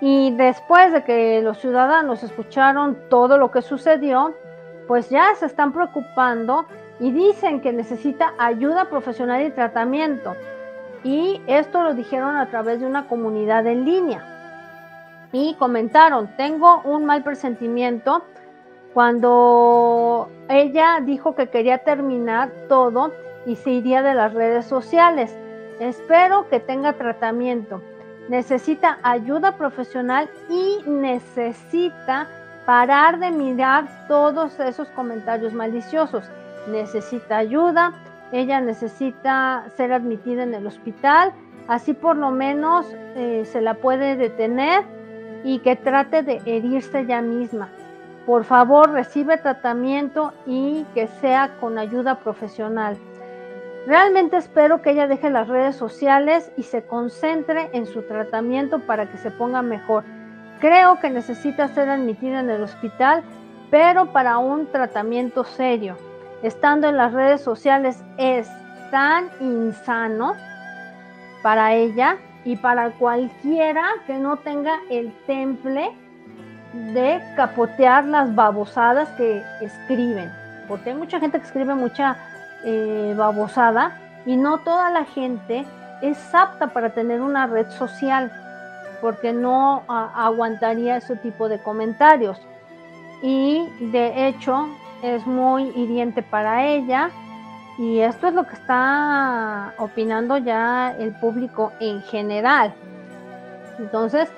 Y 0.00 0.34
después 0.36 0.92
de 0.92 1.04
que 1.04 1.42
los 1.42 1.58
ciudadanos 1.58 2.22
escucharon 2.22 2.96
todo 3.10 3.36
lo 3.36 3.50
que 3.50 3.60
sucedió, 3.60 4.34
pues 4.88 5.10
ya 5.10 5.34
se 5.34 5.46
están 5.46 5.72
preocupando 5.72 6.64
y 6.98 7.12
dicen 7.12 7.60
que 7.60 7.72
necesita 7.72 8.32
ayuda 8.38 8.86
profesional 8.86 9.42
y 9.42 9.50
tratamiento. 9.50 10.34
Y 11.02 11.40
esto 11.46 11.82
lo 11.82 11.94
dijeron 11.94 12.36
a 12.36 12.50
través 12.50 12.80
de 12.80 12.86
una 12.86 13.08
comunidad 13.08 13.66
en 13.66 13.84
línea. 13.84 14.24
Y 15.32 15.54
comentaron, 15.54 16.28
tengo 16.36 16.82
un 16.84 17.04
mal 17.04 17.22
presentimiento 17.22 18.24
cuando 18.92 20.28
ella 20.48 21.00
dijo 21.00 21.34
que 21.34 21.48
quería 21.48 21.78
terminar 21.78 22.50
todo 22.68 23.12
y 23.46 23.56
se 23.56 23.70
iría 23.70 24.02
de 24.02 24.14
las 24.14 24.34
redes 24.34 24.66
sociales. 24.66 25.34
Espero 25.78 26.48
que 26.48 26.60
tenga 26.60 26.92
tratamiento. 26.94 27.80
Necesita 28.28 28.98
ayuda 29.02 29.56
profesional 29.56 30.28
y 30.48 30.82
necesita 30.86 32.28
parar 32.66 33.18
de 33.18 33.30
mirar 33.30 33.86
todos 34.06 34.60
esos 34.60 34.88
comentarios 34.90 35.52
maliciosos. 35.52 36.24
Necesita 36.68 37.38
ayuda, 37.38 37.92
ella 38.32 38.60
necesita 38.60 39.64
ser 39.76 39.92
admitida 39.92 40.42
en 40.42 40.54
el 40.54 40.66
hospital, 40.66 41.32
así 41.68 41.94
por 41.94 42.16
lo 42.16 42.30
menos 42.30 42.86
eh, 43.16 43.44
se 43.44 43.60
la 43.60 43.74
puede 43.74 44.16
detener 44.16 44.84
y 45.44 45.60
que 45.60 45.76
trate 45.76 46.22
de 46.22 46.40
herirse 46.44 47.00
ella 47.00 47.22
misma. 47.22 47.68
Por 48.26 48.44
favor, 48.44 48.90
recibe 48.90 49.38
tratamiento 49.38 50.32
y 50.46 50.84
que 50.94 51.06
sea 51.06 51.56
con 51.58 51.78
ayuda 51.78 52.16
profesional. 52.16 52.96
Realmente 53.86 54.36
espero 54.36 54.82
que 54.82 54.90
ella 54.90 55.06
deje 55.06 55.30
las 55.30 55.48
redes 55.48 55.74
sociales 55.74 56.52
y 56.56 56.64
se 56.64 56.82
concentre 56.82 57.70
en 57.72 57.86
su 57.86 58.02
tratamiento 58.02 58.80
para 58.80 59.06
que 59.10 59.16
se 59.16 59.30
ponga 59.30 59.62
mejor. 59.62 60.04
Creo 60.60 61.00
que 61.00 61.08
necesita 61.08 61.68
ser 61.68 61.88
admitida 61.88 62.40
en 62.40 62.50
el 62.50 62.62
hospital, 62.62 63.22
pero 63.70 64.12
para 64.12 64.36
un 64.36 64.66
tratamiento 64.66 65.44
serio. 65.44 65.96
Estando 66.42 66.88
en 66.88 66.96
las 66.96 67.12
redes 67.12 67.42
sociales 67.42 68.02
es 68.16 68.48
tan 68.90 69.30
insano 69.40 70.34
para 71.42 71.74
ella 71.74 72.16
y 72.44 72.56
para 72.56 72.90
cualquiera 72.92 73.84
que 74.06 74.16
no 74.16 74.36
tenga 74.38 74.72
el 74.90 75.12
temple 75.26 75.92
de 76.72 77.20
capotear 77.36 78.04
las 78.04 78.34
babosadas 78.34 79.08
que 79.10 79.42
escriben, 79.60 80.30
porque 80.68 80.90
hay 80.90 80.96
mucha 80.96 81.20
gente 81.20 81.38
que 81.38 81.46
escribe 81.46 81.74
mucha 81.74 82.16
eh, 82.64 83.14
babosada 83.16 83.98
y 84.24 84.36
no 84.36 84.58
toda 84.58 84.90
la 84.90 85.04
gente 85.04 85.66
es 86.00 86.34
apta 86.34 86.68
para 86.68 86.90
tener 86.90 87.20
una 87.20 87.46
red 87.46 87.68
social, 87.70 88.32
porque 89.00 89.32
no 89.32 89.82
aguantaría 89.88 90.96
ese 90.96 91.16
tipo 91.16 91.48
de 91.48 91.58
comentarios. 91.62 92.40
Y 93.22 93.68
de 93.80 94.28
hecho 94.28 94.68
es 95.02 95.26
muy 95.26 95.64
hiriente 95.76 96.22
para 96.22 96.66
ella 96.66 97.10
y 97.78 98.00
esto 98.00 98.28
es 98.28 98.34
lo 98.34 98.46
que 98.46 98.54
está 98.54 99.74
opinando 99.78 100.36
ya 100.36 100.94
el 100.98 101.12
público 101.14 101.72
en 101.80 102.02
general. 102.02 102.74
Entonces, 103.78 104.28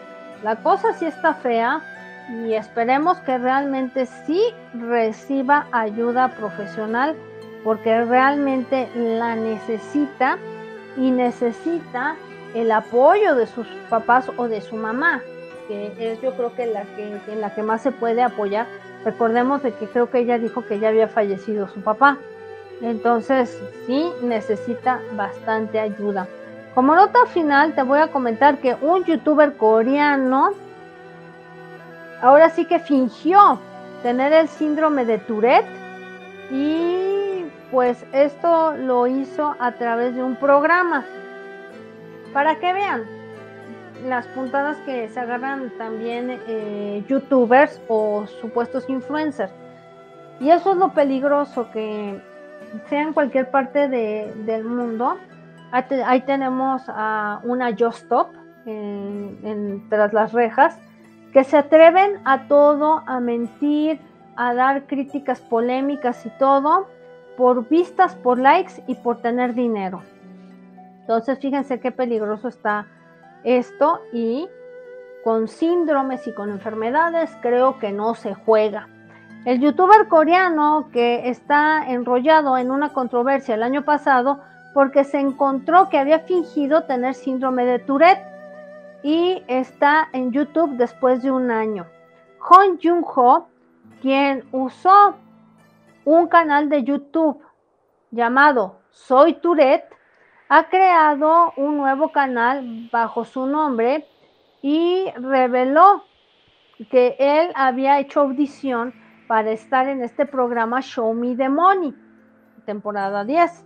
la 0.43 0.57
cosa 0.57 0.93
sí 0.93 1.07
está 1.07 1.35
fea, 1.35 1.83
y 2.29 2.55
esperemos 2.55 3.19
que 3.19 3.37
realmente 3.39 4.07
sí 4.07 4.43
reciba 4.75 5.67
ayuda 5.73 6.29
profesional 6.29 7.17
porque 7.65 8.05
realmente 8.05 8.89
la 8.95 9.37
necesita 9.37 10.39
y 10.97 11.11
necesita 11.11 12.17
el 12.55 12.71
apoyo 12.71 13.35
de 13.35 13.47
sus 13.47 13.67
papás 13.89 14.31
o 14.37 14.49
de 14.49 14.61
su 14.61 14.77
mamá, 14.77 15.23
que 15.69 15.93
es 15.99 16.21
yo 16.21 16.35
creo 16.35 16.55
que 16.55 16.67
la 16.67 16.83
que 16.83 17.21
en 17.29 17.41
la 17.41 17.55
que 17.55 17.63
más 17.63 17.83
se 17.83 17.93
puede 17.93 18.23
apoyar. 18.23 18.67
Recordemos 19.05 19.63
de 19.63 19.73
que 19.73 19.87
creo 19.87 20.11
que 20.11 20.19
ella 20.19 20.39
dijo 20.39 20.65
que 20.65 20.79
ya 20.79 20.89
había 20.89 21.09
fallecido 21.09 21.69
su 21.69 21.81
papá. 21.81 22.19
Entonces, 22.81 23.61
sí 23.87 24.11
necesita 24.23 25.01
bastante 25.17 25.81
ayuda. 25.81 26.27
Como 26.75 26.95
nota 26.95 27.27
final, 27.27 27.75
te 27.75 27.83
voy 27.83 27.99
a 27.99 28.09
comentar 28.09 28.59
que 28.59 28.77
un 28.81 29.05
youtuber 29.05 29.57
coreano 29.57 30.53
ahora 32.23 32.49
sí 32.49 32.65
que 32.65 32.79
fingió 32.79 33.59
tener 34.03 34.33
el 34.33 34.49
síndrome 34.49 35.05
de 35.05 35.19
Tourette 35.19 35.67
y 36.51 37.45
pues 37.71 38.05
esto 38.13 38.75
lo 38.77 39.07
hizo 39.07 39.55
a 39.59 39.73
través 39.73 40.15
de 40.15 40.23
un 40.23 40.37
programa. 40.37 41.05
Para 42.33 42.59
que 42.59 42.73
vean 42.73 43.05
las 44.05 44.27
puntadas 44.29 44.77
que 44.79 45.09
se 45.09 45.21
agarran 45.21 45.71
también 45.79 46.41
eh, 46.47 47.05
youtubers 47.09 47.81
o 47.89 48.27
supuestos 48.41 48.89
influencers. 48.89 49.53
Y 50.41 50.51
eso 50.51 50.73
es 50.73 50.77
lo 50.77 50.93
peligroso, 50.93 51.71
que 51.73 52.21
sea 52.89 53.03
en 53.03 53.13
cualquier 53.13 53.51
parte 53.51 53.89
del 53.89 54.65
mundo. 54.65 55.17
Ahí, 55.71 56.21
tenemos 56.23 56.83
a 56.89 57.41
una 57.45 57.71
Just 57.71 58.03
Stop 58.03 58.29
tras 59.89 60.13
las 60.13 60.33
rejas 60.33 60.79
que 61.33 61.45
se 61.45 61.57
atreven 61.57 62.21
a 62.25 62.47
todo, 62.47 63.03
a 63.07 63.21
mentir, 63.21 64.01
a 64.37 64.53
dar 64.55 64.87
críticas 64.87 65.41
polémicas 65.41 66.27
y 66.27 66.31
todo, 66.39 66.89
por 67.37 67.69
vistas, 67.69 68.15
por 68.17 68.39
likes 68.39 68.83
y 68.87 68.95
por 68.97 69.19
tener 69.23 69.55
dinero. 69.55 70.03
Entonces, 71.01 71.39
fíjense 71.39 71.81
qué 71.81 71.91
peligroso 71.91 72.49
está 72.49 72.87
esto 73.45 74.01
y 74.13 74.49
con 75.25 75.49
síndromes 75.49 76.27
y 76.27 76.33
con 76.33 76.51
enfermedades 76.51 77.31
creo 77.41 77.79
que 77.79 77.93
no 77.93 78.15
se 78.15 78.35
juega. 78.35 78.89
El 79.45 79.61
youtuber 79.61 80.09
coreano 80.09 80.89
que 80.93 81.29
está 81.29 81.91
enrollado 81.91 82.57
en 82.59 82.71
una 82.71 82.93
controversia 82.93 83.55
el 83.55 83.63
año 83.63 83.85
pasado 83.85 84.41
porque 84.75 85.05
se 85.05 85.19
encontró 85.19 85.89
que 85.89 85.99
había 85.99 86.21
fingido 86.21 86.85
tener 86.85 87.15
síndrome 87.15 87.65
de 87.65 87.79
Tourette 87.79 88.25
y 89.03 89.43
está 89.49 90.09
en 90.13 90.33
YouTube 90.33 90.77
después 90.77 91.23
de 91.23 91.31
un 91.31 91.51
año. 91.51 91.87
Hong 92.39 92.79
Jung-ho, 92.83 93.49
quien 94.01 94.45
usó 94.53 95.17
un 96.05 96.29
canal 96.29 96.69
de 96.69 96.85
YouTube 96.85 97.41
llamado 98.11 98.77
Soy 98.91 99.35
Tourette, 99.35 99.93
ha 100.55 100.69
creado 100.69 101.55
un 101.57 101.79
nuevo 101.79 102.13
canal 102.13 102.91
bajo 102.93 103.25
su 103.25 103.47
nombre 103.47 104.07
y 104.61 105.07
reveló 105.17 106.05
que 106.91 107.17
él 107.19 107.51
había 107.55 107.99
hecho 108.01 108.21
audición 108.21 108.93
para 109.27 109.51
estar 109.51 109.89
en 109.89 110.03
este 110.03 110.27
programa 110.27 110.83
Show 110.83 111.15
Me 111.15 111.35
the 111.37 111.49
Money, 111.49 111.95
temporada 112.67 113.25
10, 113.25 113.65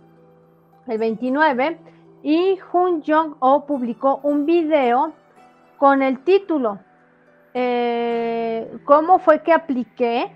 el 0.87 0.97
29, 0.97 1.77
y 2.23 2.55
Jung 2.55 3.03
Jong-ho 3.05 3.65
publicó 3.65 4.21
un 4.23 4.45
video 4.45 5.11
con 5.77 6.01
el 6.01 6.23
título 6.23 6.79
eh, 7.53 8.77
¿Cómo 8.85 9.19
fue 9.19 9.43
que 9.43 9.51
apliqué 9.51 10.31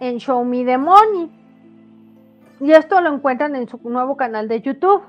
en 0.00 0.16
Show 0.16 0.42
Me 0.46 0.64
the 0.64 0.78
Money? 0.78 1.37
Y 2.60 2.72
esto 2.72 3.00
lo 3.00 3.14
encuentran 3.14 3.54
en 3.54 3.68
su 3.68 3.78
nuevo 3.84 4.16
canal 4.16 4.48
de 4.48 4.60
YouTube. 4.60 5.02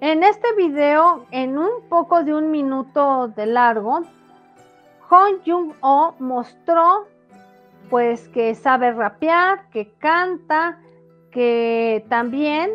En 0.00 0.22
este 0.22 0.54
video, 0.56 1.26
en 1.30 1.56
un 1.56 1.88
poco 1.88 2.24
de 2.24 2.34
un 2.34 2.50
minuto 2.50 3.28
de 3.28 3.46
largo, 3.46 4.02
Hong 5.08 5.38
Jung-oh 5.46 6.14
mostró 6.18 7.06
pues 7.88 8.28
que 8.30 8.54
sabe 8.54 8.92
rapear, 8.92 9.68
que 9.70 9.92
canta, 9.98 10.78
que 11.30 12.06
también 12.08 12.70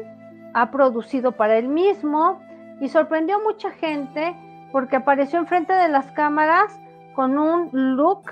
ha 0.54 0.70
producido 0.70 1.32
para 1.32 1.58
él 1.58 1.68
mismo, 1.68 2.40
y 2.80 2.90
sorprendió 2.90 3.38
a 3.38 3.44
mucha 3.44 3.72
gente 3.72 4.36
porque 4.72 4.96
apareció 4.96 5.40
enfrente 5.40 5.74
de 5.74 5.90
las 5.90 6.12
cámaras 6.12 6.80
con 7.16 7.38
un 7.38 7.70
look 7.72 8.32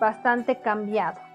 bastante 0.00 0.60
cambiado. 0.60 1.27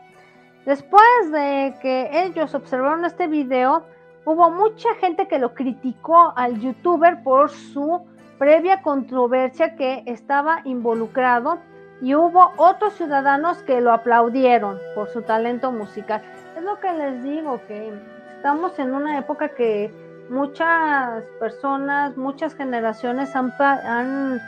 Después 0.65 1.31
de 1.31 1.75
que 1.81 2.09
ellos 2.25 2.55
observaron 2.55 3.03
este 3.03 3.27
video, 3.27 3.83
hubo 4.23 4.49
mucha 4.49 4.95
gente 4.95 5.27
que 5.27 5.37
lo 5.37 5.53
criticó 5.53 6.33
al 6.37 6.59
youtuber 6.59 7.21
por 7.21 7.49
su 7.49 8.05
previa 8.37 8.81
controversia 8.81 9.75
que 9.75 10.03
estaba 10.05 10.61
involucrado 10.63 11.59
y 12.01 12.15
hubo 12.15 12.51
otros 12.57 12.93
ciudadanos 12.93 13.61
que 13.63 13.81
lo 13.81 13.91
aplaudieron 13.91 14.79
por 14.95 15.09
su 15.09 15.21
talento 15.21 15.71
musical. 15.71 16.21
Es 16.55 16.63
lo 16.63 16.79
que 16.79 16.93
les 16.93 17.23
digo, 17.23 17.61
que 17.67 17.93
estamos 18.35 18.79
en 18.79 18.93
una 18.93 19.17
época 19.17 19.49
que 19.49 19.91
muchas 20.29 21.23
personas, 21.39 22.15
muchas 22.15 22.55
generaciones 22.55 23.35
han, 23.35 23.53
han 23.59 24.41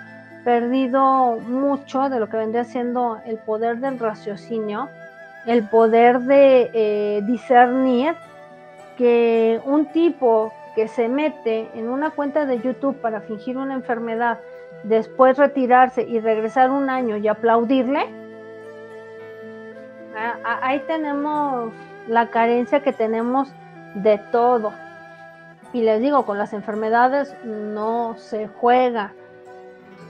perdido 0.46 1.38
mucho 1.42 2.08
de 2.10 2.20
lo 2.20 2.30
que 2.30 2.38
vendría 2.38 2.64
siendo 2.64 3.20
el 3.26 3.38
poder 3.40 3.80
del 3.80 4.00
raciocinio, 4.00 4.90
el 5.46 5.68
poder 5.68 6.22
de 6.22 6.72
eh, 6.74 7.22
discernir 7.26 8.16
que 8.98 9.60
un 9.66 9.86
tipo 9.88 10.54
que 10.76 10.88
se 10.88 11.08
mete 11.08 11.70
en 11.74 11.90
una 11.90 12.12
cuenta 12.12 12.46
de 12.46 12.60
YouTube 12.60 12.98
para 12.98 13.22
fingir 13.22 13.58
una 13.58 13.74
enfermedad, 13.74 14.40
después 14.84 15.38
retirarse 15.38 16.04
y 16.04 16.20
regresar 16.20 16.70
un 16.72 16.90
año 16.90 17.18
y 17.18 17.28
aplaudirle, 17.28 18.08
ahí 20.44 20.80
tenemos 20.88 21.72
la 22.08 22.30
carencia 22.30 22.82
que 22.82 22.94
tenemos 22.94 23.50
de 23.96 24.18
todo. 24.32 24.74
Y 25.74 25.82
les 25.82 26.02
digo, 26.02 26.26
con 26.26 26.38
las 26.38 26.54
enfermedades 26.54 27.36
no 27.44 28.16
se 28.18 28.48
juega. 28.48 29.14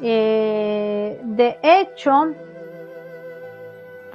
Eh, 0.02 1.20
de 1.24 1.58
hecho, 1.64 2.34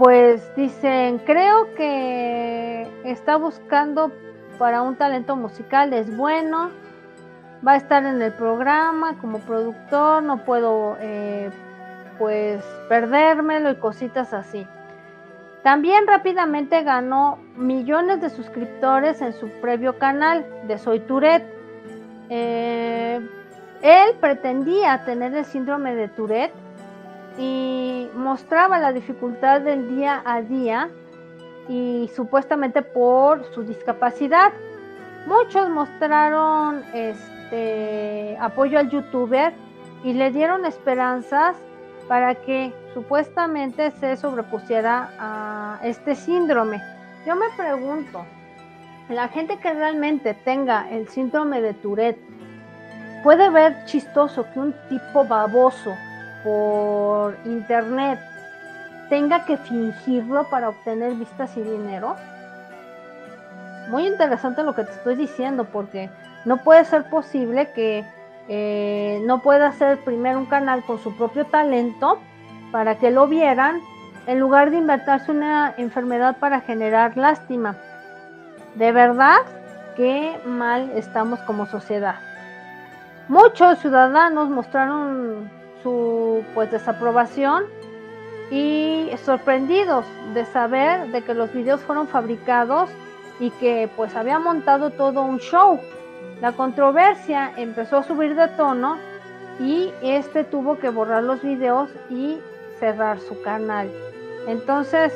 pues 0.00 0.50
dicen, 0.56 1.18
creo 1.18 1.74
que 1.74 2.88
está 3.04 3.36
buscando 3.36 4.10
para 4.58 4.80
un 4.80 4.96
talento 4.96 5.36
musical, 5.36 5.92
es 5.92 6.16
bueno, 6.16 6.70
va 7.66 7.72
a 7.72 7.76
estar 7.76 8.06
en 8.06 8.22
el 8.22 8.32
programa 8.32 9.18
como 9.18 9.40
productor, 9.40 10.22
no 10.22 10.42
puedo 10.46 10.96
eh, 11.00 11.50
pues 12.18 12.64
perdérmelo 12.88 13.72
y 13.72 13.74
cositas 13.76 14.32
así. 14.32 14.66
También 15.62 16.06
rápidamente 16.06 16.82
ganó 16.82 17.38
millones 17.56 18.22
de 18.22 18.30
suscriptores 18.30 19.20
en 19.20 19.34
su 19.34 19.50
previo 19.60 19.98
canal 19.98 20.46
de 20.66 20.78
Soy 20.78 21.00
Tourette. 21.00 21.44
Eh, 22.30 23.20
él 23.82 24.16
pretendía 24.18 25.04
tener 25.04 25.34
el 25.34 25.44
síndrome 25.44 25.94
de 25.94 26.08
Tourette 26.08 26.69
y 27.38 28.08
mostraba 28.14 28.78
la 28.78 28.92
dificultad 28.92 29.60
del 29.60 29.96
día 29.96 30.22
a 30.24 30.42
día 30.42 30.90
y 31.68 32.10
supuestamente 32.14 32.82
por 32.82 33.44
su 33.54 33.62
discapacidad. 33.62 34.52
Muchos 35.26 35.68
mostraron 35.68 36.82
este 36.92 38.36
apoyo 38.40 38.78
al 38.78 38.90
youtuber 38.90 39.52
y 40.02 40.12
le 40.12 40.30
dieron 40.30 40.64
esperanzas 40.64 41.56
para 42.08 42.34
que 42.34 42.72
supuestamente 42.94 43.92
se 43.92 44.16
sobrepusiera 44.16 45.10
a 45.18 45.78
este 45.84 46.14
síndrome. 46.14 46.82
Yo 47.26 47.36
me 47.36 47.46
pregunto, 47.56 48.24
la 49.08 49.28
gente 49.28 49.58
que 49.58 49.72
realmente 49.72 50.34
tenga 50.34 50.90
el 50.90 51.08
síndrome 51.08 51.60
de 51.60 51.74
Tourette 51.74 52.20
puede 53.22 53.50
ver 53.50 53.84
chistoso 53.84 54.46
que 54.52 54.58
un 54.58 54.74
tipo 54.88 55.24
baboso 55.24 55.94
por 56.42 57.36
internet 57.44 58.18
tenga 59.08 59.44
que 59.44 59.56
fingirlo 59.56 60.48
para 60.48 60.68
obtener 60.68 61.14
vistas 61.14 61.56
y 61.56 61.62
dinero. 61.62 62.16
Muy 63.88 64.06
interesante 64.06 64.62
lo 64.62 64.74
que 64.74 64.84
te 64.84 64.92
estoy 64.92 65.16
diciendo 65.16 65.64
porque 65.64 66.10
no 66.44 66.58
puede 66.58 66.84
ser 66.84 67.10
posible 67.10 67.72
que 67.72 68.04
eh, 68.48 69.20
no 69.26 69.42
pueda 69.42 69.68
hacer 69.68 69.98
primero 69.98 70.38
un 70.38 70.46
canal 70.46 70.82
con 70.84 70.98
su 71.00 71.16
propio 71.16 71.44
talento 71.46 72.18
para 72.70 72.96
que 72.96 73.10
lo 73.10 73.26
vieran 73.26 73.80
en 74.26 74.38
lugar 74.38 74.70
de 74.70 74.78
inventarse 74.78 75.32
una 75.32 75.74
enfermedad 75.76 76.36
para 76.38 76.60
generar 76.60 77.16
lástima. 77.16 77.76
De 78.76 78.92
verdad, 78.92 79.38
qué 79.96 80.38
mal 80.46 80.92
estamos 80.94 81.40
como 81.40 81.66
sociedad. 81.66 82.16
Muchos 83.28 83.78
ciudadanos 83.80 84.48
mostraron 84.48 85.50
su 85.82 86.44
pues 86.54 86.70
desaprobación 86.70 87.64
y 88.50 89.10
sorprendidos 89.24 90.04
de 90.34 90.44
saber 90.44 91.08
de 91.12 91.22
que 91.22 91.34
los 91.34 91.52
videos 91.52 91.80
fueron 91.80 92.08
fabricados 92.08 92.90
y 93.38 93.50
que 93.50 93.88
pues 93.96 94.14
había 94.16 94.38
montado 94.38 94.90
todo 94.90 95.22
un 95.22 95.38
show 95.38 95.78
la 96.40 96.52
controversia 96.52 97.52
empezó 97.56 97.98
a 97.98 98.02
subir 98.02 98.34
de 98.34 98.48
tono 98.48 98.96
y 99.58 99.92
este 100.02 100.42
tuvo 100.42 100.78
que 100.78 100.88
borrar 100.88 101.22
los 101.22 101.42
videos 101.42 101.90
y 102.08 102.38
cerrar 102.78 103.20
su 103.20 103.40
canal. 103.42 103.90
Entonces, 104.46 105.12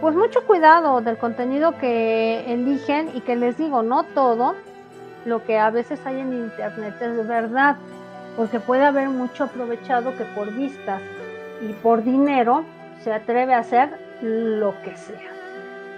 pues 0.00 0.14
mucho 0.14 0.46
cuidado 0.46 1.02
del 1.02 1.18
contenido 1.18 1.76
que 1.76 2.50
eligen 2.50 3.10
y 3.14 3.20
que 3.20 3.36
les 3.36 3.58
digo, 3.58 3.82
no 3.82 4.04
todo 4.04 4.54
lo 5.26 5.44
que 5.44 5.58
a 5.58 5.68
veces 5.68 6.00
hay 6.06 6.20
en 6.20 6.32
internet 6.32 6.94
es 7.02 7.28
verdad, 7.28 7.76
porque 8.36 8.60
puede 8.60 8.84
haber 8.84 9.08
mucho 9.08 9.44
aprovechado 9.44 10.16
que 10.16 10.24
por 10.24 10.52
vistas 10.52 11.00
y 11.60 11.72
por 11.74 12.02
dinero 12.02 12.64
se 13.02 13.12
atreve 13.12 13.54
a 13.54 13.58
hacer 13.58 13.90
lo 14.22 14.74
que 14.82 14.96
sea. 14.96 15.30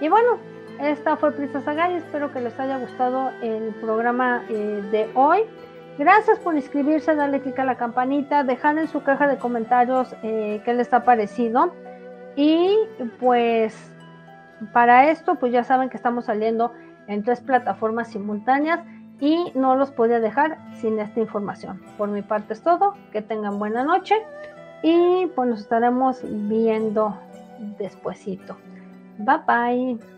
Y 0.00 0.08
bueno, 0.08 0.38
esta 0.80 1.16
fue 1.16 1.32
Prisa 1.32 1.60
Sagay, 1.60 1.94
espero 1.94 2.32
que 2.32 2.40
les 2.40 2.58
haya 2.58 2.78
gustado 2.78 3.30
el 3.42 3.74
programa 3.80 4.44
eh, 4.48 4.82
de 4.90 5.10
hoy. 5.14 5.42
Gracias 5.98 6.38
por 6.38 6.56
inscribirse, 6.56 7.14
darle 7.14 7.40
clic 7.40 7.58
a 7.58 7.64
la 7.64 7.76
campanita, 7.76 8.44
dejar 8.44 8.78
en 8.78 8.88
su 8.88 9.02
caja 9.02 9.28
de 9.28 9.36
comentarios 9.36 10.16
eh, 10.22 10.62
qué 10.64 10.74
les 10.74 10.92
ha 10.92 11.04
parecido. 11.04 11.72
Y 12.34 12.76
pues 13.20 13.76
para 14.72 15.10
esto, 15.10 15.34
pues 15.34 15.52
ya 15.52 15.64
saben 15.64 15.90
que 15.90 15.96
estamos 15.96 16.24
saliendo 16.24 16.72
en 17.06 17.22
tres 17.22 17.40
plataformas 17.40 18.08
simultáneas 18.08 18.80
y 19.22 19.52
no 19.54 19.76
los 19.76 19.92
podía 19.92 20.18
dejar 20.18 20.58
sin 20.80 20.98
esta 20.98 21.20
información. 21.20 21.80
Por 21.96 22.08
mi 22.08 22.22
parte 22.22 22.54
es 22.54 22.60
todo, 22.60 22.94
que 23.12 23.22
tengan 23.22 23.60
buena 23.60 23.84
noche 23.84 24.16
y 24.82 25.26
pues 25.36 25.48
nos 25.48 25.60
estaremos 25.60 26.18
viendo 26.24 27.16
despuesito. 27.78 28.56
Bye 29.18 29.38
bye. 29.46 30.11